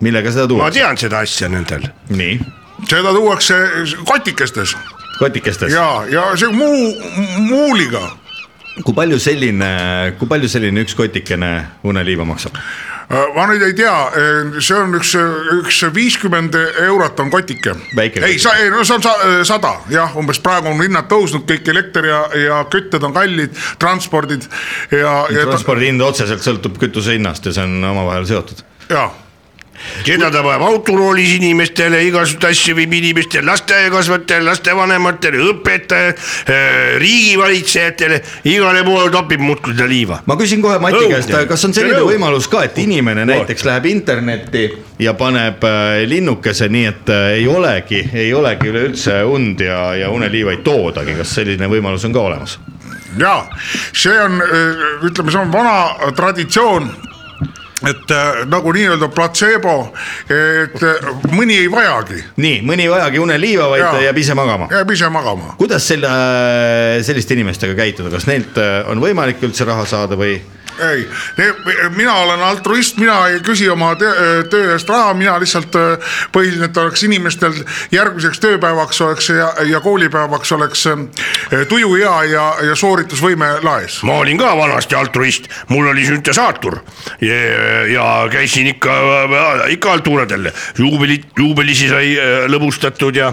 millega 0.00 0.32
seda 0.32 0.46
ma 0.46 0.54
tuuakse? 0.54 0.80
tean 0.80 1.00
seda 1.00 1.24
asja 1.26 1.50
nendel. 1.52 1.90
nii, 2.08 2.38
seda 2.88 3.12
tuuakse 3.16 3.60
kotikestes 4.08 4.76
kotikestes. 5.20 5.72
ja, 5.72 6.04
ja 6.10 6.30
see 6.40 6.48
muu, 6.54 6.94
muuliga 7.44 8.06
kui 8.84 8.94
palju 8.96 9.18
selline, 9.20 9.70
kui 10.18 10.28
palju 10.30 10.48
selline 10.50 10.84
üks 10.84 10.96
kotikene 10.98 11.50
uneliiva 11.86 12.24
maksab? 12.28 12.56
Ma 13.10 13.46
nüüd 13.50 13.62
ei 13.66 13.72
tea, 13.74 13.94
see 14.62 14.76
on 14.78 14.94
üks, 14.94 15.14
üks 15.56 15.80
viiskümmend 15.94 16.54
eurot 16.86 17.18
on 17.22 17.32
kotike. 17.32 17.74
Ei, 17.96 18.38
sa, 18.42 18.54
ei 18.62 18.70
no 18.70 18.84
see 18.86 18.98
on 18.98 19.06
sa, 19.06 19.14
sada 19.48 19.72
jah, 19.90 20.14
umbes 20.20 20.38
praegu 20.44 20.70
on 20.70 20.78
hinnad 20.84 21.08
tõusnud, 21.10 21.46
kõik 21.48 21.72
elekter 21.72 22.06
ja, 22.06 22.20
ja 22.38 22.60
kütted 22.70 23.02
on 23.06 23.16
kallid, 23.16 23.56
transpordid 23.82 24.46
ja, 24.94 25.16
ja, 25.26 25.48
transpordi 25.48 25.90
hind 25.90 26.06
otseselt 26.06 26.44
sõltub 26.46 26.78
kütuse 26.80 27.18
hinnast 27.18 27.50
ja 27.50 27.56
see 27.56 27.66
on 27.66 27.90
omavahel 27.90 28.28
seotud. 28.30 28.62
ja 28.92 29.08
seda 30.04 30.30
ta 30.30 30.42
paneb 30.44 30.64
autoroolis 30.66 31.34
inimestele, 31.38 32.02
igasuguseid 32.08 32.50
asju 32.50 32.76
viib 32.78 32.92
inimestele, 32.98 33.46
lasteaiakasvatajatele, 33.48 34.46
lastevanematele, 34.48 35.42
õpetajatele, 35.52 36.98
riigivalitsejatele, 37.02 38.20
igale 38.50 38.84
poole 38.86 39.10
topib 39.14 39.42
muudkui 39.44 39.74
seda 39.74 39.88
liiva. 39.90 40.20
ma 40.26 40.36
küsin 40.40 40.62
kohe 40.62 40.78
Mati 40.82 41.00
Õudne. 41.00 41.14
käest, 41.16 41.34
kas 41.48 41.64
on 41.64 41.74
selline 41.74 41.98
õudne. 41.98 42.14
võimalus 42.14 42.48
ka, 42.50 42.64
et 42.68 42.78
inimene 42.78 43.26
näiteks 43.28 43.64
läheb 43.68 43.86
internetti 43.90 44.66
ja 44.98 45.14
paneb 45.14 45.64
äh, 45.64 46.02
linnukese, 46.08 46.68
nii 46.68 46.86
et 46.86 47.12
äh, 47.14 47.28
ei 47.40 47.46
olegi, 47.48 48.02
ei 48.14 48.32
olegi 48.34 48.72
üleüldse 48.72 49.22
und 49.24 49.60
ja, 49.60 49.94
ja 49.94 50.10
uneliiva 50.10 50.56
ei 50.56 50.64
toodagi, 50.64 51.16
kas 51.20 51.34
selline 51.40 51.68
võimalus 51.70 52.04
on 52.08 52.16
ka 52.16 52.26
olemas? 52.30 52.58
ja 53.18 53.44
see 53.92 54.16
on, 54.22 54.38
ütleme, 55.06 55.32
see 55.32 55.40
on 55.40 55.52
vana 55.52 56.12
traditsioon 56.16 56.90
et 57.88 58.12
äh, 58.12 58.42
nagu 58.50 58.72
nii-öelda 58.76 59.08
platseebo, 59.14 59.74
et 60.28 60.82
äh, 60.84 61.10
mõni 61.32 61.56
ei 61.62 61.70
vajagi, 61.72 62.20
nii, 62.40 62.60
mõni 62.68 62.84
ei 62.84 62.92
vajagi 62.92 63.22
uneliiva, 63.22 63.70
vaid 63.72 63.84
Jaa. 63.86 64.02
jääb 64.08 64.20
ise 64.20 64.36
magama. 64.36 64.68
jääb 64.72 64.92
ise 64.92 65.08
magama. 65.12 65.54
kuidas 65.60 65.88
selle, 65.88 66.10
selliste 67.06 67.36
inimestega 67.38 67.76
käituda, 67.78 68.12
kas 68.12 68.28
neilt 68.28 68.60
äh, 68.60 68.82
on 68.90 69.00
võimalik 69.02 69.40
üldse 69.48 69.68
raha 69.68 69.86
saada 69.88 70.18
või? 70.20 70.38
ei, 70.90 71.08
mina 71.96 72.14
olen 72.14 72.42
altruist, 72.42 72.96
mina 72.96 73.26
ei 73.28 73.40
küsi 73.44 73.68
oma 73.70 73.94
töö, 73.98 74.42
töö 74.50 74.72
eest 74.74 74.88
raha, 74.88 75.14
mina 75.14 75.36
lihtsalt 75.40 75.76
äh, 75.76 76.14
põhiliselt 76.32 76.76
oleks 76.80 77.02
inimestel 77.06 77.56
järgmiseks 77.92 78.40
tööpäevaks 78.40 79.00
oleks 79.04 79.28
ja, 79.34 79.50
ja 79.68 79.80
koolipäevaks 79.80 80.52
oleks 80.56 80.86
äh, 80.86 81.04
tuju 81.68 81.94
hea 81.94 82.14
ja, 82.32 82.46
ja 82.70 82.76
sooritusvõime 82.78 83.52
laes. 83.66 84.00
ma 84.06 84.20
olin 84.22 84.40
ka 84.40 84.52
vanasti 84.56 84.98
altruist, 84.98 85.50
mul 85.68 85.90
oli 85.92 86.06
süntesaatur 86.08 86.80
ja, 87.20 87.40
ja 87.90 88.06
käisin 88.32 88.72
ikka, 88.74 88.96
ikka 89.76 89.92
altuuradel, 89.98 90.50
juubelit, 90.78 91.28
juubelisi 91.38 91.90
sai 91.92 92.14
äh, 92.16 92.46
lõbustatud 92.50 93.16
ja, 93.16 93.32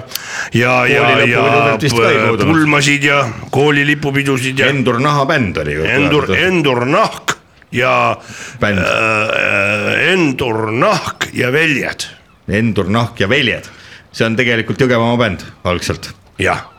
ja, 0.53 0.79
ja, 0.89 1.09
ja 1.27 1.47
puudunud. 1.79 2.45
pulmasid 2.45 3.03
ja 3.03 3.23
koolilipupidusid 3.51 4.59
ja 4.59 4.71
Endur 4.71 4.99
Nahabänd 5.01 5.57
oli. 5.63 5.75
Endur, 5.87 6.31
Endur 6.35 6.85
Nahk 6.85 7.36
ja 7.71 8.17
Bänd. 8.61 8.79
äh, 8.79 10.13
Endur 10.13 10.71
Nahk 10.71 11.29
ja 11.33 11.51
Veljed, 11.51 12.07
Endur 12.47 12.89
Nahk 12.89 13.19
ja 13.19 13.27
Veljed, 13.29 13.67
see 14.11 14.25
on 14.27 14.39
tegelikult 14.39 14.81
Jõgevamaa 14.81 15.21
bänd 15.25 15.45
algselt. 15.67 16.13
Jah 16.37 16.76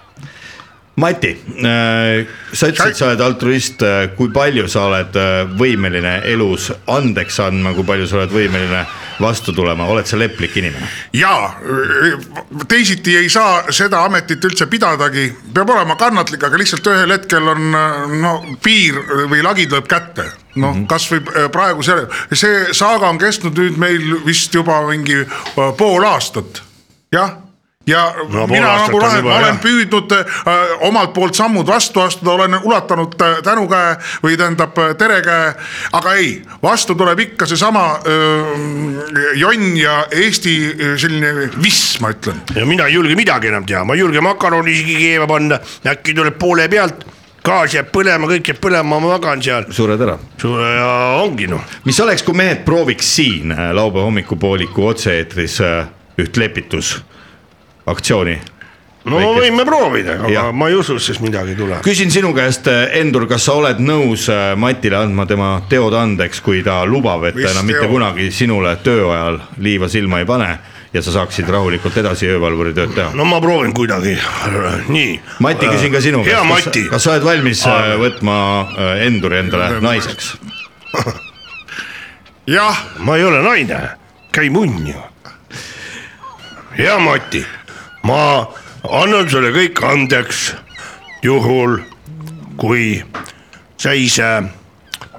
Mati, 0.99 1.30
sa 2.53 2.68
ütlesid, 2.72 2.96
sa 2.99 3.07
oled 3.07 3.20
altruist, 3.22 3.82
kui 4.18 4.32
palju 4.34 4.64
sa 4.70 4.88
oled 4.88 5.14
äh, 5.20 5.44
võimeline 5.61 6.16
elus 6.26 6.72
andeks 6.90 7.38
andma, 7.44 7.70
kui 7.76 7.86
palju 7.86 8.09
sa 8.11 8.18
oled 8.18 8.34
võimeline 8.34 8.80
vastu 9.22 9.55
tulema, 9.55 9.86
oled 9.86 10.09
sa 10.11 10.18
leplik 10.18 10.57
inimene? 10.59 10.90
ja 11.14 11.55
teisiti 12.68 13.14
ei 13.20 13.30
saa 13.30 13.70
seda 13.74 14.03
ametit 14.09 14.42
üldse 14.51 14.66
pidadagi, 14.66 15.28
peab 15.55 15.70
olema 15.76 15.94
kannatlik, 16.01 16.42
aga 16.42 16.59
lihtsalt 16.59 16.90
ühel 16.90 17.14
hetkel 17.14 17.46
on 17.55 17.70
no 18.18 18.34
piir 18.62 18.99
või 19.30 19.42
lagi 19.46 19.68
tuleb 19.70 19.86
kätte. 19.86 20.26
noh 20.59 20.74
mm 20.74 20.80
-hmm. 20.80 20.86
kasvõi 20.90 21.20
äh, 21.22 21.51
praegu 21.53 21.82
see, 21.82 22.07
see 22.32 22.72
saaga 22.74 23.09
on 23.09 23.18
kestnud 23.18 23.55
nüüd 23.55 23.76
meil 23.78 24.24
vist 24.26 24.55
juba 24.55 24.82
mingi 24.88 25.20
äh, 25.22 25.76
pool 25.78 26.03
aastat, 26.05 26.62
jah 27.12 27.47
ja 27.89 28.03
No 28.28 28.47
mina 28.47 28.74
nagu 28.76 28.99
juba, 28.99 29.09
ma 29.24 29.36
olen 29.39 29.55
jah. 29.55 29.61
püüdnud 29.62 30.14
äh, 30.14 30.32
omalt 30.89 31.14
poolt 31.16 31.36
sammud 31.39 31.66
vastu 31.68 32.03
astuda, 32.05 32.34
olen 32.36 32.59
ulatanud 32.62 33.14
äh, 33.24 33.39
tänukäe 33.45 33.97
või 34.24 34.36
tähendab 34.36 34.78
äh, 34.78 34.95
terekäe, 34.99 35.53
aga 35.97 36.14
ei, 36.20 36.34
vastu 36.62 36.97
tuleb 36.99 37.22
ikka 37.24 37.49
seesama 37.49 37.84
äh, 37.99 39.36
jonn 39.41 39.76
ja 39.78 40.01
Eesti 40.12 40.57
äh, 40.70 40.97
selline 41.01 41.51
viss, 41.62 41.99
ma 42.05 42.12
ütlen. 42.14 42.43
ja 42.55 42.66
mina 42.68 42.89
ei 42.89 42.99
julge 42.99 43.16
midagi 43.18 43.53
enam 43.53 43.66
teha, 43.68 43.84
ma 43.84 43.97
ei 43.97 44.05
julge 44.05 44.20
makaroni 44.24 44.74
isegi 44.74 44.99
keema 45.05 45.28
panna, 45.30 45.61
äkki 45.89 46.16
tuleb 46.16 46.36
poole 46.39 46.68
pealt, 46.68 47.07
gaas 47.45 47.74
jääb 47.76 47.89
põlema, 47.95 48.28
kõik 48.28 48.53
jääb 48.53 48.61
põlema, 48.62 48.99
ma 48.99 49.14
magan 49.14 49.43
seal. 49.43 49.68
sured 49.72 50.01
ära. 50.05 50.18
ja 50.45 50.91
ongi 51.22 51.49
noh, 51.51 51.64
mis 51.89 52.01
oleks, 52.05 52.26
kui 52.26 52.36
mehed 52.36 52.64
prooviks 52.68 53.14
siin 53.16 53.55
laupäeva 53.55 54.09
hommikupooliku 54.11 54.91
otse-eetris 54.93 55.61
äh, 55.64 55.86
üht 56.18 56.36
lepitusaktsiooni? 57.89 58.39
no 59.09 59.16
Väikest. 59.16 59.39
võime 59.41 59.64
proovida, 59.64 60.14
aga 60.18 60.28
ja. 60.28 60.41
ma 60.53 60.68
ei 60.68 60.74
usu, 60.76 60.99
sest 61.01 61.22
midagi 61.24 61.55
ei 61.55 61.57
tule. 61.57 61.78
küsin 61.84 62.11
sinu 62.12 62.32
käest, 62.36 62.66
Endur, 62.99 63.24
kas 63.30 63.47
sa 63.47 63.55
oled 63.57 63.78
nõus 63.80 64.26
äh, 64.28 64.53
Matile 64.59 64.99
andma 64.99 65.24
tema 65.26 65.62
teod 65.70 65.95
andeks, 65.97 66.43
kui 66.45 66.61
ta 66.66 66.82
lubab, 66.84 67.24
et 67.30 67.39
ta 67.39 67.53
enam 67.55 67.64
mitte 67.66 67.86
teod? 67.86 67.95
kunagi 67.95 68.30
sinule 68.34 68.74
töö 68.84 69.09
ajal 69.14 69.41
liiva 69.64 69.89
silma 69.89 70.20
ei 70.20 70.28
pane 70.28 70.51
ja 70.93 71.03
sa 71.05 71.14
saaksid 71.14 71.49
rahulikult 71.49 71.97
edasi 71.97 72.28
öövalvuri 72.28 72.74
tööd 72.76 72.93
teha? 72.97 73.14
no 73.16 73.24
ma 73.28 73.41
proovin 73.41 73.72
kuidagi, 73.76 74.16
nii. 74.93 75.20
Mati, 75.45 75.70
küsin 75.70 75.95
ka 75.95 76.03
sinu 76.05 76.24
hea 76.26 76.43
käest, 76.53 76.72
kas, 76.74 76.91
kas 76.93 77.07
sa 77.07 77.14
oled 77.14 77.28
valmis 77.30 77.64
äh, 77.70 77.93
võtma 78.03 78.39
äh, 78.66 79.07
Enduri 79.07 79.41
endale 79.41 79.78
naiseks? 79.84 80.34
jah, 82.59 82.82
ma 83.07 83.16
ei 83.16 83.24
ole 83.24 83.41
naine, 83.47 83.84
käi 84.34 84.51
munni. 84.53 84.97
hea 86.76 86.99
Mati, 87.01 87.47
ma 88.03 88.46
annan 88.90 89.30
sulle 89.30 89.53
kõik 89.55 89.82
andeks, 89.84 90.55
juhul 91.22 91.80
kui 92.57 93.05
sa 93.76 93.92
ise 93.92 94.42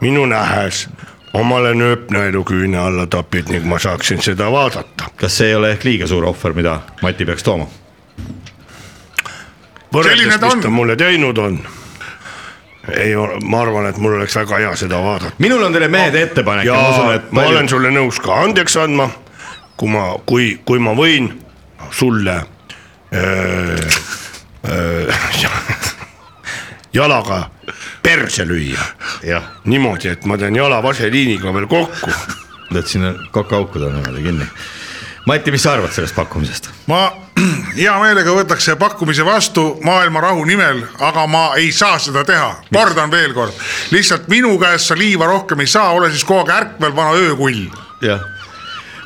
minu 0.02 0.26
nähes 0.26 0.88
omale 1.34 1.74
nööpnõelu 1.78 2.44
küüne 2.44 2.80
alla 2.82 3.06
topid 3.08 3.52
ning 3.54 3.66
ma 3.70 3.80
saaksin 3.80 4.22
seda 4.22 4.50
vaadata. 4.52 5.12
kas 5.16 5.38
see 5.38 5.52
ei 5.52 5.56
ole 5.56 5.72
ehk 5.72 5.84
liiga 5.84 6.08
suur 6.08 6.26
ohver, 6.26 6.54
mida 6.54 6.80
Mati 7.02 7.26
peaks 7.26 7.44
tooma? 7.44 7.68
võrreldes, 9.94 10.40
mis 10.42 10.64
ta 10.64 10.70
mulle 10.70 10.96
teinud 10.96 11.38
on. 11.38 11.60
ei, 12.96 13.16
ma 13.44 13.62
arvan, 13.62 13.90
et 13.90 13.98
mul 13.98 14.18
oleks 14.18 14.36
väga 14.36 14.62
hea 14.64 14.76
seda 14.76 15.02
vaadata. 15.04 15.36
minul 15.38 15.64
on 15.64 15.74
teile 15.74 15.88
mehed 15.88 16.16
ettepanek 16.16 16.66
ja 16.66 16.78
ma 16.78 16.90
usun, 16.90 17.12
et 17.16 17.32
ma 17.32 17.42
palju... 17.42 17.58
olen 17.58 17.70
sulle 17.70 17.92
nõus 17.94 18.22
ka 18.24 18.44
andeks 18.44 18.78
andma, 18.78 19.10
kui 19.78 19.90
ma, 19.94 20.06
kui, 20.26 20.54
kui 20.66 20.80
ma 20.80 20.96
võin 20.98 21.32
sulle 21.92 22.42
jalaga 26.94 27.50
perse 28.04 28.46
lüüa 28.46 28.84
jah, 29.24 29.44
niimoodi, 29.66 30.10
et 30.14 30.26
ma 30.26 30.38
teen 30.38 30.56
jala 30.56 30.84
vaseliiniga 30.84 31.54
veel 31.54 31.68
kokku. 31.70 32.12
lööd 32.70 32.88
sinna 32.88 33.14
kokaauku 33.34 33.80
ta 33.80 33.90
niimoodi 33.90 34.24
kinni. 34.24 34.46
Mati, 35.26 35.52
mis 35.52 35.64
sa 35.64 35.74
arvad 35.74 35.92
sellest 35.94 36.16
pakkumisest? 36.16 36.70
ma 36.88 37.12
hea 37.80 37.94
meelega 38.02 38.34
võtaks 38.34 38.66
selle 38.66 38.80
pakkumise 38.82 39.26
vastu 39.26 39.80
maailma 39.86 40.22
rahu 40.22 40.46
nimel, 40.46 40.84
aga 41.00 41.28
ma 41.28 41.44
ei 41.60 41.72
saa 41.76 42.00
seda 42.00 42.24
teha, 42.26 42.56
kordan 42.74 43.12
veel 43.12 43.34
kord, 43.34 43.54
lihtsalt 43.92 44.28
minu 44.32 44.58
käest 44.62 44.90
sa 44.90 44.98
liiva 44.98 45.28
rohkem 45.30 45.60
ei 45.62 45.70
saa, 45.70 45.92
ole 45.98 46.10
siis 46.14 46.26
kogu 46.26 46.46
aeg 46.46 46.56
ärkvel, 46.56 46.96
vana 46.96 47.14
öökull. 47.18 47.68
jah, 48.02 48.22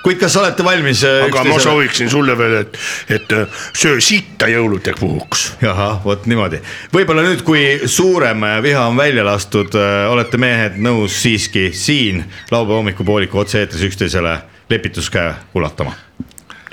kuid 0.04 0.20
kas 0.20 0.36
olete 0.38 0.66
valmis? 0.66 1.04
aga 1.08 1.44
ma 1.48 1.60
sooviksin 1.60 2.10
sulle 2.12 2.38
veel, 2.38 2.56
et, 2.62 2.80
et 3.18 3.36
äh, 3.36 3.62
söö 3.74 4.02
sitta 4.04 4.50
jõulude 4.52 4.96
puhuks. 5.00 5.46
ahah, 5.68 6.00
vot 6.06 6.26
niimoodi. 6.30 6.62
võib-olla 6.94 7.26
nüüd, 7.26 7.44
kui 7.48 7.64
suurem 7.86 8.44
äh, 8.48 8.58
viha 8.64 8.88
on 8.92 9.00
välja 9.00 9.26
lastud, 9.26 9.76
olete 10.12 10.40
mehed 10.42 10.80
nõus 10.84 11.22
siiski 11.24 11.70
siin 11.74 12.24
laupäeva 12.52 12.82
hommikupooliku 12.82 13.44
otse-eetris 13.46 13.88
üksteisele 13.90 14.40
lepituskäe 14.70 15.34
ulatama? 15.54 15.96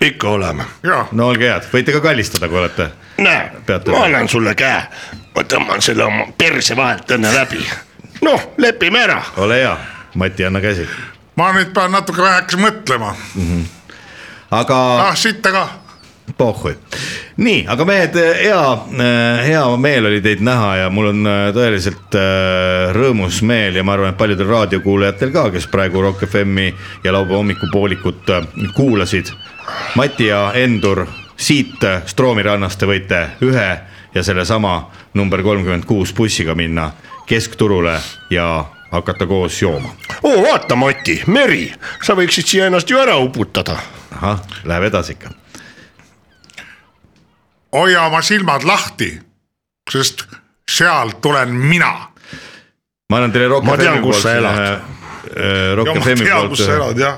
ikka 0.00 0.28
oleme. 0.28 0.64
no 1.12 1.28
olge 1.28 1.48
head, 1.48 1.68
võite 1.72 1.92
ka 1.92 2.00
kallistada, 2.00 2.48
kui 2.48 2.58
olete. 2.58 2.90
näe, 3.18 3.50
ma 3.90 4.04
annan 4.04 4.28
sulle 4.28 4.54
käe, 4.58 4.82
ma 5.36 5.44
tõmban 5.44 5.84
selle 5.84 6.04
oma 6.04 6.26
perse 6.38 6.76
vahelt 6.76 7.10
õnne 7.16 7.34
läbi. 7.34 7.62
noh, 8.26 8.50
lepime 8.58 9.02
ära. 9.04 9.22
ole 9.36 9.62
hea, 9.62 9.76
Mati, 10.14 10.44
anna 10.44 10.60
käsi. 10.60 10.88
Ma 11.40 11.52
nüüd 11.56 11.70
pean 11.76 11.94
natuke 11.94 12.20
vähekese 12.24 12.60
mõtlema, 12.60 13.14
aga 14.52 14.80
ah 15.06 15.14
sitta 15.16 15.52
ka. 15.54 15.68
pohhui. 16.36 16.74
nii, 17.40 17.64
aga 17.68 17.84
mehed, 17.88 18.16
hea, 18.38 18.60
hea 19.46 19.62
meel 19.80 20.08
oli 20.10 20.20
teid 20.24 20.42
näha 20.44 20.74
ja 20.82 20.90
mul 20.92 21.10
on 21.10 21.26
äh, 21.26 21.46
tõeliselt 21.56 22.16
äh, 22.20 22.92
rõõmus 22.96 23.40
meel 23.42 23.80
ja 23.80 23.84
ma 23.84 23.96
arvan, 23.96 24.12
et 24.12 24.20
paljudel 24.20 24.50
raadiokuulajatel 24.52 25.32
ka, 25.34 25.48
kes 25.54 25.66
praegu 25.72 26.04
Rock 26.04 26.28
FM-i 26.28 26.68
ja 27.04 27.14
laupäeva 27.16 27.40
hommikupoolikut 27.40 28.30
äh, 28.36 28.50
kuulasid. 28.76 29.32
Mati 29.96 30.28
ja 30.28 30.50
Endur, 30.54 31.06
siit 31.36 31.84
äh, 31.84 32.02
Stroomi 32.06 32.44
rannast 32.46 32.78
te 32.78 32.88
võite 32.90 33.24
ühe 33.46 33.70
ja 34.14 34.22
sellesama 34.26 34.90
number 35.14 35.42
kolmkümmend 35.42 35.88
kuus 35.88 36.12
bussiga 36.14 36.54
minna 36.54 36.90
keskturule 37.26 37.96
ja 38.30 38.50
hakata 38.90 39.26
koos 39.26 39.62
jooma. 39.62 39.88
oo, 40.22 40.42
vaata, 40.42 40.76
Mati, 40.76 41.22
meri, 41.26 41.72
sa 42.02 42.14
võiksid 42.18 42.46
siia 42.46 42.66
ennast 42.66 42.90
ju 42.90 42.98
ära 42.98 43.16
uputada. 43.16 43.76
ahah, 44.16 44.40
läheb 44.64 44.82
edasi 44.90 45.12
ikka. 45.12 45.30
hoia 47.72 48.02
oma 48.06 48.22
silmad 48.22 48.62
lahti, 48.66 49.10
sest 49.90 50.24
sealt 50.70 51.20
tulen 51.22 51.50
mina. 51.54 51.92
ma 53.10 53.16
annan 53.16 53.32
teile 53.32 53.48
Rock 53.48 53.64
Ma 53.66 53.76
tean, 53.76 53.94
FM-i 53.98 54.02
kus 54.06 54.16
poolt 54.16 54.22
sa 54.22 54.34
elad. 54.36 54.58
ühe- 54.58 55.74
Rock 55.76 55.96
FM-i 56.02 56.30
poolt 56.30 56.60
ühe 56.60 57.12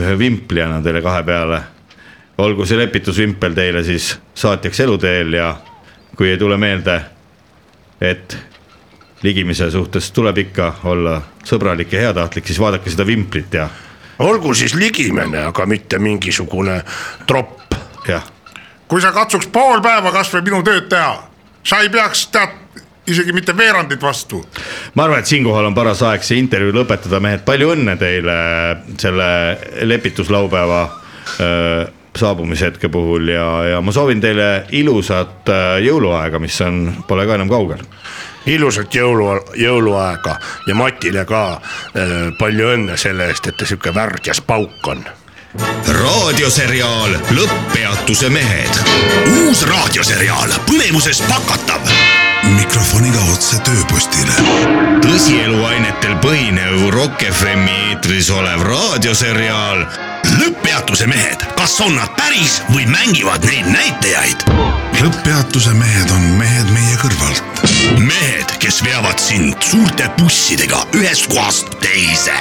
ühe 0.00 0.18
vimpli 0.18 0.62
annan 0.62 0.82
teile 0.82 1.02
kahe 1.02 1.22
peale. 1.22 1.62
olgu 2.38 2.64
see 2.66 2.78
lepitusvimpel 2.78 3.54
teile 3.54 3.82
siis 3.84 4.18
saatjaks 4.34 4.80
eluteel 4.80 5.32
ja 5.34 5.56
kui 6.16 6.30
ei 6.30 6.38
tule 6.38 6.56
meelde, 6.56 7.00
et 8.00 8.36
ligimise 9.22 9.70
suhtes 9.70 10.10
tuleb 10.16 10.38
ikka 10.46 10.72
olla 10.88 11.20
sõbralik 11.44 11.92
ja 11.92 12.06
heatahtlik, 12.06 12.46
siis 12.46 12.60
vaadake 12.60 12.90
seda 12.90 13.06
vimplit 13.06 13.54
ja 13.54 13.68
olgu 14.20 14.54
siis 14.54 14.74
ligimene, 14.74 15.44
aga 15.48 15.66
mitte 15.66 15.98
mingisugune 15.98 16.80
tropp. 17.26 17.74
kui 18.88 19.00
sa 19.00 19.12
katsuks 19.12 19.46
pool 19.46 19.80
päeva 19.80 20.12
kasvõi 20.12 20.42
minu 20.42 20.62
tööd 20.66 20.88
teha, 20.90 21.12
sa 21.62 21.80
ei 21.80 21.88
peaks 21.88 22.26
tead 22.32 22.56
isegi 23.10 23.32
mitte 23.32 23.56
veerandit 23.56 24.02
vastu. 24.02 24.44
ma 24.94 25.04
arvan, 25.04 25.20
et 25.20 25.26
siinkohal 25.26 25.66
on 25.66 25.74
paras 25.74 26.02
aeg 26.02 26.24
see 26.26 26.38
intervjuu 26.38 26.74
lõpetada, 26.80 27.20
mehed, 27.20 27.44
palju 27.44 27.72
õnne 27.74 27.96
teile 28.00 28.36
selle 28.98 29.30
lepituslaupäeva 29.88 30.82
öö, 31.40 31.86
saabumishetke 32.16 32.88
puhul 32.88 33.28
ja, 33.28 33.46
ja 33.74 33.80
ma 33.80 33.92
soovin 33.92 34.20
teile 34.20 34.66
ilusat 34.76 35.48
öö, 35.48 35.78
jõuluaega, 35.86 36.40
mis 36.42 36.60
on, 36.66 36.82
pole 37.08 37.26
ka 37.26 37.38
enam 37.38 37.50
kaugel 37.50 37.84
ilusat 38.54 38.94
jõulu, 38.94 39.30
jõuluaega 39.58 40.36
ja 40.66 40.74
Matile 40.74 41.24
ka 41.28 41.44
äh, 41.54 42.12
palju 42.38 42.74
õnne 42.74 42.98
selle 43.00 43.30
eest, 43.30 43.50
et 43.50 43.56
ta 43.56 43.68
sihuke 43.68 43.94
värdjas 43.94 44.42
pauk 44.46 44.88
on. 44.92 45.04
raadioseriaal 46.00 47.16
Lõpppeatuse 47.34 48.30
mehed. 48.30 48.80
uus 49.40 49.62
raadioseriaal 49.66 50.52
põnevuses 50.66 51.22
pakatav. 51.28 51.90
mikrofoniga 52.56 53.20
otse 53.32 53.58
tööpostile. 53.66 54.36
tõsieluainetel 55.06 56.14
põhinev 56.22 56.90
Rock 56.94 57.24
FM-i 57.32 57.90
eetris 57.90 58.30
olev 58.30 58.62
raadioseriaal 58.62 59.84
Lõpppeatuse 60.38 61.06
mehed, 61.06 61.42
kas 61.56 61.80
on 61.80 61.96
nad 61.96 62.14
päris 62.16 62.62
või 62.74 62.86
mängivad 62.86 63.44
neid 63.44 63.66
näitajaid? 63.66 64.79
Lõpppeatuse 65.00 65.72
mehed 65.76 66.10
on 66.12 66.24
mehed 66.36 66.68
meie 66.74 66.96
kõrvalt. 67.00 67.62
mehed, 67.98 68.50
kes 68.60 68.80
veavad 68.84 69.20
sind 69.20 69.56
suurte 69.64 70.08
bussidega 70.18 70.82
ühest 70.98 71.28
kohast 71.32 71.70
teise. 71.80 72.36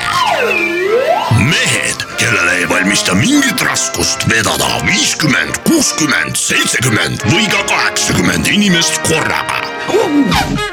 mehed, 1.40 2.04
kellele 2.18 2.58
ei 2.58 2.70
valmista 2.70 3.16
mingit 3.16 3.62
raskust 3.64 4.28
vedada 4.32 4.82
viiskümmend, 4.86 5.62
kuuskümmend, 5.68 6.36
seitsekümmend 6.36 7.24
või 7.32 7.48
ka 7.52 7.64
kaheksakümmend 7.72 8.52
inimest 8.52 9.00
korraga. 9.08 9.64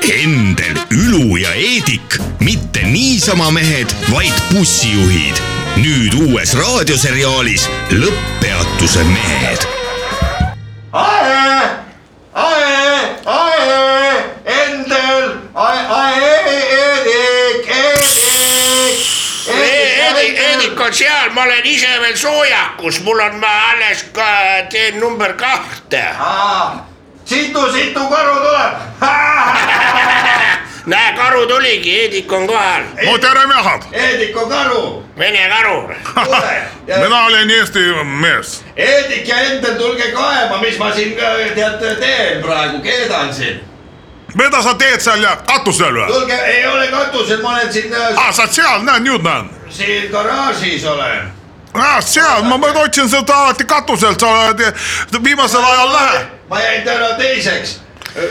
Endel, 0.02 0.82
Ülu 0.90 1.36
ja 1.36 1.54
Eedik, 1.54 2.18
mitte 2.40 2.82
niisama 2.82 3.50
mehed, 3.50 3.94
vaid 4.10 4.34
bussijuhid. 4.52 5.42
nüüd 5.76 6.14
uues 6.16 6.54
raadioseriaalis 6.56 7.68
Lõpppeatuse 7.92 9.04
mehed 9.04 9.66
ae, 12.36 12.66
ae, 13.24 14.12
Endel, 14.44 15.24
ae, 15.54 15.78
ae, 15.98 16.12
Eedik, 16.76 17.68
Eedik, 19.46 20.38
Eedik 20.38 20.75
on 20.86 20.94
seal, 20.94 21.30
ma 21.32 21.42
olen 21.42 21.66
ise 21.66 22.00
veel 22.00 22.16
soojakus, 22.16 23.00
mul 23.02 23.20
on, 23.20 23.34
ma 23.42 23.52
alles 23.70 24.04
ka 24.12 24.26
teen 24.70 25.00
number 25.00 25.32
kahte. 25.32 26.04
situ, 27.24 27.72
situ 27.72 28.00
karu 28.10 28.34
tuleb. 28.34 28.74
näe, 30.92 31.12
karu 31.16 31.46
tuligi, 31.46 32.00
Eedik 32.00 32.32
on 32.32 32.46
kohal, 32.46 32.82
no 33.04 33.18
tere, 33.18 33.46
mehad, 33.46 33.82
Eedik 33.92 34.36
on 34.36 34.48
karu, 34.48 35.04
vene 35.18 35.48
karu. 35.48 35.88
mina 37.02 37.24
olen 37.24 37.50
Eesti 37.50 37.80
mees. 38.04 38.64
Eedik 38.76 39.28
ja 39.28 39.40
Endel, 39.40 39.74
tulge 39.74 40.12
kaema, 40.12 40.60
mis 40.60 40.78
ma 40.78 40.92
siin 40.92 41.16
tead 41.54 41.82
teen 41.98 42.42
praegu, 42.42 42.78
keedan 42.82 43.34
siin. 43.34 43.75
Mida 44.34 44.62
sa 44.62 44.74
teed 44.74 45.00
seal 45.00 45.22
ja 45.22 45.36
katusel 45.46 45.94
või? 45.94 46.10
tulge, 46.10 46.36
ei 46.50 46.66
ole 46.66 46.88
katusel, 46.90 47.40
ma 47.42 47.54
olen 47.54 47.72
siin, 47.72 47.94
aa, 47.94 48.32
sa 48.32 48.44
oled 48.44 48.58
seal, 48.58 48.84
näed, 48.86 49.06
nüüd 49.06 49.24
näen. 49.24 49.48
siin 49.70 50.10
garaažis 50.12 50.84
olen. 50.84 51.32
aa, 51.74 52.00
seal, 52.02 52.44
ma, 52.50 52.58
ma 52.58 52.72
otsin 52.82 53.10
seda 53.10 53.40
alati 53.46 53.64
katuselt, 53.64 54.20
sa 54.20 54.34
oled 54.50 54.62
viimasel 55.24 55.64
ajal 55.64 55.92
lähe. 55.92 56.22
ma 56.50 56.62
jäin 56.62 56.84
täna 56.84 57.12
teiseks. 57.20 57.80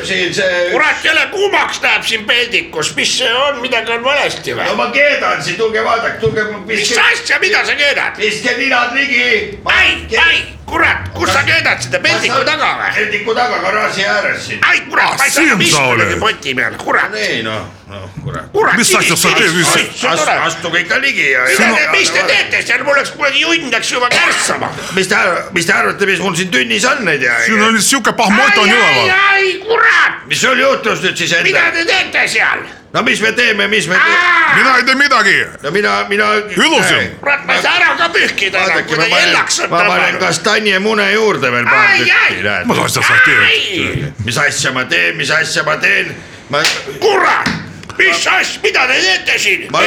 siin 0.03 0.33
see, 0.33 0.69
kurat, 0.71 1.03
jälle 1.03 1.27
kuumaks 1.31 1.81
läheb 1.81 2.03
siin 2.03 2.25
peldikus, 2.25 2.95
mis 2.95 3.17
see 3.17 3.33
on, 3.33 3.61
midagi 3.61 3.91
on 3.91 4.03
valesti 4.03 4.53
no 4.53 4.61
või? 4.63 4.75
ma 4.75 4.89
keedan 4.91 5.43
siin, 5.43 5.57
tulge 5.61 5.83
vaadake, 5.83 6.19
tulge. 6.19 6.43
mis 6.65 6.91
asja, 7.11 7.39
mida 7.39 7.65
sa 7.65 7.75
keedad? 7.75 8.17
viske 8.17 8.57
ninad 8.57 8.93
ligi. 8.97 9.59
ai, 9.65 10.07
ai, 10.27 10.43
kurat, 10.65 11.09
kus 11.13 11.29
sa 11.29 11.41
keedad 11.45 11.81
seda 11.81 11.99
peldiku 12.01 12.41
taga 12.47 12.69
või? 12.79 12.91
peldiku 12.97 13.35
taga 13.37 13.59
garaaži 13.63 14.05
ääres 14.09 14.45
siin. 14.47 14.59
ai 14.65 14.81
kurat, 14.89 15.17
ma 15.17 15.27
ei 15.27 15.31
saa 15.31 15.45
sa 15.45 15.57
istuda 15.61 15.83
oled. 15.93 16.13
poti 16.19 16.55
peal, 16.57 16.77
kurat, 16.81 17.11
nii 17.13 17.41
noh, 17.45 17.67
noh 17.91 18.05
kurat. 18.23 18.47
kurat. 18.53 18.77
Mis 18.79 18.93
asja 18.99 19.17
sa 19.19 19.33
teed, 19.37 19.53
mis- 19.53 20.05
astuge 20.35 20.81
ikka 20.85 20.99
ligi 21.03 21.27
ja. 21.31 21.43
mida 21.49 21.69
te, 21.75 21.89
mis 21.93 22.13
te 22.15 22.23
teete 22.29 22.63
seal, 22.65 22.85
mul 22.87 22.97
oleks 22.97 23.13
kuidagi 23.17 23.43
junn 23.45 23.69
läks 23.73 23.91
juba 23.93 24.09
kärssama. 24.13 24.71
mis 24.97 25.11
te, 25.11 25.19
mis 25.57 25.69
te 25.69 25.75
arvate, 25.75 26.09
mis 26.09 26.23
mul 26.23 26.39
siin 26.39 26.53
tünnis 26.53 26.87
on 26.89 27.05
neid 27.05 27.25
ja. 27.25 27.37
siin 27.45 27.61
on 27.61 27.77
siuke 27.81 28.15
pahmott 28.17 28.57
on 28.57 28.69
ai, 28.69 28.79
üleval. 28.79 29.13
ai, 29.29 29.53
kurat, 29.67 30.25
mis 30.31 30.41
sul 30.41 30.65
juhtus 30.65 31.05
nüüd 31.05 31.21
siis 31.21 31.37
mida 31.45 31.67
enda? 31.69 31.77
te 31.77 31.85
teete 31.91 32.27
seal? 32.37 32.65
No 32.95 33.03
mis 33.03 33.21
me 33.21 33.31
teeme, 33.31 33.67
mis 33.67 33.87
me 33.87 33.95
teeme? 33.95 34.55
mina 34.55 34.77
ei 34.77 34.83
tee 34.83 34.95
midagi. 34.95 35.45
no 35.63 35.71
mina, 35.71 36.05
mina. 36.09 36.25
Ilusam. 36.35 37.09
kurat, 37.19 37.45
ma 37.45 37.53
ei 37.53 37.61
saa 37.61 37.75
ära 37.75 37.95
ka 37.99 38.07
pühkida 38.09 38.61
enam, 38.63 38.85
kuidagi 38.87 39.11
panen 39.11 39.27
hellaks, 39.27 39.59
on 39.59 39.69
ma 39.69 39.81
panen 39.81 39.91
tõmmanud. 39.91 40.19
kastanjemune 40.23 41.09
juurde 41.11 41.51
veel 41.51 41.67
paar 41.67 41.91
tükki, 41.97 42.39
näed. 42.45 42.71
mis 42.71 42.79
asja 42.85 43.03
sa 43.09 43.19
teed? 43.25 44.07
mis 44.25 44.39
asja 44.45 44.71
ma 44.71 44.85
teen, 44.95 45.19
mis 45.19 45.35
asja 45.39 45.65
ma 45.67 45.75
teen? 45.83 46.15
ma, 46.49 46.63
kurat, 47.03 47.51
mis 47.99 48.23
asja, 48.37 48.63
mida 48.63 48.87
te 48.87 49.01
teete 49.03 49.37
siin 49.43 49.67
Ma-? 49.75 49.83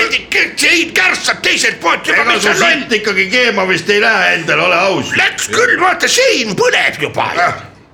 sein 0.66 0.92
kärssab 1.00 1.42
teiselt 1.48 1.80
poolt 1.80 2.04
juba, 2.12 2.26
ega 2.26 2.36
mis 2.36 2.44
su 2.44 2.52
on 2.52 2.61
loll. 2.61 2.76
sitt 2.76 2.96
ikkagi 3.00 3.28
keema 3.32 3.68
vist 3.72 3.88
ei 3.88 4.04
lähe 4.04 4.30
endal, 4.36 4.66
ole 4.68 4.84
aus. 4.84 5.16
Läks 5.16 5.48
küll, 5.54 5.78
vaata 5.80 6.12
sein 6.12 6.52
põleb 6.61 7.00
juba. 7.09 7.32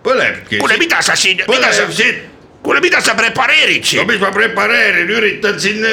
põlebki. 0.02 0.58
kuule, 0.58 0.82
mida 0.82 1.02
sa 1.06 1.14
siin, 1.14 1.46
mida 1.46 1.70
sa 1.70 1.86
põleb, 1.86 1.98
siit. 2.02 2.30
kuule, 2.64 2.80
mida 2.80 3.00
sa 3.04 3.14
prepareerid 3.14 3.84
no 3.84 3.90
siin? 3.90 4.06
mis 4.08 4.20
ma 4.22 4.32
prepareerin, 4.32 5.10
üritan 5.12 5.60
siin 5.60 5.84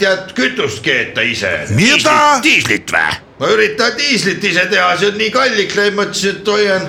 tead 0.00 0.34
kütust 0.36 0.82
keeta 0.84 1.22
ise. 1.22 1.52
mida? 1.78 2.16
diislit 2.44 2.90
või? 2.92 3.18
ma 3.40 3.50
üritan 3.54 3.96
diislit 3.98 4.44
ise 4.44 4.66
teha, 4.70 4.92
see 4.98 5.12
on 5.12 5.18
nii 5.20 5.30
kalliks 5.34 5.78
läinud, 5.78 5.98
mõtlesin, 6.00 6.40
et 6.40 6.52
hoian, 6.54 6.88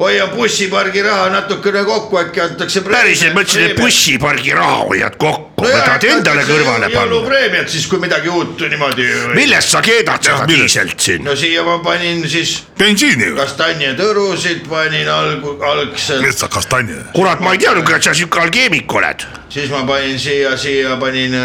hoia 0.00 0.26
bussipargi 0.26 1.02
raha 1.02 1.28
natukene 1.28 1.84
kokku, 1.84 2.18
äkki 2.18 2.40
antakse. 2.40 2.80
päriselt 2.80 3.34
mõtlesin, 3.36 3.70
et 3.70 3.76
bussipargi 3.80 4.54
raha 4.56 4.78
hoiad 4.88 5.16
kokku, 5.20 5.66
võtad 5.66 6.06
endale 6.08 6.44
kõrvale 6.48 6.88
panna. 6.88 7.04
jõulupreemiat 7.04 7.68
siis, 7.68 7.86
kui 7.90 8.00
midagi 8.00 8.32
uut 8.32 8.64
niimoodi. 8.72 9.08
millest 9.36 9.76
sa 9.76 9.82
keedad 9.84 10.24
seda 10.24 10.46
millest? 10.48 10.80
diiselt 10.80 11.06
siin? 11.06 11.24
no 11.24 11.36
siia 11.36 11.64
ma 11.66 11.78
panin 11.84 12.24
siis 12.28 12.56
bensiiniga, 12.80 13.36
kastanjetõrusid 13.42 14.64
panin 14.70 15.08
alg-, 15.12 15.64
algselt, 15.72 16.24
mis 16.24 16.40
sa 16.40 16.48
kastanje. 16.48 17.02
kurat, 17.16 17.44
ma 17.44 17.52
ei 17.56 17.64
teadnud, 17.66 17.96
et 17.96 18.08
sa 18.08 18.16
siuke 18.16 18.40
alkeemik 18.40 19.00
oled. 19.00 19.26
siis 19.52 19.68
ma 19.74 19.84
panin 19.88 20.16
siia, 20.18 20.56
siia 20.56 20.96
panin. 21.00 21.36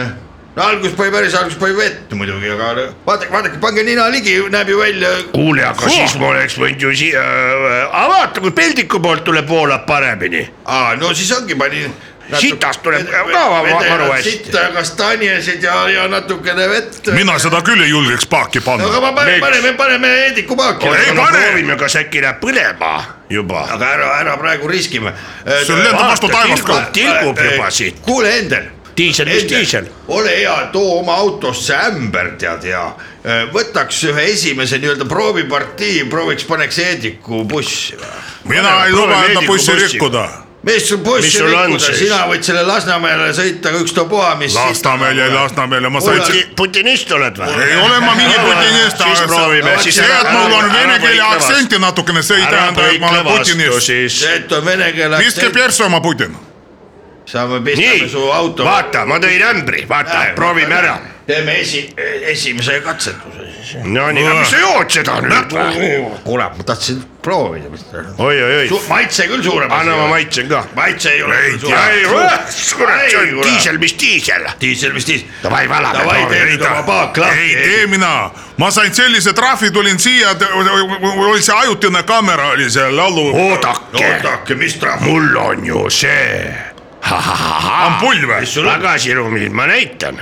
No 0.55 0.63
alguses 0.63 0.95
pani 0.95 1.11
päris 1.11 1.35
alguses 1.35 1.59
pani 1.59 1.75
vett 1.77 2.15
muidugi, 2.15 2.49
aga 2.53 2.71
vaadake, 3.05 3.31
vaadake, 3.31 3.59
pange 3.63 3.83
nina 3.83 4.07
ligi, 4.13 4.37
näeb 4.51 4.71
ju 4.71 4.79
välja. 4.79 5.11
kuule, 5.33 5.65
aga 5.67 5.91
siis 5.91 6.17
ma 6.21 6.31
oleks 6.31 6.57
võinud 6.61 6.87
ju 6.87 6.95
siia, 6.95 7.23
aga 7.91 8.07
vaata, 8.13 8.43
kui 8.43 8.55
peldiku 8.55 9.01
poolt 9.03 9.25
tuleb, 9.27 9.47
voolab 9.49 9.85
paremini. 9.87 10.45
aa, 10.65 10.95
no 10.99 11.13
siis 11.13 11.31
ongi, 11.37 11.55
panin. 11.59 11.95
Sitast 12.25 12.81
tuleb 12.81 13.05
ka 13.05 13.19
maru 13.29 14.07
hästi. 14.09 14.31
sitta, 14.31 14.61
kastanjesid 14.73 15.63
ja, 15.63 15.75
ja 15.89 16.07
natukene 16.09 16.65
vett. 16.69 17.11
mina 17.13 17.35
seda 17.39 17.59
küll 17.61 17.83
ei 17.85 17.91
julgeks 17.91 18.25
paaki 18.25 18.63
no 18.65 18.73
aga 18.73 19.01
panna. 19.01 19.13
panen, 19.13 19.33
Miks? 19.33 19.43
paneme, 19.45 19.73
paneme 19.77 20.07
Heidiku 20.07 20.57
paaki. 20.57 20.87
Ei 20.87 21.13
pane! 21.15 21.37
proovime, 21.37 21.77
kas 21.77 21.99
äkki 22.01 22.23
läheb 22.25 22.39
põlema 22.41 22.95
juba. 23.29 23.67
aga 23.75 23.91
ära, 23.97 24.09
ära 24.23 24.37
praegu 24.41 24.71
riskime. 24.71 25.13
See 25.45 25.77
lendab 25.77 26.01
vastu 26.15 26.31
taevast 26.33 26.65
ka. 26.65 26.79
tilgub 26.97 27.45
juba 27.51 27.69
siit. 27.69 28.01
kuule, 28.01 28.33
Endel. 28.39 28.74
Diisel, 28.97 29.25
mis 29.27 29.49
diisel? 29.49 29.85
ole 30.07 30.37
hea, 30.37 30.69
too 30.71 30.99
oma 30.99 31.15
autosse 31.19 31.75
ämber, 31.75 32.31
tead 32.39 32.63
ja 32.69 32.85
äh, 32.87 33.43
võtaks 33.51 33.99
ühe 34.07 34.29
esimese 34.31 34.79
nii-öelda 34.79 35.07
proovipartii, 35.09 36.05
prooviks, 36.09 36.47
paneks 36.47 36.79
Heidiku 36.79 37.43
bussi. 37.43 37.97
mina 38.47 38.85
ei 38.85 38.95
luba 38.95 39.23
enda 39.25 39.43
bussi 39.47 39.75
rikkuda. 39.75 40.23
mis 40.63 40.87
sul 40.89 41.03
bussi 41.03 41.43
rikkuda, 41.43 41.91
sina 41.99 42.21
võid 42.31 42.47
selle 42.47 42.63
Lasnamäele 42.63 43.27
sõita, 43.35 43.75
ükstapuha, 43.81 44.31
mis. 44.39 44.55
Lasnamäel 44.55 45.19
ja 45.25 45.29
Lasnamäele, 45.33 45.91
ma 45.91 45.99
sain. 45.99 46.41
putinist 46.55 47.11
oled 47.11 47.43
või? 47.43 47.51
ei 47.67 47.75
ole 47.75 47.99
ma 47.99 48.15
mingi 48.15 48.39
putinist, 48.39 49.03
siis 49.03 49.27
proovime, 49.27 49.75
aga 49.75 49.83
siis 49.83 49.99
see, 49.99 50.17
et 50.21 50.31
mul 50.31 50.59
on 50.61 50.71
vene 50.71 50.99
keele 51.03 51.29
aktsenti 51.35 51.83
natukene, 51.83 52.23
see 52.23 52.39
ei 52.39 52.47
tähenda, 52.47 52.87
et 52.87 53.03
ma 53.03 53.11
olen 53.11 53.31
putinist. 53.33 53.87
see, 53.91 54.35
et 54.39 54.51
on 54.55 54.65
vene 54.65 54.93
keele 54.95 55.25
viske 55.27 55.51
persse 55.51 55.83
oma 55.83 55.99
Putin. 55.99 56.54
Saame 57.25 57.61
pistame 57.61 58.09
su, 58.09 58.31
auto. 58.31 58.63
vaata, 58.65 59.05
ma 59.05 59.17
tõin 59.19 59.43
ämbri, 59.49 59.85
vaata, 59.89 60.31
proovime 60.35 60.75
ära. 60.75 60.97
teeme 61.25 61.59
esi, 61.59 61.81
esimese 62.21 62.79
katsetuse 62.85 63.47
siis. 63.49 63.83
no 63.83 64.11
nii, 64.13 64.25
aga 64.25 64.35
mis 64.39 64.51
sa 64.53 64.59
jood 64.61 64.91
seda 64.93 65.15
nüüd 65.25 65.55
kuule, 66.23 66.49
ma 66.57 66.65
tahtsin 66.67 66.99
proovida, 67.25 67.71
mis 67.73 67.81
ta. 67.89 68.03
oi-oi-oi, 68.21 68.67
maitse 68.89 69.25
küll 69.31 69.41
suurem. 69.43 69.71
anna 69.73 69.95
ma. 69.97 70.07
maitsen 70.13 70.51
ka. 70.51 70.61
maitse 70.75 71.15
ei 71.15 71.23
ole 71.23 71.39
Ei 71.45 71.57
tea. 71.63 71.79
ei, 71.95 72.03
kurat, 72.05 72.53
see 72.53 73.17
on 73.17 73.41
diisel, 73.41 73.81
mis 73.81 73.97
diisel. 73.99 74.45
diisel, 74.61 74.93
mis 74.93 75.07
diisel. 75.07 75.33
Davai, 75.43 75.65
valame, 75.69 76.03
Davai, 76.03 76.27
tee 76.29 76.59
oma 76.69 76.83
paak 76.83 77.17
ei 77.17 77.23
lahti. 77.25 77.57
tee 77.63 77.87
mina, 77.89 78.13
ma 78.61 78.71
sain 78.71 78.93
sellise 78.93 79.33
trahvi, 79.33 79.71
tulin 79.73 79.99
siia, 79.99 80.37
oli 80.53 81.41
see 81.41 81.57
ajutine 81.57 82.05
kaamera 82.05 82.53
oli 82.53 82.69
seal 82.69 82.93
laulu. 82.97 83.27
oodake, 83.33 84.05
oodake, 84.05 84.61
mis 84.61 84.77
trahv. 84.77 85.09
mul 85.09 85.35
on 85.47 85.65
ju 85.65 85.89
see. 85.89 86.74
Ampull 87.05 88.25
või? 88.29 88.45
tagasiruumid, 88.45 89.51
ma 89.51 89.67
näitan. 89.67 90.21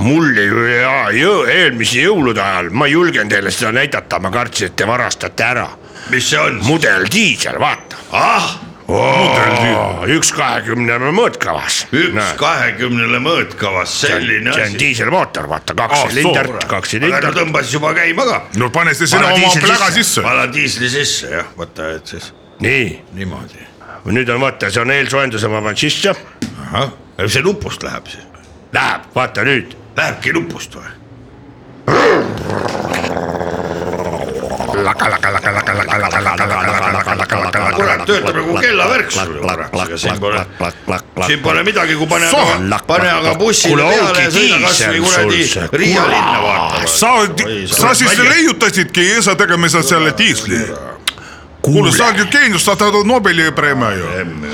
mul 0.00 0.36
ju 0.36 0.64
ja 0.64 1.10
jõu- 1.12 1.48
eelmise 1.48 2.00
jõulude 2.00 2.40
ajal, 2.40 2.70
ma 2.72 2.86
ei 2.86 2.92
julgenud 2.92 3.30
teile 3.30 3.50
seda 3.50 3.72
näidata, 3.72 4.18
ma 4.18 4.30
kartsin, 4.30 4.70
et 4.70 4.76
te 4.76 4.86
varastate 4.86 5.44
ära. 5.44 5.68
mis 6.10 6.30
see 6.30 6.40
on? 6.40 6.60
mudeldiisel, 6.64 7.58
vaata. 7.60 7.96
ah, 8.12 8.48
üks 10.10 10.32
kahekümne 10.32 10.98
mõõtkavas. 11.14 11.84
üks 11.92 12.32
kahekümnele 12.40 13.20
mõõtkavas, 13.22 13.96
selline 14.06 14.52
see 14.54 14.62
on 14.62 14.68
asi. 14.68 14.78
diiselmootor, 14.78 15.48
vaata 15.48 15.74
kaks 15.74 16.06
silindrit 16.08 16.46
soo., 16.46 16.68
kaks 16.68 16.94
aga 16.94 17.06
ta 17.10 17.10
silindrit. 17.10 17.40
tõmbas 17.42 17.72
juba 17.72 17.94
käima 17.94 18.26
ka. 18.26 18.42
no 18.56 18.70
pane 18.70 18.94
see 18.94 19.10
sinna 19.10 19.34
oma 19.34 19.52
pläga 19.60 19.90
sisse. 19.90 20.02
sisse. 20.02 20.22
panen 20.22 20.54
diisli 20.54 20.88
sisse 20.88 21.34
jah, 21.36 21.52
vaata, 21.58 21.90
et 21.98 22.06
siis 22.06 22.32
nii, 22.60 23.02
niimoodi. 23.18 23.69
Nüüd 24.04 24.28
on 24.28 24.40
vaata, 24.40 24.70
see 24.70 24.82
on 24.82 24.90
eelsoojenduse, 24.90 25.48
ma 25.48 25.60
panen 25.62 25.76
sisse. 25.76 26.14
ahah, 26.64 26.92
see 27.26 27.42
nupust 27.42 27.82
läheb 27.82 28.06
siis. 28.06 28.24
Läheb, 28.72 29.10
vaata 29.14 29.44
nüüd. 29.44 29.76
Lähebki 29.96 30.32
nupust 30.32 30.78
või? 30.78 30.96
kurat, 37.74 38.04
töötab 38.06 38.36
nagu 38.36 38.54
kellavärk 38.60 39.10
sul 39.12 39.34
ju 39.34 39.42
kurat, 39.42 39.74
aga 39.82 39.98
siin 39.98 40.20
pole, 40.20 40.44
siin 41.26 41.42
pole 41.44 41.64
midagi, 41.66 41.96
kui 41.98 42.08
pane 42.10 42.30
pane 42.86 43.10
aga 43.12 43.34
bussile 43.40 43.88
peale 43.90 44.24
ja 44.24 44.30
sõida 44.36 44.60
kasvõi 44.64 45.02
kuradi. 45.04 45.42
Riia 45.82 46.06
linna 46.08 46.38
vaatama. 46.44 46.86
sa, 46.86 47.12
sa 47.74 47.94
siis 47.98 48.18
leiutasidki 48.18 49.10
ise 49.18 49.36
tegema 49.36 49.68
selle 49.68 50.14
diisli. 50.18 50.62
kuule, 51.62 51.92
sa 51.92 52.10
oled 52.10 52.18
ju 52.24 52.28
geenius, 52.32 52.64
sa 52.64 52.76
tahad 52.76 53.06
Nobeli 53.06 53.50
preemia 53.52 53.90
ju. 53.96 54.06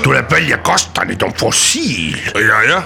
tuleb 0.03 0.31
välja, 0.31 0.57
kastanid 0.57 1.23
on 1.23 1.33
fossiil. 1.33 2.17
ja, 2.35 2.63
jah, 2.69 2.83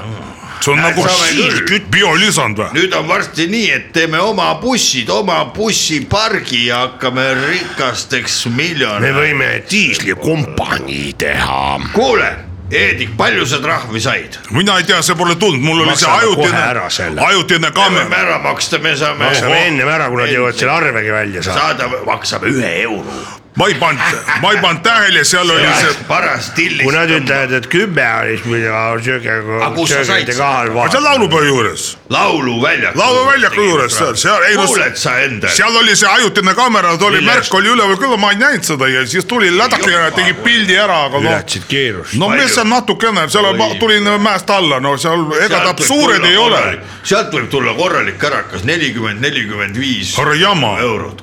see 0.62 0.74
on 0.74 0.82
nagu 0.82 1.06
saame 1.08 1.64
küll. 1.66 1.88
biolisand 1.92 2.60
või? 2.60 2.70
nüüd 2.78 2.94
on 2.98 3.08
varsti 3.10 3.48
nii, 3.52 3.72
et 3.72 3.90
teeme 3.96 4.22
oma 4.22 4.54
bussid, 4.62 5.10
oma 5.10 5.42
bussipargi 5.56 6.66
ja 6.68 6.86
hakkame 6.86 7.26
rikasteks 7.48 8.46
me 8.46 8.56
miljonäriks. 8.64 9.18
võime 9.18 9.52
diislikompanii 9.72 11.12
teha. 11.18 11.80
kuule, 11.94 12.32
Eedik, 12.72 13.18
palju 13.20 13.46
sa 13.46 13.60
trahvi 13.60 14.00
said? 14.00 14.38
mina 14.56 14.78
ei 14.80 14.88
tea, 14.88 15.02
see 15.04 15.18
pole 15.20 15.36
tulnud, 15.36 15.62
mul 15.64 15.84
oli 15.84 15.98
see 15.98 16.08
Maksame 16.08 16.36
kohe 16.40 16.64
ajutine 16.64 17.26
ajutine 17.28 17.68
me 17.68 17.68
võime 17.68 17.76
kaamera. 17.76 18.24
ära 18.24 18.40
maksta, 18.46 18.80
me 18.80 18.96
saame 18.96 19.26
maksame 19.26 19.62
ennem 19.68 19.92
ära, 19.92 20.08
kui 20.14 20.22
nad 20.22 20.32
jõuavad 20.32 20.60
selle 20.62 20.78
arvegi 20.78 21.12
välja 21.12 21.44
saada. 21.44 21.90
saada, 21.90 22.04
maksame 22.08 22.54
ühe 22.54 22.76
euro. 22.86 23.41
Ma 23.62 23.68
ei 23.68 23.76
pannud, 23.76 24.02
ma 24.42 24.52
ei 24.52 24.58
pannud 24.62 24.82
tähele, 24.84 25.24
seal 25.28 25.50
oli 25.50 25.68
see, 25.78 25.94
paras 26.08 26.50
tillis. 26.58 26.82
kui 26.82 26.94
nad 26.96 27.12
ütlevad, 27.14 27.54
et 27.60 27.68
kümme 27.70 28.06
oli, 28.22 28.38
siis 28.40 28.48
mina 28.50 28.80
sööge, 29.06 29.36
Aga 29.60 29.70
kus 29.76 29.92
sa 29.94 30.02
said 30.08 30.32
seda? 30.32 30.88
seal 30.94 31.06
laulupeo 31.06 31.44
juures, 31.46 31.86
lauluväljaku. 32.10 33.00
lauluväljaku 33.00 33.68
juures 33.68 33.98
seal, 33.98 34.16
seal, 34.18 34.46
kuuled 34.64 34.98
sa 34.98 35.16
endale? 35.28 35.54
seal 35.54 35.78
oli 35.84 35.96
see 36.00 36.10
ajutine 36.10 36.56
kaamera, 36.58 36.96
ta 36.98 37.10
oli, 37.12 37.22
Millest? 37.22 37.52
märk 37.52 37.60
oli 37.60 37.74
üleval 37.76 38.02
küll, 38.02 38.18
ma 38.22 38.34
ei 38.34 38.42
näinud 38.42 38.66
seda 38.72 38.90
ja 38.90 39.06
siis 39.14 39.30
tuli 39.30 39.52
lädake 39.58 39.94
ja 39.94 40.10
tegi 40.16 40.34
pildi 40.42 40.78
ära, 40.82 41.04
aga 41.12 41.22
noh. 41.22 41.30
ületasid 41.30 41.68
kiirust. 41.70 42.18
no 42.22 42.32
mis 42.34 42.56
seal 42.58 42.70
natukene, 42.72 43.28
seal 43.30 43.52
ma 43.60 43.70
tulin 43.80 44.10
mäest 44.26 44.50
alla, 44.50 44.82
no 44.82 44.96
seal 44.98 45.28
ega 45.46 45.62
ta 45.70 45.76
suured 45.86 46.26
ei 46.26 46.38
ole. 46.38 46.64
sealt 47.04 47.30
võib 47.36 47.52
tulla 47.54 47.78
korralik 47.78 48.18
kärakas, 48.22 48.66
nelikümmend, 48.66 49.22
nelikümmend 49.22 49.78
viis 49.78 50.16
härra 50.18 50.34
Jama, 50.42 50.80
eurot, 50.82 51.22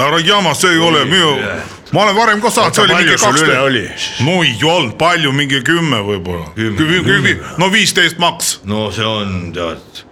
härra 0.00 0.20
Jama, 0.24 0.54
see 0.54 0.74
ei 0.74 0.82
ole 0.82 1.04
minu, 1.08 1.32
ma 1.92 2.04
olen 2.04 2.16
varem 2.16 2.44
ka 2.44 2.50
saanud, 2.50 2.76
see 2.76 2.84
oli 2.84 2.98
mingi 3.00 3.16
kaksteist. 3.16 3.56
oli? 3.64 3.86
no 4.26 4.36
ei 4.42 4.54
olnud 4.74 4.94
palju, 5.00 5.32
mingi 5.32 5.62
kümme 5.66 6.02
võib-olla. 6.06 6.52
no 7.58 7.72
viisteist 7.72 8.18
maks. 8.22 8.60
no 8.64 8.88
see 8.94 9.06
on 9.06 9.50
tead 9.56 10.06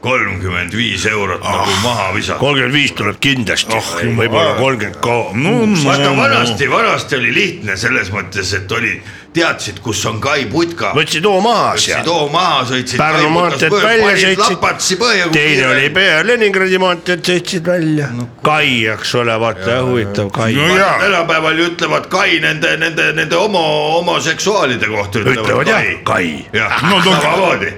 kolmkümmend 0.00 0.72
viis 0.76 1.04
eurot 1.06 1.42
ah. 1.44 1.60
nagu 1.60 1.76
maha 1.82 2.14
visata. 2.14 2.38
kolmkümmend 2.40 2.74
viis 2.74 2.92
tuleb 2.96 3.18
kindlasti 3.20 3.76
Oh,, 3.76 3.90
võib-olla 4.16 4.54
kolmkümmend 4.56 5.00
ka. 5.04 5.16
no, 5.36 5.54
vaata 5.84 6.08
no, 6.08 6.14
vanasti, 6.16 6.70
vanasti 6.70 7.18
oli 7.20 7.34
lihtne 7.34 7.76
selles 7.80 8.12
mõttes, 8.14 8.54
et 8.56 8.72
oli, 8.72 8.94
teadsid, 9.34 9.78
kus 9.84 10.00
on 10.10 10.20
Kai 10.20 10.44
putka. 10.50 10.90
võtsid 10.96 11.24
hoo 11.26 11.40
maha 11.40 11.72
võtsid 11.74 11.92
seal, 11.92 12.06
hoo 12.10 12.28
maha, 12.32 12.62
sõitsid. 12.70 12.98
Pärnu 12.98 13.28
maanteed 13.34 13.72
välja 13.72 14.16
sõitsid, 14.24 15.32
teine 15.32 15.66
oli 15.68 15.90
pea 15.94 16.22
Leningradi 16.26 16.78
maanteed 16.82 17.22
sõitsid 17.26 17.66
välja. 17.66 18.08
Kai, 18.42 18.86
eks 18.94 19.14
ole, 19.20 19.36
vaata 19.40 19.80
huvitav 19.86 20.30
Kai. 20.34 20.54
no 20.54 20.88
tänapäeval 21.00 21.58
ju 21.62 21.68
ütlevad 21.72 22.08
Kai 22.10 22.40
nende, 22.42 22.76
nende, 22.76 23.12
nende 23.12 23.36
homo, 23.38 23.62
homoseksuaalide 23.98 24.86
kohta 24.90 25.22
ütlevad 25.22 25.68
jah, 25.70 25.86
Kai. 26.04 26.32
jah 26.52 26.82
No 26.90 26.98
samamoodi. 27.04 27.72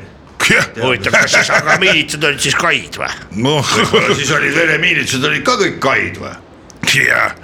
huvitav, 0.82 1.12
kas 1.12 1.32
siis 1.36 1.50
aga 1.54 1.76
miilitsad 1.80 2.24
olid 2.24 2.40
siis 2.42 2.54
Kaid 2.58 2.96
või? 2.98 3.12
noh, 3.44 3.68
siis 4.16 4.30
olid 4.34 4.56
veremiilitsad 4.56 5.24
olid 5.28 5.44
ka 5.46 5.54
kõik 5.60 5.78
Kaid 5.84 6.18
või? 6.22 6.32
jah. 6.90 7.34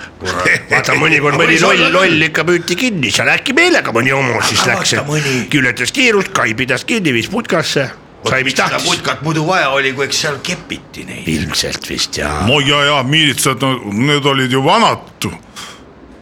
vaata 0.70 0.96
mõnikord 0.98 1.38
mõni 1.38 1.58
loll 1.62 1.86
loll 1.94 2.26
ikka 2.28 2.44
püüti 2.48 2.76
kinni, 2.78 3.12
seal 3.14 3.30
äkki 3.32 3.54
meelega 3.56 3.92
mõni 3.94 4.12
homo 4.14 4.42
siis 4.42 4.64
Aga 4.66 4.78
läks 4.82 5.54
ületas 5.60 5.92
kiirust, 5.94 6.32
Kai 6.36 6.54
pidas 6.58 6.84
kinni, 6.88 7.12
viis 7.14 7.28
putkasse, 7.32 7.88
sai 8.28 8.44
mis 8.44 8.54
tahtis. 8.58 8.84
putkat 8.86 9.22
muidu 9.22 9.46
vaja 9.46 9.70
oli, 9.74 9.92
kui 9.96 10.08
eks 10.08 10.22
seal 10.26 10.38
kepiti 10.42 11.04
neid. 11.08 11.28
ilmselt 11.28 11.88
vist 11.88 12.18
jaa. 12.18 12.46
no 12.46 12.60
ja, 12.60 12.82
ja 12.84 13.02
miilitsad, 13.02 13.62
no 13.62 13.92
need 13.92 14.26
olid 14.26 14.52
ju 14.52 14.64
vanad. 14.64 15.30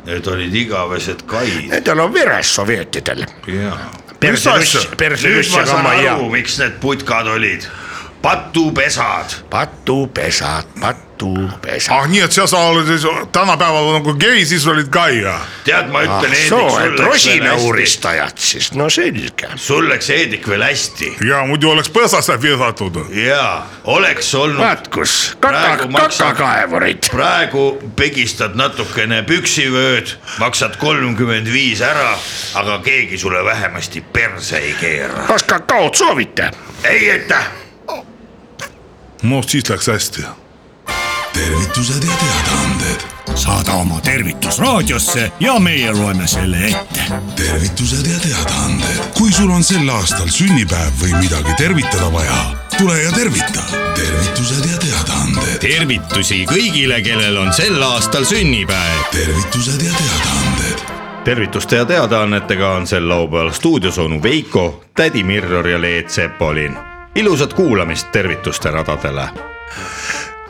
Need 0.06 0.26
olid 0.30 0.54
igavesed 0.54 1.24
Kaid. 1.26 1.66
Nendel 1.70 2.00
on 2.00 2.12
veres 2.14 2.54
sovjetidel. 2.54 3.24
jaa. 3.50 3.78
Nüüd 4.16 5.50
ma 5.52 5.64
saan 5.66 5.86
aru, 5.86 6.30
miks 6.32 6.56
need 6.58 6.78
putkad 6.80 7.28
olid. 7.28 7.66
patupesad. 8.22 9.24
patupesad, 9.50 10.64
patupesad. 10.80 11.94
ah 11.96 12.06
nii, 12.08 12.20
et 12.20 12.32
sa, 12.32 12.46
sa 12.46 12.58
oled 12.70 12.86
siis 12.86 13.06
tänapäeval 13.32 13.92
nagu 13.98 14.14
gei, 14.20 14.44
siis 14.46 14.66
olid 14.66 14.88
ka 14.92 15.06
ja. 15.08 15.36
tead, 15.64 15.90
ma 15.92 16.02
ah 16.04 16.22
ütlen, 16.22 16.36
soo, 16.48 16.70
Heedik, 16.76 17.00
et 17.00 17.04
rosinauuristajad 17.06 18.38
siis, 18.38 18.72
no 18.76 18.88
selge. 18.90 19.48
sul 19.56 19.88
läks 19.88 20.08
Heedik 20.12 20.48
veel 20.48 20.64
hästi 20.66 21.12
ja 21.28 21.42
muidu 21.48 21.70
oleks 21.70 21.90
põõsasse 21.92 22.38
visatud. 22.42 22.98
ja 23.16 23.66
oleks 23.84 24.34
olnud, 24.34 24.60
vaat 24.60 24.88
kus, 24.88 25.36
kaka 25.40 25.88
kakakaevurid. 25.92 27.10
praegu 27.12 27.66
pigistad 27.96 28.56
natukene 28.58 29.22
püksivööd, 29.28 30.16
maksad 30.42 30.80
kolmkümmend 30.80 31.52
viis 31.52 31.84
ära, 31.84 32.16
aga 32.54 32.80
keegi 32.84 33.18
sulle 33.18 33.44
vähemasti 33.44 34.04
perse 34.12 34.58
ei 34.58 34.74
keera. 34.80 35.28
kas 35.30 35.46
kakaod 35.46 35.94
soovite? 35.94 36.50
ei 36.84 37.10
aitäh. 37.10 37.65
noh, 39.30 39.44
siis 39.46 39.70
läks 39.70 39.88
hästi 39.92 40.26
tervitused 41.36 42.04
ja 42.04 42.12
teadaanded, 42.16 43.00
saada 43.34 43.72
oma 43.72 44.00
tervitus 44.00 44.58
raadiosse 44.58 45.32
ja 45.40 45.58
meie 45.58 45.92
loeme 45.92 46.26
selle 46.26 46.66
ette. 46.66 47.00
tervitused 47.36 48.06
ja 48.06 48.18
teadaanded. 48.20 49.02
kui 49.18 49.32
sul 49.32 49.50
on 49.50 49.64
sel 49.64 49.88
aastal 49.88 50.28
sünnipäev 50.32 50.96
või 51.02 51.12
midagi 51.20 51.52
tervitada 51.58 52.12
vaja, 52.12 52.38
tule 52.78 53.02
ja 53.02 53.12
tervita. 53.12 53.62
tervitused 53.94 54.70
ja 54.70 54.78
teadaanded, 54.78 55.58
tervitusi 55.60 56.44
kõigile, 56.48 57.02
kellel 57.04 57.36
on 57.36 57.52
sel 57.52 57.82
aastal 57.82 58.24
sünnipäev. 58.24 59.06
tervitused 59.12 59.82
ja 59.82 59.92
teadaanded, 59.92 60.84
tervituste 61.24 61.76
ja 61.76 61.84
teadaannetega 61.84 62.72
on 62.80 62.86
sel 62.86 63.08
laupäeval 63.08 63.52
stuudios 63.52 63.98
onu 63.98 64.22
Veiko, 64.22 64.84
tädi 64.94 65.22
Mirror 65.22 65.68
ja 65.68 65.80
Leet 65.80 66.10
Sepolin. 66.10 66.95
Ilusat 67.16 67.52
kuulamist 67.52 68.12
tervituste 68.12 68.70
radadele. 68.70 69.28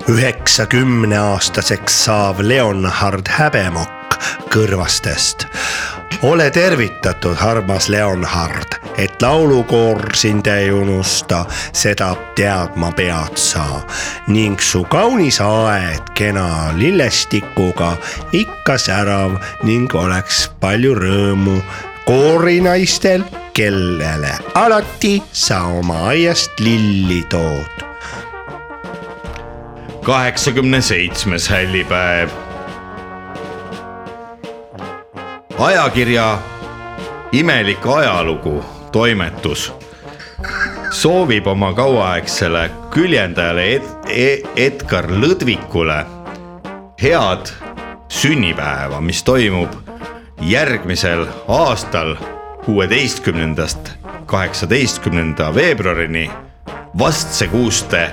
üheksakümne 0.09 1.19
aastaseks 1.19 2.05
saav 2.05 2.37
Leonhard 2.41 3.29
Häbemokk 3.29 4.17
Kõrvastest. 4.55 5.47
ole 6.23 6.51
tervitatud, 6.51 7.37
armas 7.41 7.89
Leonhard, 7.89 8.75
et 8.99 9.23
laulukoor 9.23 10.15
sind 10.15 10.47
ei 10.47 10.73
unusta, 10.73 11.45
seda 11.73 12.17
teadma 12.35 12.93
pead 12.93 13.37
sa 13.37 13.67
ning 14.27 14.61
su 14.61 14.85
kaunis 14.85 15.41
aed 15.41 16.03
kena 16.15 16.73
lillestikuga 16.77 17.97
ikka 18.33 18.79
särav 18.79 19.39
ning 19.63 19.95
oleks 19.95 20.51
palju 20.61 20.95
rõõmu 20.95 21.61
koorinaistel, 22.07 23.23
kellele 23.57 24.35
alati 24.55 25.23
sa 25.33 25.63
oma 25.65 26.03
aiast 26.13 26.61
lilli 26.61 27.23
tood 27.33 27.85
kaheksakümne 30.05 30.81
seitsmes 30.81 31.49
hällipäev. 31.49 32.29
ajakirja 35.59 36.39
Imelik 37.33 37.87
ajalugu 37.87 38.65
toimetus 38.93 39.73
soovib 40.91 41.47
oma 41.47 41.73
kauaaegsele 41.73 42.71
küljendajale 42.91 43.67
Ed 43.75 43.83
Ed 44.07 44.47
Edgar 44.57 45.09
Lõdvikule 45.11 46.05
head 47.03 47.49
sünnipäeva, 48.09 49.01
mis 49.01 49.23
toimub 49.23 49.73
järgmisel 50.41 51.27
aastal, 51.49 52.17
kuueteistkümnendast 52.67 53.91
kaheksateistkümnenda 54.27 55.55
veebruarini 55.55 56.31
Vastsekuuste 56.99 58.11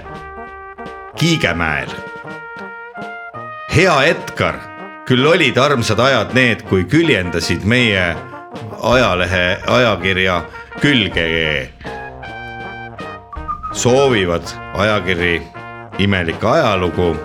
Kiigemäel. 1.15 1.87
hea 3.75 4.03
Edgar, 4.03 4.55
küll 5.05 5.25
olid 5.25 5.57
armsad 5.57 5.99
ajad 5.99 6.35
need, 6.37 6.61
kui 6.69 6.83
küljendasid 6.83 7.65
meie 7.65 8.15
ajalehe, 8.81 9.57
ajakirja 9.67 10.43
külge. 10.81 11.69
soovivad 13.71 14.45
ajakiri 14.77 15.41
Imelik 15.97 16.43
ajalugu 16.43 17.15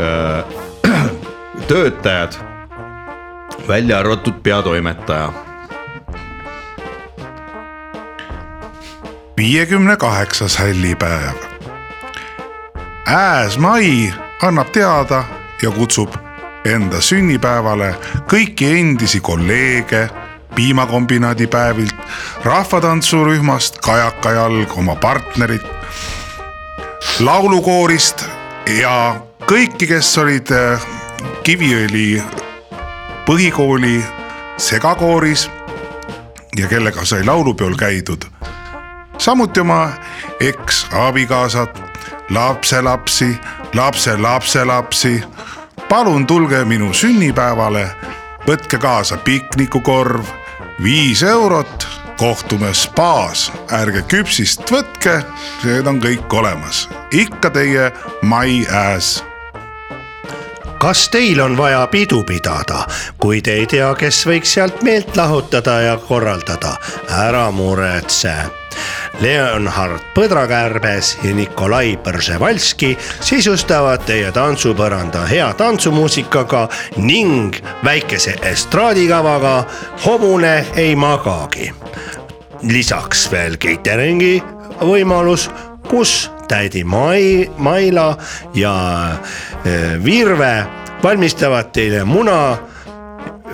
öö, 0.00 0.42
töötajad, 1.68 2.32
välja 3.68 3.98
arvatud 3.98 4.34
peatoimetaja 4.42 5.53
viiekümne 9.36 9.96
kaheksas 9.96 10.56
hällipäev. 10.56 11.34
Ääs 13.06 13.58
Mai 13.58 14.12
annab 14.42 14.68
teada 14.72 15.24
ja 15.62 15.70
kutsub 15.70 16.14
enda 16.64 17.00
sünnipäevale 17.00 17.94
kõiki 18.30 18.70
endisi 18.78 19.20
kolleege 19.20 20.08
piimakombinaadi 20.54 21.46
päevilt, 21.46 21.96
rahvatantsurühmast 22.44 23.78
Kajaka 23.82 24.30
jalg 24.30 24.78
oma 24.78 24.94
partnerit, 24.96 25.66
laulukoorist 27.20 28.24
ja 28.80 29.20
kõiki, 29.50 29.88
kes 29.90 30.18
olid 30.18 30.54
äh, 30.54 30.86
Kiviõli 31.44 32.22
põhikooli 33.26 33.98
segakooris 34.56 35.48
ja 36.56 36.68
kellega 36.70 37.04
sai 37.04 37.24
laulupeol 37.26 37.76
käidud 37.76 38.24
samuti 39.24 39.60
oma 39.60 39.92
eksabikaasat, 40.40 41.82
lapselapsi, 42.30 43.40
lapselapselapsi. 43.74 45.24
palun 45.88 46.26
tulge 46.26 46.64
minu 46.64 46.92
sünnipäevale, 46.92 47.88
võtke 48.46 48.78
kaasa 48.78 49.16
piknikukorv, 49.16 50.24
viis 50.82 51.22
eurot, 51.22 51.86
kohtume 52.18 52.74
spaas, 52.74 53.52
ärge 53.72 54.02
küpsist 54.02 54.68
võtke, 54.70 55.22
need 55.64 55.86
on 55.88 56.00
kõik 56.04 56.34
olemas, 56.36 56.88
ikka 57.12 57.50
teie 57.50 57.92
Mai 58.22 58.66
Ääs 58.68 59.22
kas 60.78 61.08
teil 61.08 61.40
on 61.40 61.56
vaja 61.56 61.86
pidu 61.86 62.20
pidada, 62.28 62.82
kui 63.16 63.40
te 63.40 63.54
ei 63.56 63.64
tea, 63.66 63.88
kes 63.96 64.26
võiks 64.28 64.52
sealt 64.58 64.82
meelt 64.84 65.16
lahutada 65.16 65.78
ja 65.80 65.96
korraldada, 65.96 66.74
ära 67.08 67.46
muretse. 67.50 68.63
Leonhard 69.20 70.02
Põdrakärbes 70.14 71.14
ja 71.22 71.34
Nikolai 71.34 71.96
Põrsevalski 72.02 72.94
sisustavad 73.20 74.04
teie 74.06 74.32
tantsupõranda 74.34 75.24
hea 75.30 75.48
tantsumuusikaga 75.58 76.66
ning 76.96 77.56
väikese 77.84 78.36
estraadikavaga 78.50 79.56
Hobune 80.04 80.66
ei 80.76 80.96
magagi. 80.96 81.72
lisaks 82.62 83.30
veel 83.32 83.56
catering'i 83.60 84.42
võimalus, 84.80 85.50
kus 85.88 86.30
tädi 86.48 86.84
Mai, 86.84 87.50
Maila 87.58 88.16
ja 88.54 88.74
eh, 89.64 90.04
Virve 90.04 90.66
valmistavad 91.02 91.72
teile 91.72 92.04
muna 92.04 92.56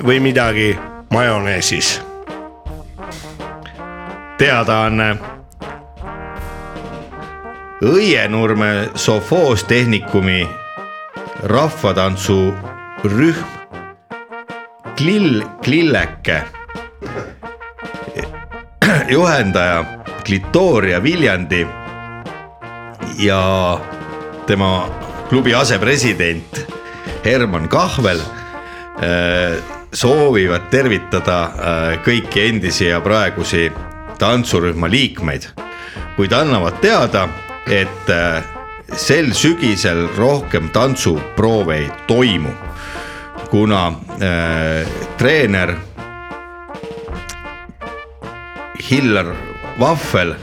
või 0.07 0.21
midagi 0.21 0.79
majoneesis. 1.11 2.10
teadaanne. 4.41 5.19
Õienurme 7.85 8.89
Sofoos 8.95 9.65
tehnikumi 9.65 10.49
rahvatantsurühm 11.43 13.37
Klill, 14.97 15.43
Klilleke. 15.65 16.43
juhendaja 19.09 19.85
Glitoria 20.25 21.03
Viljandi 21.03 21.67
ja 23.19 23.81
tema 24.47 24.89
klubi 25.29 25.55
asepresident 25.55 26.65
Herman 27.25 27.69
Kahvel 27.69 28.21
äh, 28.21 28.27
soovivad 29.93 30.61
tervitada 30.71 31.43
äh, 31.45 31.53
kõiki 32.05 32.49
endisi 32.49 32.87
ja 32.89 33.01
praegusi 33.01 33.73
tantsurühma 34.21 34.91
liikmeid, 34.91 35.49
kuid 36.17 36.33
annavad 36.37 36.81
teada, 36.85 37.29
et 37.67 38.11
äh, 38.13 38.43
sel 38.97 39.33
sügisel 39.35 40.09
rohkem 40.17 40.69
tantsuproove 40.75 41.77
ei 41.77 41.91
toimu, 42.07 42.53
kuna 43.51 43.89
äh, 44.21 44.87
treener 45.19 45.75
Hillar 48.91 49.35
Vahvel 49.79 50.35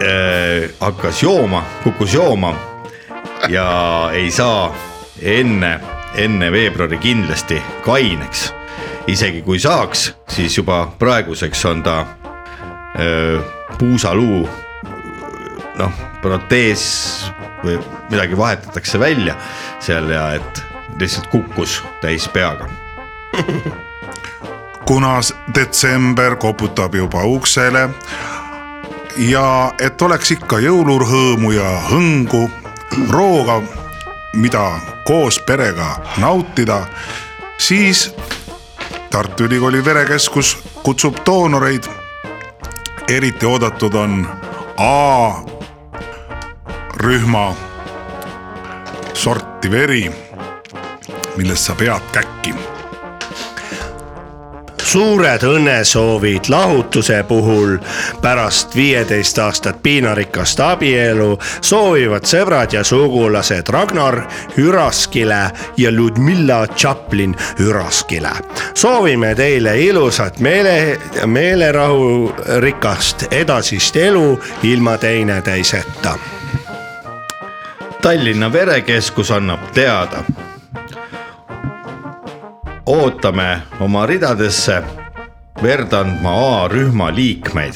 äh, 0.00 0.70
hakkas 0.80 1.22
jooma, 1.22 1.64
kukkus 1.82 2.14
jooma 2.14 2.54
ja 3.48 4.10
ei 4.12 4.30
saa 4.30 4.74
enne, 5.22 5.80
enne 6.16 6.52
veebruari 6.52 6.98
kindlasti 6.98 7.62
kaineks. 7.84 8.52
Isegi 9.06 9.42
kui 9.42 9.58
saaks, 9.58 10.12
siis 10.28 10.56
juba 10.58 10.86
praeguseks 10.98 11.64
on 11.64 11.82
ta 11.82 11.96
öö, 13.00 13.40
puusaluu 13.78 14.48
noh, 15.78 15.92
protees 16.22 16.84
või 17.64 17.78
midagi 18.10 18.36
vahetatakse 18.36 19.00
välja 19.00 19.36
seal 19.80 20.10
ja 20.10 20.28
et 20.38 20.62
lihtsalt 21.00 21.26
kukkus 21.32 21.82
täis 22.00 22.28
peaga. 22.28 22.68
kuna 24.88 25.18
detsember 25.54 26.36
koputab 26.36 26.94
juba 26.94 27.24
uksele 27.24 27.88
ja 29.16 29.72
et 29.80 30.02
oleks 30.02 30.34
ikka 30.36 30.58
jõulurõõmu 30.62 31.52
ja 31.54 31.70
hõngu, 31.88 32.44
rooga, 33.10 33.60
mida 34.34 34.64
koos 35.06 35.38
perega 35.46 35.96
nautida, 36.18 36.84
siis 37.58 38.08
Tartu 39.14 39.44
Ülikooli 39.44 39.84
verekeskus 39.84 40.58
kutsub 40.82 41.16
doonoreid. 41.26 41.84
eriti 43.08 43.46
oodatud 43.46 43.94
on 43.94 44.26
A 44.76 45.32
rühma 46.96 47.54
sorti 49.12 49.70
veri, 49.70 50.10
millest 51.36 51.70
saab 51.70 51.80
head 51.80 52.10
käkki 52.12 52.73
suured 54.94 55.42
õnnesoovid 55.42 56.46
lahutuse 56.48 57.16
puhul 57.26 57.78
pärast 58.22 58.76
viieteist 58.76 59.38
aastat 59.42 59.80
piinarikast 59.82 60.60
abielu 60.62 61.32
soovivad 61.60 62.28
sõbrad 62.30 62.76
ja 62.76 62.84
sugulased 62.86 63.72
Ragnar 63.74 64.20
Üraskile 64.62 65.40
ja 65.76 65.90
Ludmilla 65.90 66.60
Chaplin 66.66 67.34
Üraskile. 67.58 68.30
soovime 68.74 69.34
teile 69.34 69.74
ilusat 69.80 70.38
meele, 70.38 71.00
meelerahu 71.26 72.32
rikast 72.62 73.26
edasist 73.32 73.96
elu 73.96 74.38
ilma 74.62 74.98
teineteiseta. 74.98 76.18
Tallinna 78.02 78.52
Verekeskus 78.52 79.30
annab 79.30 79.72
teada. 79.74 80.43
Ootame 82.86 83.62
oma 83.80 84.06
ridadesse 84.06 84.82
verd 85.62 85.92
andma 85.92 86.62
A-rühma 86.62 87.14
liikmeid. 87.14 87.74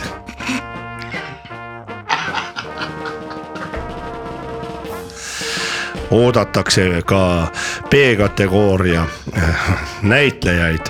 oodatakse 6.11 7.02
ka 7.06 7.48
B-kategooria 7.90 9.06
näitlejaid 10.02 10.86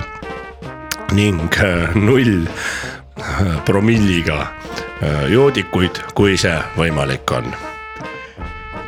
ning 1.12 1.40
äh, 1.58 1.94
null 1.94 2.46
äh, 2.46 3.64
promilliga 3.64 4.40
äh, 5.02 5.26
joodikuid, 5.32 5.98
kui 6.14 6.36
see 6.38 6.54
võimalik 6.76 7.34
on 7.34 7.50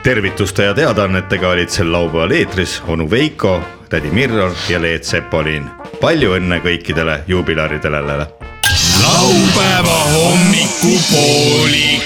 tervituste 0.03 0.65
ja 0.65 0.75
teadaannetega 0.75 1.49
olid 1.49 1.69
sel 1.69 1.93
laupäeval 1.93 2.31
eetris 2.31 2.79
onu 2.87 3.11
Veiko, 3.11 3.59
tädi 3.91 4.11
Mirror 4.11 4.53
ja 4.69 4.83
Leet 4.83 5.05
Sepolin. 5.05 5.71
palju 6.01 6.33
õnne 6.37 6.61
kõikidele 6.63 7.21
juubilaridele. 7.27 8.27
laupäeva 9.03 9.99
hommikupoolik. 10.13 12.03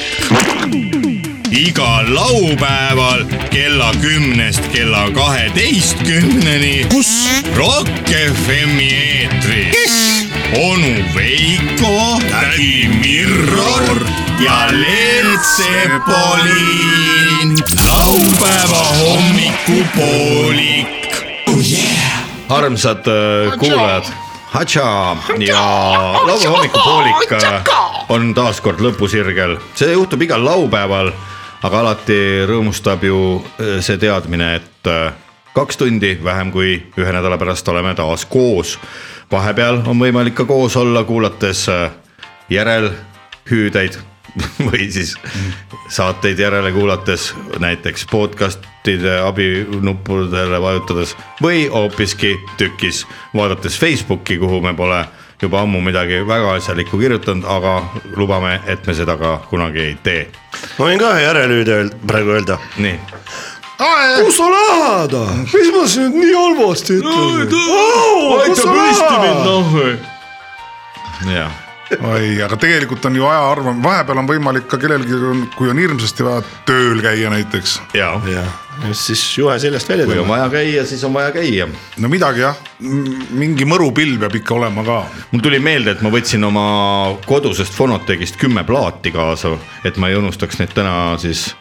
igal 1.51 2.15
laupäeval 2.15 3.25
kella 3.51 3.93
kümnest 4.01 4.73
kella 4.73 5.11
kaheteistkümneni. 5.11 6.87
kus? 6.89 7.29
Rock 7.57 8.09
FM-i 8.09 8.95
eetris. 8.95 9.77
kes? 9.77 9.93
onu 10.57 11.05
Veiko, 11.15 12.21
tädi 12.31 12.89
Mirror 12.89 14.07
ja 14.41 14.67
Leelt 14.71 15.45
Sepolin. 15.57 17.57
laupäeva 17.85 18.85
hommikupoolik. 19.01 21.04
Armsad 22.49 23.07
äh, 23.07 23.59
kuulajad, 23.59 24.05
Hatša 24.51 25.17
ja 25.39 25.61
laupäeva 26.27 26.51
hommikupoolik 26.51 27.33
äh, 27.33 27.65
on 28.09 28.35
taas 28.35 28.61
kord 28.61 28.81
lõpusirgel, 28.83 29.57
see 29.75 29.93
juhtub 29.93 30.23
igal 30.23 30.45
laupäeval, 30.45 31.13
aga 31.65 31.81
alati 31.81 32.19
rõõmustab 32.51 33.07
ju 33.07 33.19
äh, 33.39 33.79
see 33.83 33.99
teadmine, 34.03 34.55
et 34.61 34.91
kaks 35.55 35.79
tundi 35.79 36.17
vähem 36.25 36.51
kui 36.53 36.77
ühe 36.99 37.13
nädala 37.15 37.39
pärast 37.39 37.69
oleme 37.69 37.95
taas 37.95 38.27
koos. 38.27 38.79
vahepeal 39.31 39.83
on 39.87 39.99
võimalik 39.99 40.35
ka 40.35 40.45
koos 40.45 40.77
olla, 40.77 41.05
kuulates 41.05 41.67
järelhüüdeid 42.51 43.99
või 44.67 44.91
siis 44.91 45.15
saateid 45.89 46.39
järele 46.39 46.73
kuulates, 46.73 47.35
näiteks 47.59 48.07
podcast'ide 48.85 49.21
abinuppudele 49.25 50.61
vajutades 50.61 51.17
või 51.43 51.69
hoopiski 51.69 52.37
tükis 52.59 53.07
vaadates 53.35 53.79
Facebooki, 53.79 54.39
kuhu 54.39 54.61
me 54.61 54.75
pole 54.75 55.07
juba 55.41 55.63
ammu 55.63 55.81
midagi 55.81 56.27
väga 56.27 56.55
asjalikku 56.55 56.99
kirjutanud, 56.99 57.45
aga 57.45 57.83
lubame, 58.17 58.61
et 58.67 58.87
me 58.87 58.95
seda 58.95 59.17
ka 59.17 59.41
kunagi 59.49 59.81
ei 59.81 59.97
tee. 60.03 60.29
ma 60.79 60.85
võin 60.85 60.99
ka 60.99 61.19
järelhüüde 61.21 61.91
praegu 62.07 62.31
öelda. 62.37 62.59
nii, 62.77 62.99
kus 64.21 64.37
sa 64.37 64.51
lähed, 64.53 65.17
mis 65.55 65.73
ma 65.73 65.87
siin 65.87 66.11
nüüd 66.13 66.21
nii 66.21 66.35
halvasti 66.35 67.01
ütlesin? 67.01 67.55
aita 68.41 68.69
püsti 68.69 69.15
mind 69.25 69.45
noh. 69.49 69.75
jah, 71.33 71.53
oi, 72.05 72.43
aga 72.45 72.57
tegelikult 72.57 73.05
on 73.05 73.17
ju 73.17 73.25
aja 73.27 73.49
arvam-, 73.49 73.83
vahepeal 73.83 74.21
on 74.21 74.29
võimalik 74.29 74.69
ka 74.69 74.79
kellelgi, 74.79 75.25
kui 75.57 75.73
on 75.73 75.81
hirmsasti 75.81 76.25
vaja 76.25 76.45
tööl 76.69 77.01
käia 77.01 77.33
näiteks. 77.33 77.81
ja 77.95 78.13
just 78.21 78.64
siis 78.93 79.23
juhe 79.39 79.57
seljast 79.61 79.89
välja 79.89 80.07
kui 80.09 80.19
on 80.19 80.29
vaja 80.29 80.49
käia, 80.53 80.85
siis 80.87 81.03
on 81.07 81.15
vaja 81.15 81.33
käia. 81.35 81.67
No 82.03 82.11
midagi 82.13 82.45
jah, 82.45 82.59
mingi 82.81 83.67
mõrupill 83.69 84.17
peab 84.23 84.37
ikka 84.39 84.57
olema 84.57 84.85
ka. 84.87 85.01
mul 85.33 85.45
tuli 85.45 85.61
meelde, 85.63 85.95
et 85.95 86.03
ma 86.05 86.13
võtsin 86.15 86.45
oma 86.47 86.67
kodusest 87.27 87.75
fonoteegist 87.77 88.39
kümme 88.41 88.65
plaati 88.67 89.13
kaasa, 89.15 89.55
et 89.85 89.99
ma 90.01 90.11
ei 90.11 90.19
unustaks 90.21 90.61
neid 90.61 90.75
täna 90.77 91.15
siis 91.23 91.53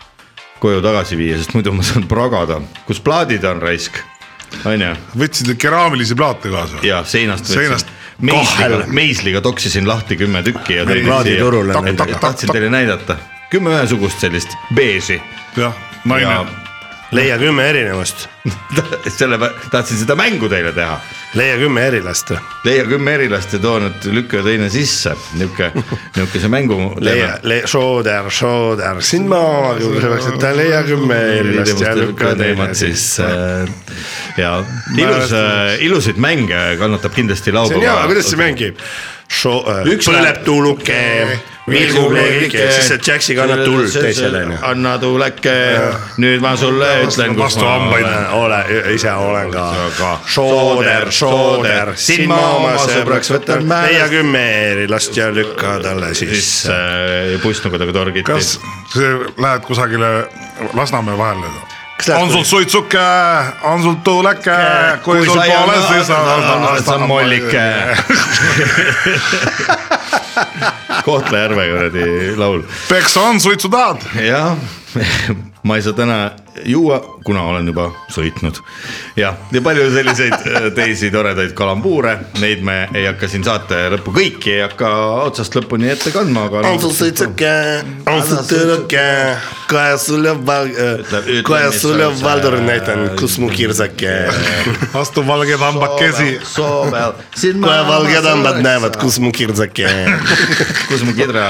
koju 0.63 0.81
tagasi 0.83 1.19
viia, 1.19 1.37
sest 1.39 1.55
muidu 1.57 1.73
ma 1.75 1.83
saan 1.85 2.07
pragada, 2.07 2.61
kus 2.87 3.01
plaadid 3.03 3.43
on 3.47 3.61
raisk, 3.63 3.99
on 4.63 4.79
ju, 4.79 4.93
võtsid 5.19 5.53
keraamilisi 5.59 6.15
plaate 6.15 6.53
kaasa? 6.53 6.79
ja 6.87 7.03
seinast 7.03 7.51
Seinast 7.51 7.89
võtsin. 7.89 8.31
meisliga, 8.31 8.81
meisliga 8.87 9.43
toksisin 9.43 9.87
lahti 9.89 10.17
kümme 10.19 10.43
tükki 10.45 10.79
ja 10.79 10.87
tõin 10.87 11.97
tak-. 11.99 12.17
tahtsin 12.21 12.53
teile 12.55 12.71
näidata, 12.73 13.19
kümme 13.51 13.75
ühesugust 13.75 14.23
sellist 14.23 14.55
beeži. 14.73 15.19
Jah, 15.57 15.75
naine. 16.09 16.29
Ja 16.31 16.62
leia 17.13 17.37
kümme 17.41 17.67
erinevust, 17.69 18.27
selle, 19.17 19.39
tahtsin 19.71 20.01
seda 20.03 20.15
mängu 20.19 20.49
teile 20.51 20.73
teha 20.75 20.97
leia 21.37 21.57
kümme 21.57 21.81
erilast. 21.87 22.31
leia 22.65 22.85
kümme 22.85 23.13
erilast 23.17 23.53
ja 23.53 23.59
too 23.61 23.79
nüüd 23.81 24.05
lükka 24.13 24.43
teine 24.45 24.69
sisse, 24.73 25.15
niuke, 25.37 25.71
niuke 26.17 26.41
see 26.41 26.51
mängu. 26.51 26.77
leia, 27.01 27.37
leia, 27.43 27.69
šooder, 27.69 28.29
šooder, 28.33 29.01
sind 29.05 29.29
ma 29.31 29.73
küll 29.79 29.97
selleks, 30.01 30.29
et 30.33 30.39
ta 30.41 30.53
leia 30.57 30.83
kümme 30.87 31.17
erilast 31.39 31.81
ja 31.81 31.95
lükka 31.97 32.35
teine 32.39 32.69
sisse. 32.77 33.29
ja 34.37 34.53
ilus, 34.97 35.33
ilusaid 35.87 36.21
mänge 36.21 36.61
kannatab 36.81 37.17
kindlasti 37.17 37.51
see 37.51 37.57
on 37.57 37.65
hea, 37.71 37.89
laupäeva. 37.89 38.05
kuidas 38.11 38.29
see 38.29 38.39
mängib? 38.39 38.85
Üks 39.33 40.05
põleb 40.05 40.21
läheb- 40.21 40.43
tuluke, 40.45 41.01
vilgub 41.69 42.11
leegike, 42.11 42.63
siis 42.75 42.89
see 42.91 42.99
Jaxi 43.07 43.35
kannab 43.37 43.63
tuld 43.63 43.91
teisele 43.93 44.41
onju. 44.43 44.57
anna 44.67 44.93
tuleke, 44.99 45.55
nüüd 46.19 46.43
ma 46.43 46.53
sulle 46.59 46.89
ütlen, 47.05 47.35
kus 47.39 47.57
ma 47.61 47.75
olen. 47.87 48.17
ole, 48.39 48.59
ise 48.93 49.13
olen 49.13 49.51
ka 49.53 49.65
Aga. 49.85 50.11
šooder, 50.35 51.11
šooder, 51.11 51.93
sind 51.95 52.27
ma 52.31 52.39
oma 52.57 52.73
sõbraks 52.83 53.31
võtan, 53.35 53.67
leia 53.69 54.09
kümme 54.11 54.43
erilast 54.73 55.15
ja 55.17 55.29
lükka 55.33 55.77
talle 55.83 56.13
sisse. 56.17 56.73
äh, 56.73 57.37
pussnugudega 57.43 57.95
torgiti. 57.95 58.27
kas 58.27 58.57
see 58.93 59.13
lähed 59.37 59.63
kusagile 59.67 60.11
Lasnamäe 60.73 61.17
vahele? 61.17 61.53
on 62.17 62.31
sul 62.31 62.43
suitsuke, 62.43 62.99
on 63.63 63.81
sul 63.81 63.95
tuuleke, 64.03 64.57
kui 65.03 65.25
sul 65.25 65.39
pole, 65.39 65.77
siis 65.87 66.09
annad 66.11 66.83
sa 66.83 66.97
mollike. 67.07 67.63
Kohtla-Järve 71.07 71.67
kuradi 71.69 72.35
laul. 72.37 72.63
peksa 72.89 73.21
on, 73.21 73.39
suitsu 73.39 73.69
tahad? 73.69 74.01
jah, 74.27 74.57
ma 75.67 75.75
ei 75.75 75.81
saa 75.81 75.93
täna 75.93 76.31
juua, 76.65 77.12
kuna 77.23 77.43
olen 77.51 77.67
juba 77.67 77.89
sõitnud. 78.13 78.59
jah, 79.19 79.37
ja 79.51 79.61
palju 79.61 79.89
selliseid 79.93 80.33
äh, 80.33 80.69
teisi 80.75 81.11
toredaid 81.13 81.53
kalambuure, 81.57 82.17
neid 82.41 82.63
me 82.65 82.77
ei 82.93 83.05
hakka 83.07 83.29
siin 83.31 83.43
saate 83.47 83.79
lõppu 83.95 84.13
kõiki 84.15 84.57
ei 84.57 84.63
hakka 84.65 84.91
otsast 85.27 85.55
lõpuni 85.57 85.91
ette 85.93 86.11
kandma, 86.15 86.47
aga. 86.49 86.75
sõitsake, 86.83 87.53
on 88.09 88.23
sul 88.27 88.43
tüdruke, 88.49 89.05
kohe 89.71 89.97
sulle 90.01 90.35
kohe 91.47 91.71
sulle 91.71 92.07
on 92.07 92.17
see- 92.17 92.23
Valdur 92.23 92.57
näitan, 92.61 93.09
kus 93.19 93.37
mu 93.39 93.49
kirsake. 93.49 94.11
astu 94.93 95.23
valged 95.27 95.59
hambakesi. 95.59 96.39
Kohe 96.55 97.81
valged 97.87 98.25
hambad 98.25 98.61
näevad, 98.63 98.97
kus 99.01 99.19
mu 99.19 99.31
kirsake. 99.31 99.87
kus 100.87 101.03
mu 101.03 101.13
kidra. 101.13 101.47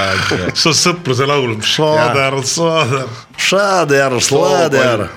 see 0.54 0.70
on 0.70 0.74
sõpruse 0.74 1.26
laul, 1.26 1.56
Šader, 1.62 2.40
Šader, 2.44 3.06
Šader, 3.36 4.20
šlader. 4.20 5.08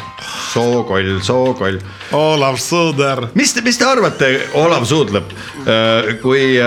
sookoll, 0.53 1.17
sookoll 1.25 1.79
Olav 2.17 2.57
Sõder. 2.61 3.27
mis 3.37 3.53
te, 3.53 3.61
mis 3.65 3.77
te 3.77 3.85
arvate, 3.85 4.31
Olav 4.57 4.85
Suudlep, 4.89 5.33
kui, 6.21 6.57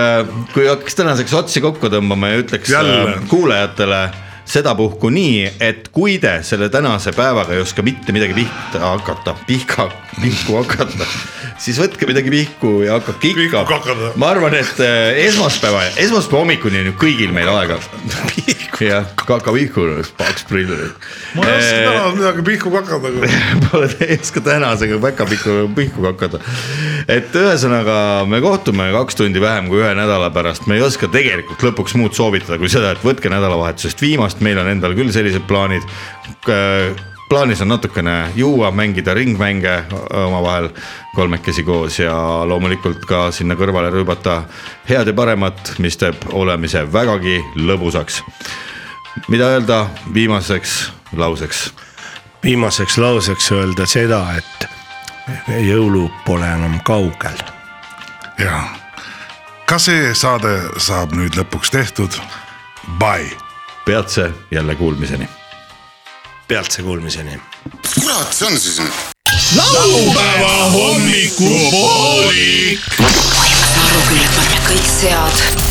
kui 0.53 0.67
hakkaks 0.69 0.99
tänaseks 1.01 1.33
otsi 1.41 1.63
kokku 1.63 1.91
tõmbama 1.91 2.31
ja 2.31 2.43
ütleks 2.43 2.71
Jälle. 2.71 3.15
äh, 3.15 3.23
kuulajatele 3.31 4.01
sedapuhku 4.45 5.09
nii, 5.13 5.45
et 5.59 5.89
kui 5.93 6.17
te 6.21 6.39
selle 6.45 6.69
tänase 6.73 7.13
päevaga 7.15 7.55
ei 7.55 7.61
oska 7.63 7.83
mitte 7.85 8.15
midagi 8.15 8.35
pihta 8.37 8.81
hakata, 8.83 9.35
pihka, 9.47 9.89
pihku 10.21 10.57
hakata, 10.59 11.07
siis 11.61 11.79
võtke 11.81 12.09
midagi 12.09 12.33
pihku 12.33 12.81
ja 12.85 12.97
hakake 12.99 13.33
ikka 13.45 13.65
Pihku 13.69 14.11
ma 14.19 14.31
arvan, 14.33 14.55
et 14.57 14.81
äh, 14.83 15.23
esmaspäeva, 15.27 15.83
esmaspäeva 15.95 16.45
hommikuni 16.45 16.81
on 16.81 16.91
ju 16.91 16.97
kõigil 17.05 17.33
meil 17.35 17.49
aega. 17.53 17.79
jah, 18.81 19.05
kakapihku, 19.15 19.83
paks 20.17 20.45
prill. 20.49 20.71
ma 21.35 21.45
ei 21.45 21.57
oska 21.57 21.81
täna 21.85 22.05
midagi 22.15 22.45
pihku 22.45 22.71
kakada, 22.73 23.11
Pole 23.67 23.89
ei 23.99 24.17
oska 24.17 24.41
tänasega 24.45 24.99
päkapikku 25.01 25.57
pihku 25.75 26.05
hakata. 26.05 26.39
et 27.07 27.35
ühesõnaga 27.35 28.25
me 28.29 28.41
kohtume 28.41 28.89
kaks 28.95 29.19
tundi 29.19 29.41
vähem 29.41 29.69
kui 29.71 29.81
ühe 29.83 29.93
nädala 29.97 30.31
pärast, 30.33 30.67
me 30.67 30.79
ei 30.79 30.85
oska 30.85 31.09
tegelikult 31.11 31.61
lõpuks 31.67 31.95
muud 31.99 32.17
soovitada 32.17 32.57
kui 32.61 32.71
seda, 32.71 32.93
et 32.95 33.05
võtke 33.05 33.29
nädalavahetusest 33.31 34.01
viimast, 34.01 34.30
meil 34.39 34.59
on 34.61 34.69
endal 34.71 34.95
küll 34.95 35.11
sellised 35.11 35.43
plaanid. 35.47 35.83
plaanis 37.29 37.61
on 37.61 37.67
natukene 37.67 38.31
juua, 38.35 38.71
mängida 38.71 39.13
ringmänge 39.13 39.83
omavahel 40.25 40.69
kolmekesi 41.15 41.63
koos 41.63 41.99
ja 41.99 42.15
loomulikult 42.45 43.05
ka 43.05 43.31
sinna 43.31 43.55
kõrvale 43.55 43.91
rüübata 43.91 44.43
head 44.89 45.07
ja 45.07 45.13
paremat, 45.13 45.75
mis 45.79 45.97
teeb 45.97 46.15
olemise 46.31 46.85
vägagi 46.93 47.39
lõbusaks. 47.55 48.23
mida 49.27 49.45
öelda 49.45 49.87
viimaseks 50.13 50.91
lauseks 51.15 51.71
viimaseks 52.43 52.97
lauseks 52.97 53.51
öelda 53.51 53.85
seda, 53.85 54.21
et 54.37 54.67
jõulu 55.67 56.09
pole 56.25 56.47
enam 56.47 56.79
kaugel. 56.83 57.37
ja 58.39 58.63
ka 59.65 59.79
see 59.79 60.13
saade 60.17 60.57
saab 60.77 61.13
nüüd 61.15 61.37
lõpuks 61.37 61.71
tehtud. 61.71 62.17
Bye 62.99 63.40
peatse 63.85 64.31
jälle 64.51 64.75
kuulmiseni. 64.75 65.29
peatse 66.47 66.81
kuulmiseni. 66.81 67.41
kurat, 68.01 68.33
see 68.33 68.47
on 68.47 68.59
siis 68.59 68.79
nüüd. 68.79 68.91
laupäeva 69.55 70.69
hommikupoolik. 70.69 72.79
Aru 73.85 74.01
küll, 74.07 74.23
et 74.23 74.31
ma 74.37 74.43
olen 74.47 74.63
kõik 74.69 74.87
sead 74.99 75.70